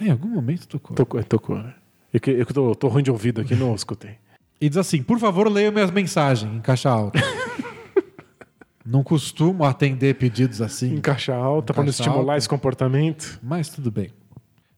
[0.00, 0.94] Ah, Em algum momento tocou.
[0.96, 1.62] Tocou, tocou.
[2.12, 4.12] Eu, que- eu que tô, tô ruim de ouvido aqui, não escutei.
[4.60, 7.18] E diz assim: por favor, leia minhas mensagens em caixa alta.
[8.86, 12.36] Não costumo atender pedidos assim, Em caixa alta, para não estimular alta.
[12.38, 13.38] esse comportamento.
[13.42, 14.10] mas tudo bem.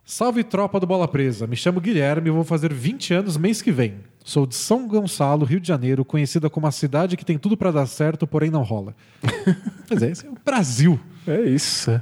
[0.04, 1.46] Salve tropa do Bola Presa.
[1.46, 3.96] Me chamo Guilherme e vou fazer 20 anos mês que vem.
[4.24, 7.70] Sou de São Gonçalo, Rio de Janeiro, conhecida como a cidade que tem tudo pra
[7.70, 8.94] dar certo, porém não rola.
[9.86, 10.98] Pois é, esse é o Brasil.
[11.26, 12.00] É isso.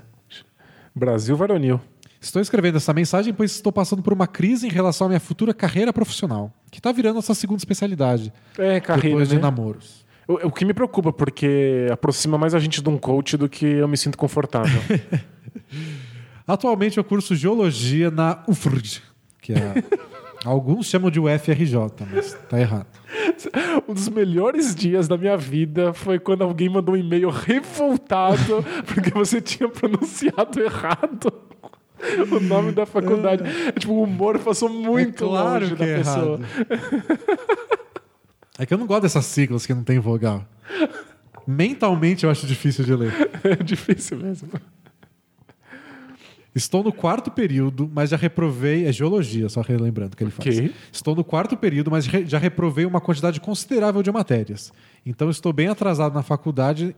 [0.95, 1.81] Brasil varonil.
[2.21, 5.53] Estou escrevendo essa mensagem pois estou passando por uma crise em relação à minha futura
[5.55, 9.41] carreira profissional, que está virando essa segunda especialidade, É, carreira, depois de né?
[9.43, 10.06] namoros.
[10.27, 13.65] O, o que me preocupa, porque aproxima mais a gente de um coach do que
[13.65, 14.81] eu me sinto confortável.
[16.47, 19.03] Atualmente eu curso Geologia na UFRJ,
[19.41, 19.57] que é...
[20.45, 21.77] Alguns chamam de UFRJ,
[22.13, 22.87] mas tá errado.
[23.89, 29.11] um dos melhores dias da minha vida foi quando alguém mandou um e-mail revoltado porque
[29.11, 31.33] você tinha pronunciado errado
[32.31, 33.43] o nome da faculdade.
[33.69, 36.41] É, tipo, o humor passou muito É claro longe que da é pessoa.
[38.59, 40.47] É que eu não gosto dessas siglas que não tem vogal.
[41.47, 43.13] Mentalmente eu acho difícil de ler.
[43.45, 44.49] É difícil mesmo.
[46.53, 48.87] Estou no quarto período, mas já reprovei.
[48.87, 50.57] É geologia, só relembrando que ele faz.
[50.57, 50.75] Ok.
[50.91, 54.73] Estou no quarto período, mas já reprovei uma quantidade considerável de matérias.
[55.05, 56.97] Então estou bem atrasado na faculdade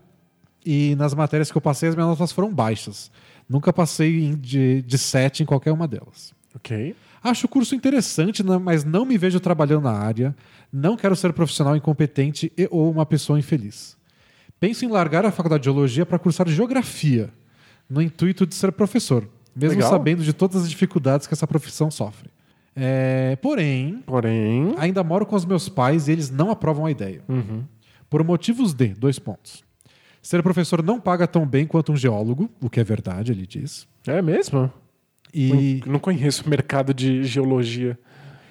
[0.64, 3.10] e nas matérias que eu passei, as minhas notas foram baixas.
[3.48, 6.32] Nunca passei de, de 7 em qualquer uma delas.
[6.54, 6.94] Ok.
[7.22, 10.34] Acho o curso interessante, mas não me vejo trabalhando na área.
[10.72, 13.96] Não quero ser profissional incompetente e ou uma pessoa infeliz.
[14.60, 17.30] Penso em largar a faculdade de geologia para cursar geografia,
[17.88, 19.90] no intuito de ser professor, mesmo Legal.
[19.90, 22.30] sabendo de todas as dificuldades que essa profissão sofre.
[22.74, 24.74] É, porém, Porém.
[24.78, 27.22] ainda moro com os meus pais e eles não aprovam a ideia.
[28.08, 29.64] Por motivos de, dois pontos.
[30.22, 33.86] Ser professor não paga tão bem quanto um geólogo, o que é verdade, ele diz.
[34.06, 34.70] É mesmo?
[35.32, 37.98] E, Não conheço o mercado de geologia.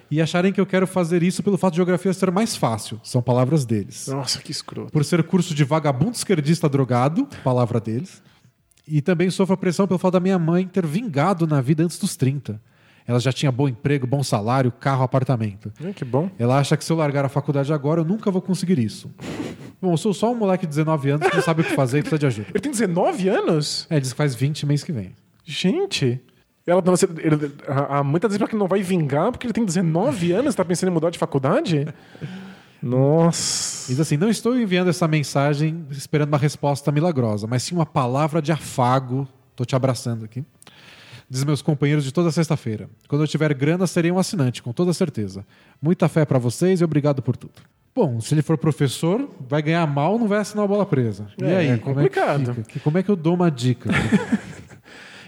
[0.10, 3.00] e acharem que eu quero fazer isso pelo fato de geografia ser mais fácil.
[3.04, 4.08] São palavras deles.
[4.08, 4.92] Nossa, que escroto.
[4.92, 8.22] Por ser curso de vagabundo esquerdista drogado, palavra deles.
[8.88, 12.00] E também sofro a pressão pelo fato da minha mãe ter vingado na vida antes
[12.00, 12.62] dos 30.
[13.06, 15.72] Ela já tinha bom emprego, bom salário, carro, apartamento.
[15.84, 16.30] É, que bom.
[16.38, 19.10] Ela acha que se eu largar a faculdade agora, eu nunca vou conseguir isso.
[19.80, 22.00] Bom, eu sou só um moleque de 19 anos que não sabe o que fazer
[22.00, 22.48] e precisa de ajuda.
[22.50, 23.86] Ele tem 19 anos?
[23.92, 25.14] É, diz que faz 20 mês que vem.
[25.46, 26.20] Gente.
[26.68, 29.54] Ela, não, você- ele, a, a mãe tá dizendo que não vai vingar porque ele
[29.54, 31.88] tem 19 anos e tá pensando em mudar de faculdade?
[32.84, 33.88] Nossa.
[33.88, 38.42] Diz assim: não estou enviando essa mensagem esperando uma resposta milagrosa, mas sim uma palavra
[38.42, 39.28] de afago.
[39.56, 40.44] Tô te abraçando aqui.
[41.30, 42.90] Diz meus companheiros de toda sexta-feira.
[43.08, 45.46] Quando eu tiver grana, serei um assinante, com toda certeza.
[45.82, 47.54] Muita fé pra vocês e obrigado por tudo.
[47.94, 51.28] Bom, se ele for professor, vai ganhar mal, não vai assinar a bola presa.
[51.42, 52.64] E É, aí, é como é complicado.
[52.66, 53.90] Que- Como é que eu dou uma dica?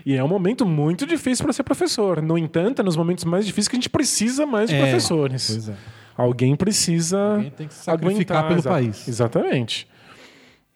[0.06, 2.22] E é um momento muito difícil para ser professor.
[2.22, 5.48] No entanto, é nos momentos mais difíceis que a gente precisa mais de É, professores.
[5.52, 5.74] pois é.
[6.18, 9.08] Alguém precisa Alguém tem que sacrificar aguentar, pelo exa- país.
[9.08, 9.88] Exatamente.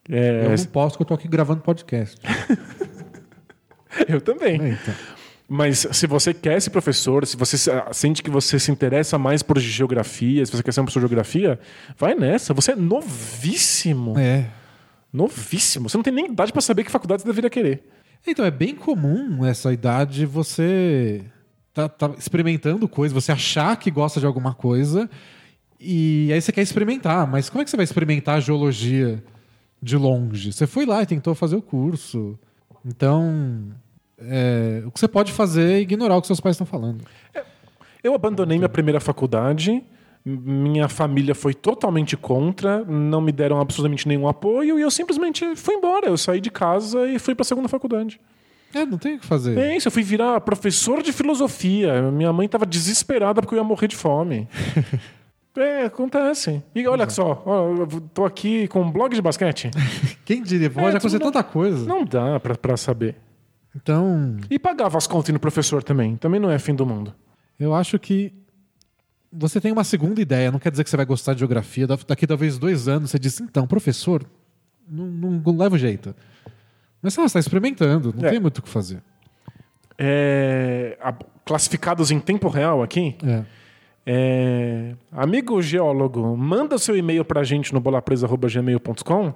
[0.09, 2.17] É, Eu não posso, que eu tô aqui gravando podcast.
[4.07, 4.61] eu também.
[4.61, 4.93] É, então.
[5.47, 9.43] Mas se você quer ser professor, se você ah, sente que você se interessa mais
[9.43, 11.59] por geografia, se você quer ser um professor de geografia,
[11.97, 12.53] vai nessa.
[12.53, 14.17] Você é novíssimo.
[14.17, 14.45] É.
[15.11, 15.89] Novíssimo.
[15.89, 17.83] Você não tem nem idade para saber que faculdade você deveria querer.
[18.25, 21.23] Então, é bem comum essa idade você
[21.73, 25.09] tá, tá experimentando coisa, você achar que gosta de alguma coisa
[25.79, 27.27] e aí você quer experimentar.
[27.27, 29.21] Mas como é que você vai experimentar a geologia
[29.81, 30.53] de longe?
[30.53, 32.39] Você foi lá e tentou fazer o curso.
[32.85, 33.73] Então,
[34.17, 37.05] é, o que você pode fazer é ignorar o que seus pais estão falando.
[38.01, 39.83] Eu abandonei minha primeira faculdade.
[40.25, 45.75] Minha família foi totalmente contra, não me deram absolutamente nenhum apoio e eu simplesmente fui
[45.75, 46.07] embora.
[46.07, 48.19] Eu saí de casa e fui para a segunda faculdade.
[48.73, 49.57] É, não tem o que fazer.
[49.57, 52.09] É isso, eu fui virar professor de filosofia.
[52.11, 54.47] Minha mãe estava desesperada porque eu ia morrer de fome.
[55.57, 56.63] é, acontece.
[56.73, 59.69] E olha só, ó, eu tô aqui com um blog de basquete.
[60.25, 60.69] Quem diria?
[60.69, 61.85] Pode tudo acontecer tanta coisa.
[61.85, 63.15] Não dá pra, pra saber.
[63.75, 66.15] Então, E pagava as contas no professor também.
[66.15, 67.13] Também não é fim do mundo.
[67.59, 68.31] Eu acho que
[69.35, 70.51] você tem uma segunda ideia.
[70.51, 71.88] Não quer dizer que você vai gostar de geografia.
[71.88, 74.23] Da- Daqui talvez dois anos você diz, então, professor,
[74.88, 76.15] não, não, não leva jeito.
[77.01, 78.31] Mas você está experimentando, não É.
[78.31, 79.01] tem muito o que fazer.
[79.97, 81.14] É, a-
[81.45, 83.15] classificados em tempo real aqui.
[83.26, 83.43] É.
[84.05, 89.34] É, amigo geólogo, manda seu e-mail pra gente no bolapresa.gmail.com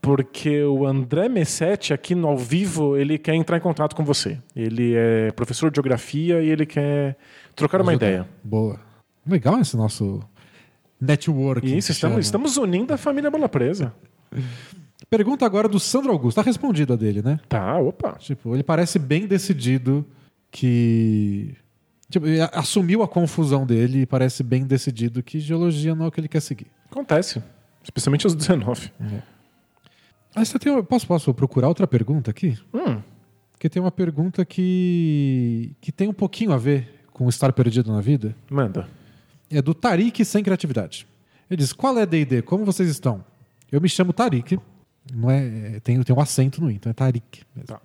[0.00, 4.38] porque o André Messetti aqui no ao vivo, ele quer entrar em contato com você.
[4.54, 7.16] Ele é professor de geografia e ele quer
[7.56, 8.06] trocar uma Ajudar.
[8.06, 8.28] ideia.
[8.44, 8.78] Boa.
[9.26, 10.20] Legal esse nosso
[11.00, 11.66] network.
[11.76, 13.92] Isso, estamos, estamos unindo a família Bola Presa.
[15.10, 16.36] Pergunta agora do Sandro Augusto.
[16.36, 17.38] Tá respondido a dele, né?
[17.48, 18.12] Tá, opa.
[18.18, 20.04] Tipo, ele parece bem decidido
[20.50, 21.54] que.
[22.10, 26.12] Tipo, ele assumiu a confusão dele e parece bem decidido que geologia não é o
[26.12, 26.66] que ele quer seguir.
[26.90, 27.42] Acontece.
[27.82, 28.90] Especialmente aos 19.
[30.34, 32.58] Ah, você tem, posso, posso procurar outra pergunta aqui?
[32.74, 33.00] Hum,
[33.52, 38.00] Porque tem uma pergunta que, que tem um pouquinho a ver com estar perdido na
[38.00, 38.34] vida.
[38.50, 38.88] manda.
[39.50, 41.06] É do Tarik sem criatividade.
[41.50, 42.42] Ele diz: Qual é D&D?
[42.42, 43.24] Como vocês estão?
[43.70, 44.58] Eu me chamo Tarik.
[45.12, 47.42] Não é, tem, tem um acento no i, então é Tarik.
[47.54, 47.66] mesmo.
[47.68, 47.80] Tá.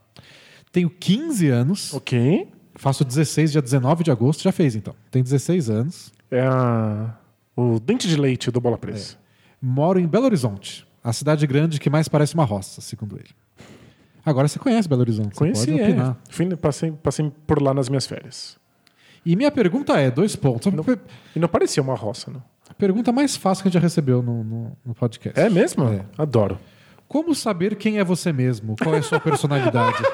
[0.71, 1.93] Tenho 15 anos.
[1.93, 2.49] Ok.
[2.75, 4.41] Faço 16, dia 19 de agosto.
[4.41, 4.95] Já fez então.
[5.11, 6.11] Tem 16 anos.
[6.31, 7.15] É a-
[7.55, 9.15] o dente de leite do Bola Presa.
[9.61, 10.87] Moro em Belo Horizonte.
[11.03, 13.29] A cidade grande que mais parece uma roça, segundo ele.
[14.25, 15.33] Agora você conhece Belo Horizonte.
[15.33, 15.83] você Conheci, pode é.
[15.87, 16.17] opinar.
[16.29, 18.57] Fui, passei, passei por lá nas minhas férias.
[19.25, 20.67] E minha pergunta é: dois pontos.
[20.73, 20.99] A per-
[21.35, 22.41] E não parecia uma roça, não.
[22.77, 25.39] pergunta mais fácil que a gente já recebeu no, no- no podcast.
[25.39, 25.83] É mesmo?
[25.89, 26.03] É.
[26.17, 26.57] Adoro.
[27.07, 28.75] Como saber quem é você mesmo?
[28.81, 29.97] Qual é a sua personalidade?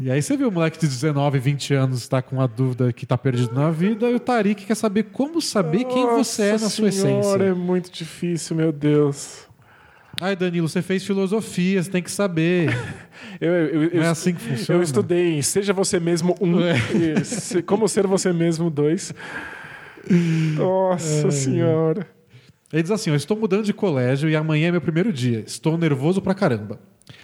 [0.00, 3.04] E aí você viu o moleque de 19, 20 anos está com a dúvida que
[3.04, 6.52] está perdido na vida e o Tarik quer saber como saber quem você é na
[6.52, 7.42] Nossa sua Senhora, essência.
[7.42, 9.47] É muito difícil, meu Deus.
[10.20, 12.68] Ai, Danilo, você fez filosofia, você tem que saber.
[13.40, 14.78] Eu, eu, eu, é assim que funciona.
[14.78, 16.76] Eu estudei Seja Você Mesmo um É.
[17.56, 19.14] e Como Ser Você Mesmo dois.
[20.56, 22.06] Nossa Senhora.
[22.72, 25.44] Ele diz assim: Eu estou mudando de colégio e amanhã é meu primeiro dia.
[25.46, 26.80] Estou nervoso pra caramba.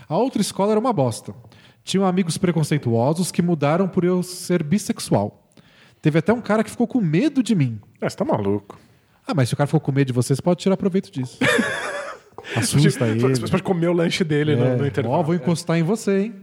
[0.09, 1.35] A outra escola era uma bosta.
[1.83, 5.51] Tinham amigos preconceituosos que mudaram por eu ser bissexual.
[6.01, 7.81] Teve até um cara que ficou com medo de mim.
[8.01, 8.79] Ah, você tá maluco.
[9.27, 11.39] Ah, mas se o cara ficou com medo de você, você pode tirar proveito disso.
[12.57, 13.21] Assusta ele.
[13.21, 14.89] Você pode comer o lanche dele no, no É.
[14.89, 15.17] intervalo.
[15.17, 16.35] Ó, vou encostar em você, hein?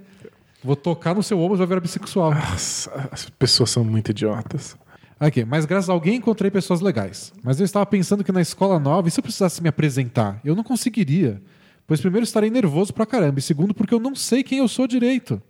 [0.63, 2.33] Vou tocar no seu ombro e vai virar bissexual.
[2.33, 4.75] Nossa, as pessoas são muito idiotas.
[5.19, 7.31] Aqui, mas graças a alguém encontrei pessoas legais.
[7.43, 10.39] Mas eu estava pensando que na escola nova, e se eu precisasse me apresentar?
[10.43, 11.41] Eu não conseguiria.
[11.85, 14.87] Pois primeiro estarei nervoso pra caramba, e segundo porque eu não sei quem eu sou
[14.87, 15.41] direito.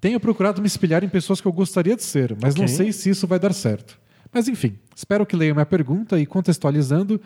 [0.00, 2.74] Tenho procurado me espelhar em pessoas que eu gostaria de ser, mas não Ok.
[2.76, 3.98] sei se isso vai dar certo.
[4.32, 7.20] Mas enfim, espero que leiam minha pergunta e contextualizando,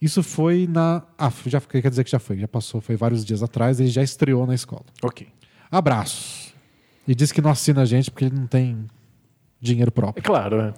[0.00, 1.02] isso foi na.
[1.18, 4.02] Ah, já, quer dizer que já foi, já passou, foi vários dias atrás, ele já
[4.02, 4.84] estreou na escola.
[5.02, 5.28] Ok.
[5.70, 6.54] Abraços.
[7.06, 8.86] E diz que não assina a gente porque ele não tem
[9.60, 10.22] dinheiro É próprio.
[10.22, 10.74] claro, é.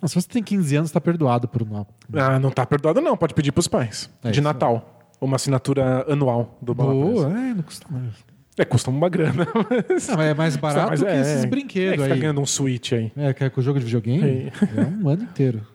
[0.00, 1.86] Não, se você tem 15 anos, tá perdoado por uma.
[2.12, 4.10] Ah, não tá perdoado não, pode pedir pros pais.
[4.22, 4.42] É de isso.
[4.42, 4.90] Natal.
[5.20, 6.74] Uma assinatura anual do.
[6.74, 8.12] Boa, é, não custa mais.
[8.56, 9.46] É, custa uma grana.
[9.88, 10.06] Mas...
[10.08, 11.46] Não, é mais barato Mas que é, esses é.
[11.46, 12.20] brinquedos É que tá aí.
[12.20, 13.10] ganhando um Switch aí.
[13.16, 14.52] É, que é com o jogo de videogame.
[14.76, 15.66] É um ano inteiro.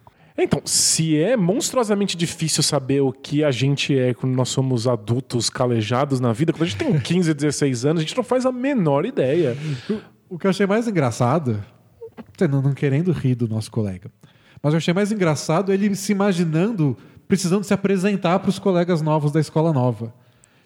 [0.44, 5.50] Então, se é monstruosamente difícil saber o que a gente é quando nós somos adultos
[5.50, 8.52] calejados na vida, quando a gente tem 15, 16 anos, a gente não faz a
[8.52, 9.58] menor ideia.
[10.30, 11.64] O que eu achei mais engraçado,
[12.50, 14.12] não, não querendo rir do nosso colega,
[14.62, 16.98] mas eu achei mais engraçado ele se imaginando
[17.30, 20.12] precisando se apresentar para os colegas novos da escola nova.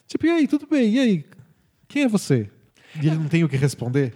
[0.08, 0.94] Tipo, e aí, tudo bem?
[0.94, 1.26] E aí?
[1.90, 2.50] Quem é você?
[3.02, 4.14] E ele não tem o que responder?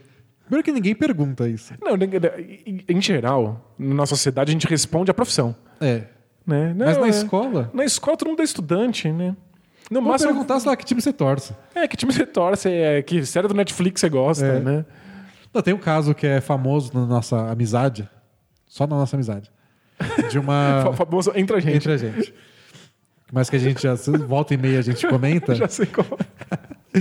[0.47, 1.73] Primeiro que ninguém pergunta isso.
[1.81, 5.55] Não, em- em geral, na sociedade a gente responde a profissão.
[5.79, 6.03] É.
[6.45, 6.73] Né?
[6.73, 9.35] Não, Mas na é- escola, Na escola todo mundo é estudante, né?
[9.91, 11.53] No vamos máximo, perguntar, sei lá, que time você torce.
[11.75, 14.59] é que time você torce, é, que série do Netflix você gosta, É.
[14.59, 14.85] né?
[15.53, 18.09] Não, tem um caso que é famoso na nossa amizade,
[18.65, 19.49] só na nossa amizade,
[20.29, 20.81] de uma...
[20.91, 21.75] Fa- Famoso entre a gente.
[21.75, 22.33] entre a gente.
[23.31, 23.93] Mas que a gente já
[24.25, 26.05] volta e meia a gente comenta Já sei qual.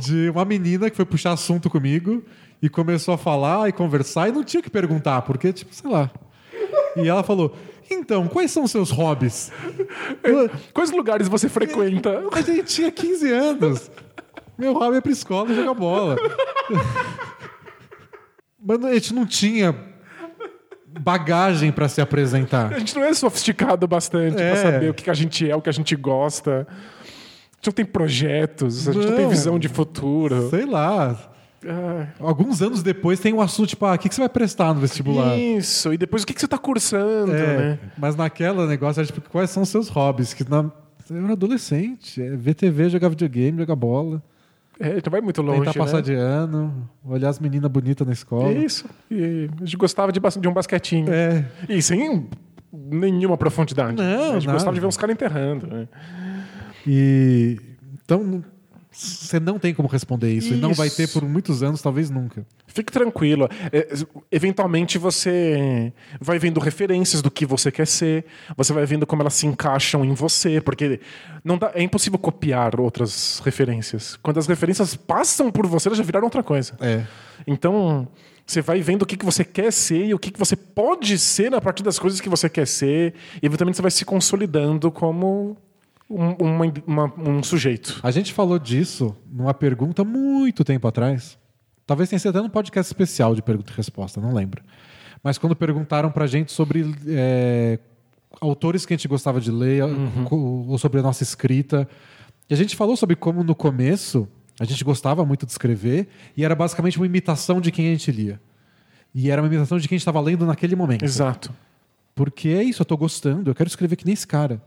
[0.00, 2.22] de uma menina que foi puxar assunto comigo
[2.60, 6.10] e começou a falar e conversar e não tinha que perguntar, porque, tipo, sei lá.
[6.96, 7.54] E ela falou:
[7.90, 9.52] Então, quais são os seus hobbies?
[10.22, 12.24] Eu- Quais lugares você frequenta?
[12.32, 13.90] A gente tinha 15 anos.
[14.58, 16.16] Meu hobby é ir pra escola e jogar bola.
[18.60, 19.74] Mas a gente não tinha
[21.00, 22.72] bagagem pra se apresentar.
[22.74, 24.50] A gente não é sofisticado bastante É.
[24.52, 26.66] pra saber o que a gente é, o que a gente gosta.
[26.68, 29.30] A gente não tem projetos, a gente não, tem Não.
[29.30, 30.50] visão de futuro.
[30.50, 31.16] Sei lá.
[31.66, 34.72] Ah, Alguns anos depois tem um assunto, tipo, ah, o que que você vai prestar
[34.74, 35.36] no vestibular?
[35.38, 37.78] Isso, e depois o que, que você tá cursando, É, né?
[37.96, 40.32] Mas naquela negócio, era tipo, quais são os seus hobbies?
[40.34, 40.70] Que na...
[41.10, 44.22] Eu era adolescente, é ver TV, jogar videogame, jogar bola,
[44.78, 46.02] É, não vai muito longe, tentar passar né?
[46.02, 48.52] de ano, olhar as meninas bonitas na escola.
[48.52, 48.84] Isso.
[49.10, 51.12] E a gente gostava de, de um basquetinho.
[51.12, 51.44] É.
[51.68, 52.28] E sem
[52.72, 53.96] nenhuma profundidade.
[53.96, 54.52] Não, A gente nada.
[54.52, 55.66] gostava de ver uns caras enterrando.
[55.66, 55.88] Né?
[56.86, 57.58] E
[58.04, 58.44] então
[58.90, 61.20] você não tem como responder isso, e não vai ter Isso.
[61.20, 62.44] por muitos anos, talvez nunca.
[62.66, 63.48] Fique tranquilo.
[63.70, 63.86] É,
[64.32, 68.24] eventualmente você vai vendo referências do que você quer ser,
[68.56, 71.00] você vai vendo como elas se encaixam em você, porque
[71.44, 74.18] não dá- é impossível copiar outras referências.
[74.22, 76.74] Quando as referências passam por você, elas já viraram outra coisa.
[76.80, 77.04] É.
[77.46, 78.08] Então,
[78.46, 81.18] você vai vendo o que, que você quer ser e o que, que você pode
[81.18, 84.90] ser a partir das coisas que você quer ser, e eventualmente você vai se consolidando
[84.90, 85.56] como
[86.08, 88.00] um, uma- uma- um sujeito.
[88.02, 91.38] A gente falou disso numa pergunta muito tempo atrás.
[91.86, 94.62] Talvez tenha sido até num podcast especial de pergunta e resposta, não lembro.
[95.22, 97.78] Mas quando perguntaram pra gente sobre é,
[98.40, 99.82] autores que a gente gostava de ler,
[100.24, 100.36] co-
[100.68, 101.88] ou sobre a nossa escrita.
[102.48, 104.28] E a gente falou sobre como no começo
[104.60, 108.10] a gente gostava muito de escrever e era basicamente uma imitação de quem a gente
[108.10, 108.40] lia.
[109.14, 111.04] E era uma imitação de quem a gente estava lendo naquele momento.
[111.04, 111.52] Exato.
[112.14, 114.60] Porque é isso, eu tô gostando, eu quero escrever que nem esse cara.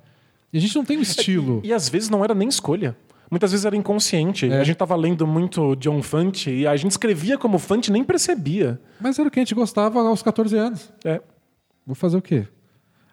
[0.54, 1.62] E a gente não tem um estilo.
[1.64, 2.96] E às vezes não era nem escolha.
[3.30, 4.52] Muitas vezes era inconsciente.
[4.52, 4.60] É.
[4.60, 8.04] A gente tava lendo muito John Fante e a gente escrevia como Fante e nem
[8.04, 8.80] percebia.
[9.00, 10.92] Mas era o que a gente gostava aos 14 anos.
[11.06, 11.22] É.
[11.86, 12.46] Vou fazer o quê?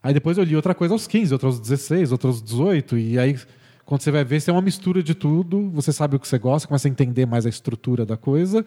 [0.02, 2.98] Aí depois eu li outra coisa aos 15, outra aos 16, outra aos 18.
[2.98, 3.38] E aí,
[3.84, 5.70] quando você vai ver, você é uma mistura de tudo.
[5.70, 8.64] Você sabe o que você gosta, começa a entender mais a estrutura da coisa.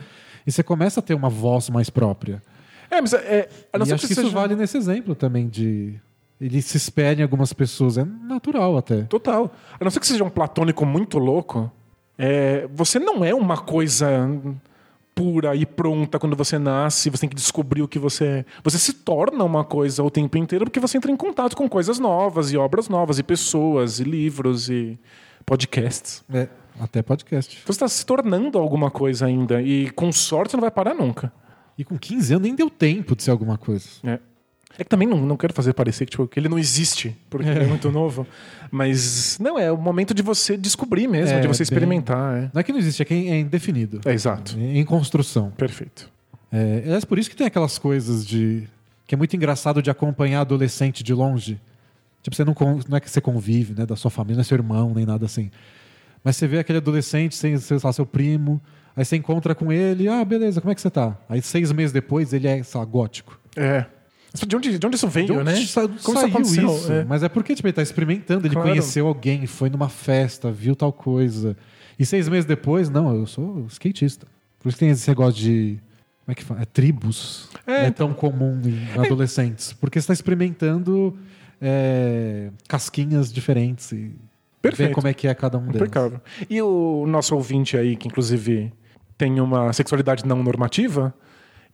[0.47, 2.41] E você começa a ter uma voz mais própria.
[2.89, 5.47] É, mas é, a não e acho que que isso seja- vale nesse exemplo também
[5.49, 5.95] de...
[6.41, 7.99] Ele se espelha em algumas pessoas.
[7.99, 9.03] É natural até.
[9.03, 9.53] Total.
[9.79, 11.71] A não ser que seja um platônico muito louco,
[12.17, 14.27] é, você não é uma coisa
[15.13, 18.45] pura e pronta quando você nasce, você tem que descobrir o que você é.
[18.63, 21.99] Você se torna uma coisa o tempo inteiro porque você entra em contato com coisas
[21.99, 24.97] novas e obras novas e pessoas e livros e
[25.45, 26.23] podcasts.
[26.33, 26.47] É,
[26.79, 27.53] até podcast.
[27.55, 30.95] Então você está se tornando alguma coisa ainda e com sorte você não vai parar
[30.95, 31.31] nunca.
[31.77, 33.87] E com 15 anos nem deu tempo de ser alguma coisa.
[34.03, 34.19] É.
[34.77, 37.47] É que também não, não quero fazer parecer que, tipo, que ele não existe, porque
[37.47, 38.25] ele é muito novo.
[38.71, 42.37] Mas não, é o momento de você descobrir mesmo, É, de você experimentar.
[42.37, 42.49] É.
[42.53, 44.01] Não é que não existe, é que é indefinido.
[44.05, 44.57] É, exato.
[44.57, 45.51] É em construção.
[45.51, 46.09] Perfeito.
[46.51, 48.67] É, aliás, por isso que tem aquelas coisas de.
[49.05, 51.59] que é muito engraçado de acompanhar adolescente de longe.
[52.21, 52.55] Tipo, você não,
[52.87, 55.25] não é que você convive, né, da sua família, não é seu irmão, nem nada
[55.25, 55.49] assim.
[56.23, 58.61] Mas você vê aquele adolescente, sem, sei lá, seu primo,
[58.95, 61.17] aí você encontra com ele, ah, beleza, como é que você tá?
[61.27, 63.39] Aí seis meses depois ele é, sei lá, gótico.
[63.55, 63.85] É.
[64.47, 65.55] De onde, de onde isso veio, De onde né?
[65.65, 66.73] sa- Como saiu aconteceu?
[66.75, 66.91] isso?
[66.91, 67.03] É.
[67.03, 68.69] Mas é porque tipo, ele tá experimentando, ele Claro.
[68.69, 71.57] conheceu alguém, foi numa festa, viu tal coisa.
[71.99, 74.25] E seis meses depois, não, eu sou skatista.
[74.59, 75.77] Por isso que tem esse negócio de.
[76.25, 76.61] Como é que fala?
[76.61, 77.49] É tribos.
[77.67, 79.73] É, É, tão comum em adolescentes.
[79.73, 81.17] Porque você está experimentando
[81.59, 84.11] é, casquinhas diferentes e
[84.61, 84.89] Perfeito.
[84.89, 85.81] ver como é que é cada um deles.
[85.81, 86.21] Impecável.
[86.49, 88.71] E o nosso ouvinte aí, que inclusive
[89.17, 91.13] tem uma sexualidade não normativa,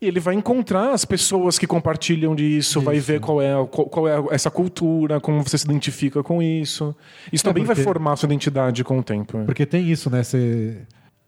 [0.05, 3.07] ele vai encontrar as pessoas que compartilham disso, vai Isso.
[3.07, 6.95] ver qual é, qual, qual é essa cultura, como você se identifica com isso.
[7.31, 9.43] Isso É, também vai porque- formar a sua identidade com o tempo.
[9.45, 10.23] Porque tem isso, né?
[10.23, 10.81] Você,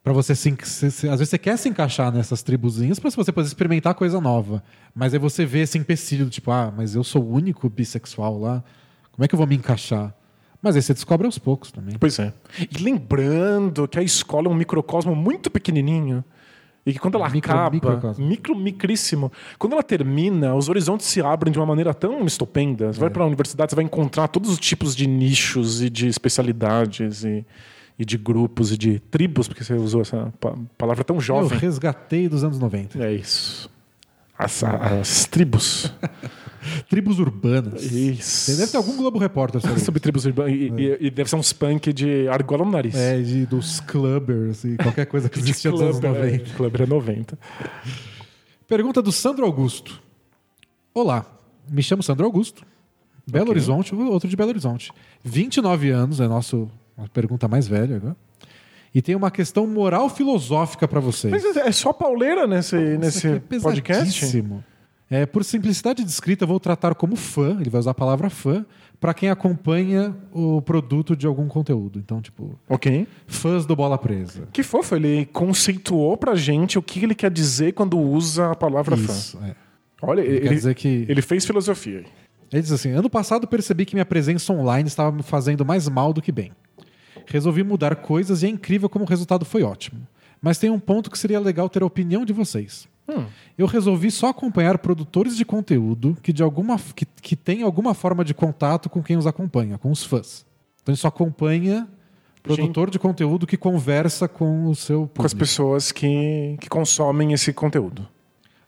[0.03, 3.31] pra você se, se- se- às vezes você quer se encaixar nessas tribuzinhas pra você
[3.31, 4.61] poder experimentar coisa nova.
[4.93, 8.63] Mas aí você vê esse empecilho, tipo, ah, mas eu sou o único bissexual lá.
[9.11, 10.13] Como é que eu vou me encaixar?
[10.61, 11.95] Mas aí você descobre aos poucos também.
[11.97, 12.33] Pois é.
[12.59, 16.23] E lembrando que a escola é um microcosmo muito pequenininho.
[16.85, 18.25] E que quando ela Micro- acaba, microcosmo.
[18.25, 22.91] micro, micríssimo, quando ela termina, os horizontes se abrem de uma maneira tão estupenda.
[22.93, 26.07] Você vai para a universidade, você vai encontrar todos os tipos de nichos e de
[26.07, 27.45] especialidades e,
[27.97, 31.59] e de grupos e de tribos, porque você usou essa pa- palavra tão Eu jovem.
[31.59, 33.03] resgatei dos anos 90.
[33.03, 33.69] É isso.
[34.39, 35.93] As, as tribos.
[36.89, 37.83] Tribos urbanas.
[37.91, 38.55] Isso.
[38.57, 39.79] Deve ter algum Globo Repórter sobre.
[39.83, 40.51] Sobre tribos urbanas.
[40.53, 42.95] E, e- e deve ser uns punk de argola no nariz.
[42.95, 46.35] É, de, dos clubbers e qualquer coisa que existia nos anos Clubber, 90.
[46.51, 47.39] é, Clubber é 90.
[48.67, 50.01] Pergunta do Sandro Augusto.
[50.93, 51.25] Olá,
[51.67, 52.63] me chamo Sandro Augusto.
[53.25, 54.91] Belo Horizonte, outro de Belo Horizonte.
[55.23, 58.17] 29 anos, é nosso, a pergunta mais velha agora.
[58.93, 61.31] E tem uma questão moral filosófica para vocês.
[61.31, 64.03] Mas é só pauleira nesse, nesse Isso aqui é podcast?
[64.03, 64.63] pesadíssimo.
[65.11, 68.29] É, por simplicidade de escrita, eu vou tratar como fã, ele vai usar a palavra
[68.29, 68.63] fã,
[68.99, 71.97] para quem acompanha o produto de algum conteúdo.
[71.97, 73.07] Então, tipo, Ok.
[73.25, 74.47] fãs do Bola Presa.
[74.53, 78.95] Que fofo, ele conceituou pra gente o que ele quer dizer quando usa a palavra
[78.95, 79.11] fã.
[79.11, 79.55] Isso, é.
[80.01, 81.05] Olha, Quer ele, dizer que...
[81.09, 82.03] ele fez filosofia.
[82.51, 86.13] Ele diz assim: ano passado percebi que minha presença online estava me fazendo mais mal
[86.13, 86.51] do que bem.
[87.29, 90.05] Resolvi mudar coisas e é incrível como o resultado foi ótimo.
[90.41, 92.87] Mas tem um ponto que seria legal ter a opinião de vocês.
[93.57, 98.23] Eu resolvi só acompanhar produtores de conteúdo que, de alguma, que, que têm alguma forma
[98.23, 100.45] de contato com quem os acompanha, com os fãs.
[100.81, 101.87] Então ele só acompanha
[102.43, 105.39] produtor de conteúdo que conversa com o seu Com as público.
[105.39, 108.07] pessoas que, que consomem esse conteúdo.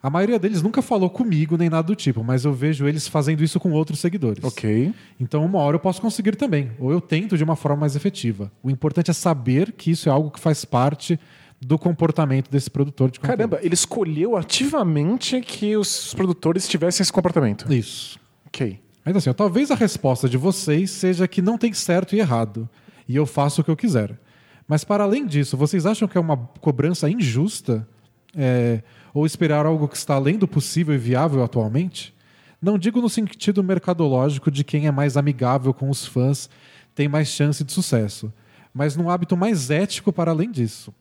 [0.03, 3.43] A maioria deles nunca falou comigo nem nada do tipo, mas eu vejo eles fazendo
[3.43, 4.43] isso com outros seguidores.
[4.43, 4.93] Ok.
[5.19, 8.51] Então, uma hora eu posso conseguir também, ou eu tento de uma forma mais efetiva.
[8.63, 11.19] O importante é saber que isso é algo que faz parte
[11.61, 13.37] do comportamento desse produtor de conteúdo.
[13.37, 17.71] Caramba, ele escolheu ativamente que os produtores tivessem esse comportamento.
[17.71, 18.19] Isso.
[18.47, 18.79] Ok.
[19.05, 22.67] Mas assim, ó, talvez a resposta de vocês seja que não tem certo e errado,
[23.07, 24.19] e eu faço o que eu quiser.
[24.67, 27.87] Mas para além disso, vocês acham que é uma cobrança injusta?
[28.35, 28.81] É,
[29.13, 32.13] ou esperar algo que está além do possível e viável atualmente?
[32.61, 36.49] Não digo no sentido mercadológico de quem é mais amigável com os fãs
[36.93, 38.31] tem mais chance de sucesso,
[38.73, 40.93] mas num hábito mais ético para além disso.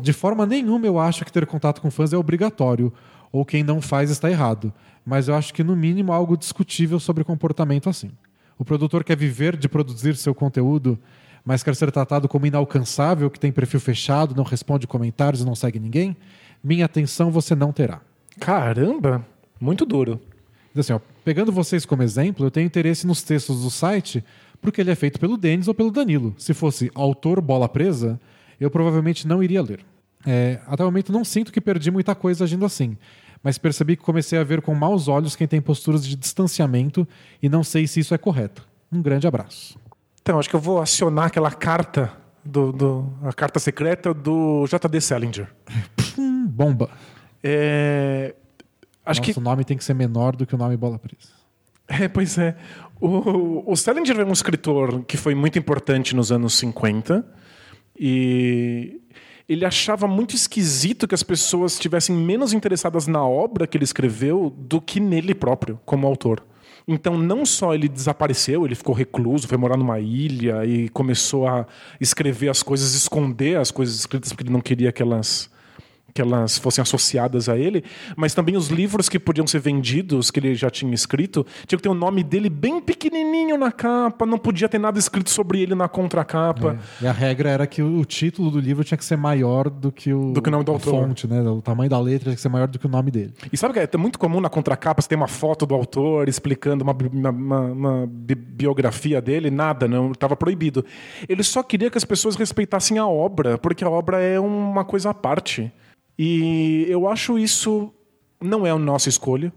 [0.00, 2.92] De forma nenhuma eu acho que ter contato com fãs é obrigatório,
[3.32, 4.72] ou quem não faz está errado,
[5.04, 8.10] mas eu acho que no mínimo há algo discutível sobre comportamento assim.
[8.58, 10.98] O produtor quer viver de produzir seu conteúdo,
[11.44, 15.54] mas quer ser tratado como inalcançável, que tem perfil fechado, não responde comentários e não
[15.54, 16.16] segue ninguém?
[16.62, 18.00] Minha atenção você não terá.
[18.38, 19.24] Caramba,
[19.60, 20.20] muito duro.
[20.76, 24.24] Assim, ó, pegando vocês como exemplo, eu tenho interesse nos textos do site
[24.60, 26.34] porque ele é feito pelo Denis ou pelo Danilo.
[26.38, 28.20] Se fosse autor bola presa,
[28.60, 29.80] eu provavelmente não iria ler.
[30.26, 32.96] É, até o momento não sinto que perdi muita coisa agindo assim,
[33.42, 37.08] mas percebi que comecei a ver com maus olhos quem tem posturas de distanciamento
[37.42, 38.66] e não sei se isso é correto.
[38.92, 39.78] Um grande abraço.
[40.20, 42.12] Então, acho que eu vou acionar aquela carta,
[42.44, 45.48] do, do- a carta secreta do JD Salinger.
[46.60, 46.90] Bomba.
[47.42, 48.34] É,
[49.06, 51.40] acho Nosso que nome tem que ser menor do que o nome bola presa.
[51.88, 52.54] É, pois é.
[53.00, 57.26] O, o Salinger é um escritor que foi muito importante nos anos 50
[57.98, 59.00] e
[59.48, 64.54] ele achava muito esquisito que as pessoas estivessem menos interessadas na obra que ele escreveu
[64.56, 66.44] do que nele próprio, como autor.
[66.86, 71.66] Então, não só ele desapareceu, ele ficou recluso, foi morar numa ilha e começou a
[72.00, 75.50] escrever as coisas, esconder as coisas escritas porque ele não queria que elas
[76.14, 77.84] que elas fossem associadas a ele,
[78.16, 81.82] mas também os livros que podiam ser vendidos, que ele já tinha escrito, tinha que
[81.82, 85.74] ter o nome dele bem pequenininho na capa, não podia ter nada escrito sobre ele
[85.74, 86.78] na contracapa.
[87.00, 90.12] E a regra era que o título do livro tinha que ser maior do que
[90.12, 90.90] o, Do que o nome do autor.
[91.06, 91.40] fonte, né?
[91.42, 93.32] O tamanho da letra tinha que ser maior do que o nome dele.
[93.52, 96.82] E sabe que é muito comum na contracapa você ter uma foto do autor explicando
[96.84, 99.50] uma, uma- uma- uma bi- biografia dele?
[99.50, 100.84] Nada, não estava proibido.
[101.28, 105.10] Ele só queria que as pessoas respeitassem a obra, porque a obra é uma coisa
[105.10, 105.72] à parte.
[106.22, 107.90] E eu acho isso
[108.38, 109.50] não é a nossa escolha.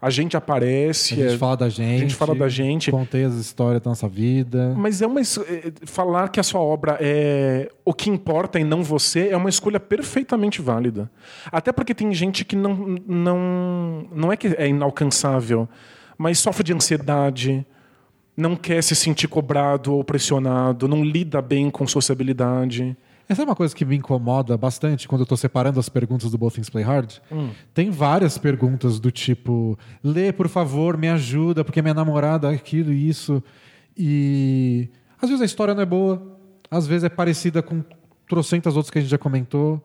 [0.00, 1.14] A gente aparece.
[1.14, 2.00] A gente é- fala da gente.
[2.02, 2.92] gente fala da gente.
[2.92, 4.72] Contei as histórias da nossa vida.
[4.76, 8.84] Mas é uma é, falar que a sua obra é o que importa e não
[8.84, 11.10] você é uma escolha perfeitamente válida.
[11.50, 15.68] Até porque tem gente que não não não é que é inalcançável,
[16.16, 17.66] mas sofre de ansiedade,
[18.36, 22.96] não quer se sentir cobrado ou pressionado, não lida bem com sociabilidade.
[23.28, 26.36] Essa é uma coisa que me incomoda bastante quando eu tô separando as perguntas do
[26.38, 27.14] Both Things Play Hard.
[27.32, 27.50] Hum.
[27.72, 32.92] Tem várias perguntas do tipo: lê, por favor, me ajuda, porque minha namorada é aquilo
[32.92, 33.42] e isso.
[33.96, 34.88] E
[35.20, 36.36] às vezes a história não é boa,
[36.70, 37.82] às vezes é parecida com
[38.28, 39.82] trocentas outras que a gente já comentou.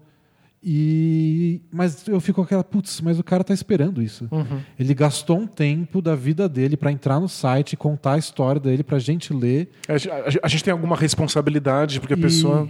[0.61, 4.27] E mas eu fico com aquela, putz, mas o cara tá esperando isso.
[4.29, 4.59] Uhum.
[4.77, 8.83] Ele gastou um tempo da vida dele para entrar no site, contar a história dele
[8.83, 9.69] pra gente ler.
[9.87, 12.67] A, a- a gente tem alguma responsabilidade porque a E- pessoa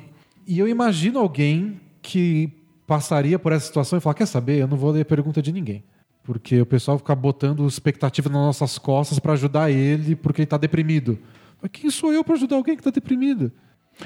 [0.52, 2.50] E eu imagino alguém que
[2.88, 4.58] passaria por essa situação e falar: quer saber?
[4.60, 5.84] Eu não vou ler a pergunta de ninguém.
[6.24, 10.58] Porque o pessoal fica botando expectativa nas nossas costas pra ajudar ele porque ele tá
[10.58, 11.20] deprimido.
[11.62, 13.52] Mas quem sou eu pra ajudar alguém que tá deprimido?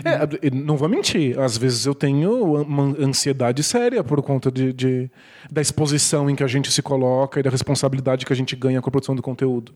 [0.03, 1.40] É, não vou mentir.
[1.40, 5.11] Às vezes eu tenho uma ansiedade séria por conta de, de-
[5.52, 8.82] da exposição em que a gente se coloca e da responsabilidade que a gente ganha
[8.82, 9.74] com a produção do conteúdo.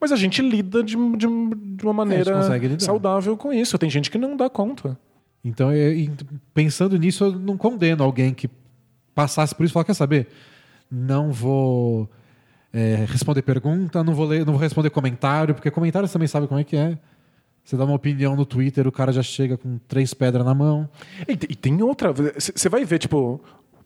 [0.00, 2.84] Mas a gente lida de, de- de uma maneira consegue lidar.
[2.84, 3.78] saudável com isso.
[3.78, 4.98] Tem gente que não dá conta.
[5.44, 6.10] Então, eu- e
[6.52, 8.48] pensando nisso, eu não condeno alguém que
[9.14, 10.28] passasse por isso e falar: quer saber?
[10.90, 12.10] Não vou
[12.72, 16.46] é, responder pergunta, não vou, ler, não vou responder comentário, porque comentário você também sabe
[16.46, 16.98] como é que é.
[17.64, 20.88] Você dá uma opinião no Twitter, o cara já chega com três pedras na mão.
[21.28, 22.12] E tem outra.
[22.12, 23.40] Você vai ver, tipo.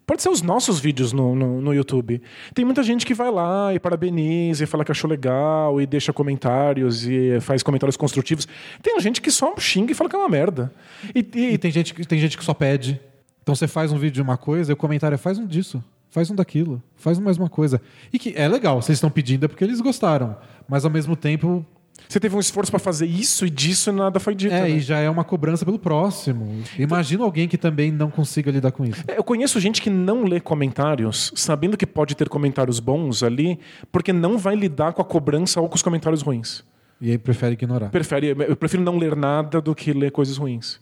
[0.07, 2.21] Pode ser os nossos vídeos no, no, no YouTube.
[2.53, 6.13] Tem muita gente que vai lá e parabeniza e fala que achou legal e deixa
[6.13, 8.47] comentários e faz comentários construtivos.
[8.83, 10.71] Tem gente que só xinga e fala que é uma merda.
[11.15, 13.01] E, e- E tem gente, que- tem gente que só pede.
[13.43, 15.83] Então você faz um vídeo de uma coisa e o comentário é faz um disso,
[16.11, 17.81] faz um daquilo, faz mais uma coisa.
[18.13, 20.37] E que é legal, vocês estão pedindo é porque eles gostaram.
[20.69, 21.65] Mas ao mesmo tempo,
[22.09, 24.55] você teve um esforço pra fazer isso e disso nada foi dito.
[24.55, 24.71] é, né?
[24.71, 26.63] e já é uma cobrança pelo próximo.
[26.79, 29.03] Imagina alguém que também não consiga lidar com isso.
[29.09, 33.59] É, Eu conheço gente que não lê comentários, sabendo que pode ter comentários bons ali,
[33.91, 36.63] porque não vai lidar com a cobrança ou com os comentários ruins.
[37.01, 37.91] E aí prefere ignorar.
[37.91, 40.81] Prefere, eu prefiro não ler nada do que ler coisas ruins.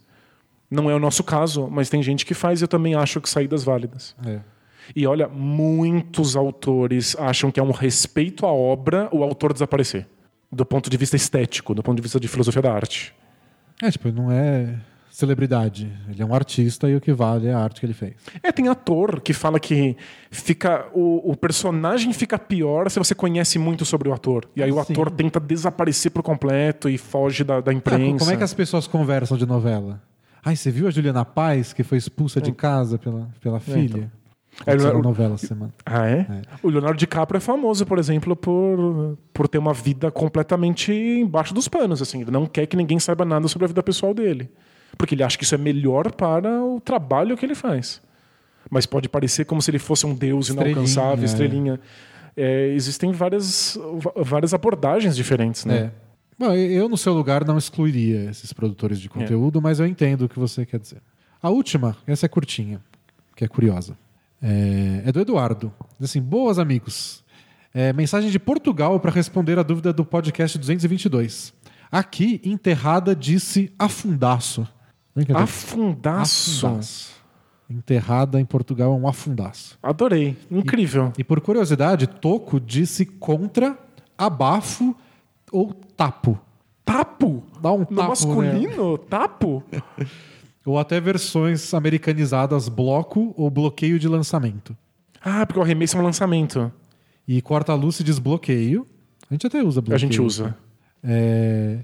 [0.69, 3.29] Não é o nosso caso, mas tem gente que faz e eu também acho que
[3.29, 4.15] saídas válidas.
[4.25, 4.39] É.
[4.95, 10.07] E olha, muitos autores acham que é um respeito à obra o autor desaparecer.
[10.53, 13.13] Do ponto de vista estético, do ponto de vista de filosofia da arte.
[13.81, 14.75] É, tipo, não é
[15.09, 15.91] celebridade.
[16.09, 18.13] Ele é um artista e o que vale é a arte que ele fez.
[18.41, 19.95] É, tem ator que fala que
[20.31, 24.45] fica o, o personagem fica pior se você conhece muito sobre o ator.
[24.55, 24.93] E aí o Sim.
[24.93, 28.17] ator tenta desaparecer por completo e foge da, da Ah, imprensa.
[28.19, 30.01] como é que as pessoas conversam de novela?
[30.43, 34.11] Ai, você viu a Juliana Paz, que foi expulsa de casa pela, pela filha?
[34.65, 35.73] É, Aconteceu o- na novela essa semana.
[35.85, 36.25] Ah, é?
[36.61, 41.67] O Leonardo DiCaprio é famoso, por exemplo, por, por ter uma vida completamente embaixo dos
[41.67, 42.01] panos.
[42.01, 42.21] Assim.
[42.21, 44.49] Ele não quer que ninguém saiba nada sobre a vida pessoal dele.
[44.97, 48.01] Porque ele acha que isso é melhor para o trabalho que ele faz.
[48.69, 51.25] Mas pode parecer como se ele fosse um deus Estrelinha, inalcançável, é.
[51.25, 51.79] estrelinha.
[52.37, 53.77] É, existem várias,
[54.15, 55.77] várias abordagens diferentes, né?
[55.77, 55.91] É.
[56.37, 60.29] Bom, eu, no seu lugar, não excluiria esses produtores de conteúdo, mas eu entendo o
[60.29, 61.01] que você quer dizer.
[61.41, 62.79] A última, essa é curtinha,
[63.35, 63.97] que é curiosa.
[64.43, 65.71] É, é do Eduardo.
[65.97, 67.23] Diz assim: Boas, amigos.
[67.73, 71.53] É, mensagem de Portugal para responder a dúvida do podcast 222.
[71.91, 74.67] Aqui, enterrada, disse afundaço.
[75.33, 76.67] Afundaço.
[76.67, 77.13] Afundaço.
[77.69, 79.79] Enterrada em Portugal é um afundaço.
[79.81, 80.37] Adorei.
[80.51, 81.13] Incrível.
[81.17, 83.77] E por curiosidade, Toco disse contra,
[84.17, 84.95] abafo
[85.51, 86.39] ou tapo.
[86.85, 87.43] Tapo?
[87.61, 88.07] Dá um No tapo, né?
[88.07, 88.97] masculino?
[88.97, 89.63] Tapo?
[90.65, 94.75] Ou até versões americanizadas bloco ou bloqueio de lançamento.
[95.21, 96.71] Ah, porque o arremesso é um lançamento.
[97.27, 98.87] E corta-luz se diz bloqueio.
[99.29, 99.95] A gente até usa bloqueio.
[99.95, 100.55] A gente usa.
[101.03, 101.79] É,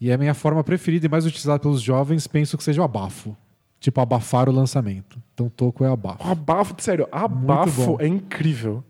[0.00, 2.84] E é a minha forma preferida e mais utilizada pelos jovens, penso que seja o
[2.84, 3.36] abafo.
[3.78, 5.20] Tipo, abafar o lançamento.
[5.34, 6.22] Então, toco é abafo.
[6.28, 8.82] Abafo, sério, abafo é incrível.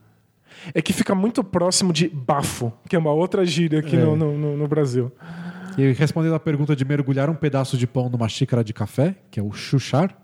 [0.75, 4.01] É que fica muito próximo de bafo, que é uma outra gíria aqui É.
[4.05, 5.11] no- no- no Brasil.
[5.79, 9.41] E respondendo à pergunta de mergulhar um pedaço de pão numa xícara de café, que
[9.41, 10.17] é o chuchar,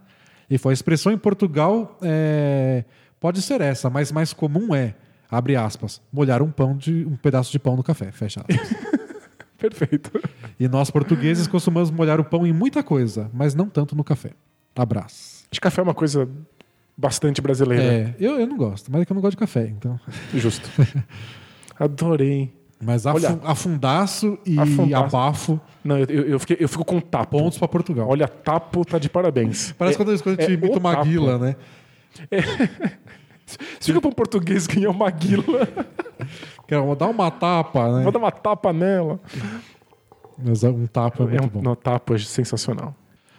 [0.50, 2.84] e foi a expressão em Portugal é,
[3.20, 4.94] pode ser essa, mas mais comum é,
[5.30, 8.98] abre aspas, molhar um pão de um pedaço de pão no café, fecha aspas.
[9.58, 10.12] Perfeito.
[10.58, 14.30] e nós portugueses costumamos molhar o pão em muita coisa, mas não tanto no café.
[14.76, 15.44] Abraço.
[15.50, 16.28] Acho que café é uma coisa
[16.96, 17.82] bastante brasileira.
[17.82, 19.98] É, eu, eu não gosto, mas é que eu não gosto de café, então.
[20.32, 20.68] Justo.
[21.78, 22.52] Adorei.
[22.80, 23.40] Mas Olha.
[23.42, 25.04] afundaço e Afundaço.
[25.16, 27.36] abafo, Não, eu, eu, fiquei- eu fico com tapo.
[27.38, 28.06] pontos pra Portugal.
[28.08, 29.72] Olha, tapo tá de parabéns.
[29.78, 31.38] Parece É- quando, a gente é imita o uma tapo.
[31.38, 31.56] né?
[33.80, 35.66] Fica para um português ganhar uma guila.
[36.68, 38.02] Quero dar uma tapa, né?
[38.02, 39.18] Vou dar uma tapa nela.
[40.36, 41.60] Mas um tapa é É muito um, bom.
[41.70, 42.94] uma tapa sensacional.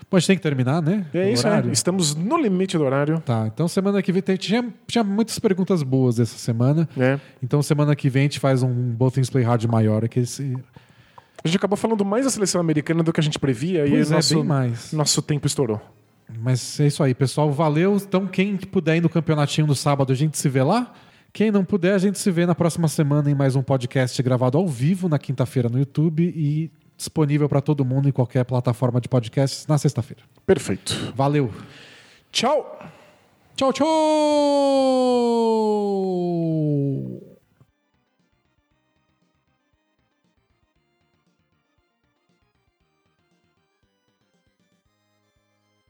[0.10, 1.06] Bom, a gente tem que terminar, né?
[1.14, 1.50] É O isso, é.
[1.52, 1.72] horário.
[1.72, 3.20] Estamos no limite do horário.
[3.22, 6.90] Tá, então semana que vem tem, tinha, tinha muitas perguntas boas essa semana.
[6.98, 7.20] É.
[7.44, 10.08] Então semana que vem a gente faz um Both Things Play Hard maior.
[10.10, 10.58] Que esse...
[11.44, 14.12] A gente acabou falando mais da seleção americana do que a gente previa Pois e
[14.12, 14.92] é, nosso, bem mais.
[14.92, 15.80] nosso tempo estourou.
[16.42, 17.52] Mas é isso aí, pessoal.
[17.52, 17.96] Valeu.
[17.96, 20.94] Então, quem puder ir no campeonatinho no sábado, a gente se vê lá.
[21.32, 24.58] Quem não puder, a gente se vê na próxima semana em mais um podcast gravado
[24.58, 29.08] ao vivo na quinta-feira no YouTube e disponível para todo mundo em qualquer plataforma de
[29.08, 30.22] podcasts na sexta-feira.
[30.46, 31.14] Perfeito.
[31.16, 31.50] Valeu.
[32.32, 32.78] Tchau!
[33.56, 33.86] Tchau, tchau!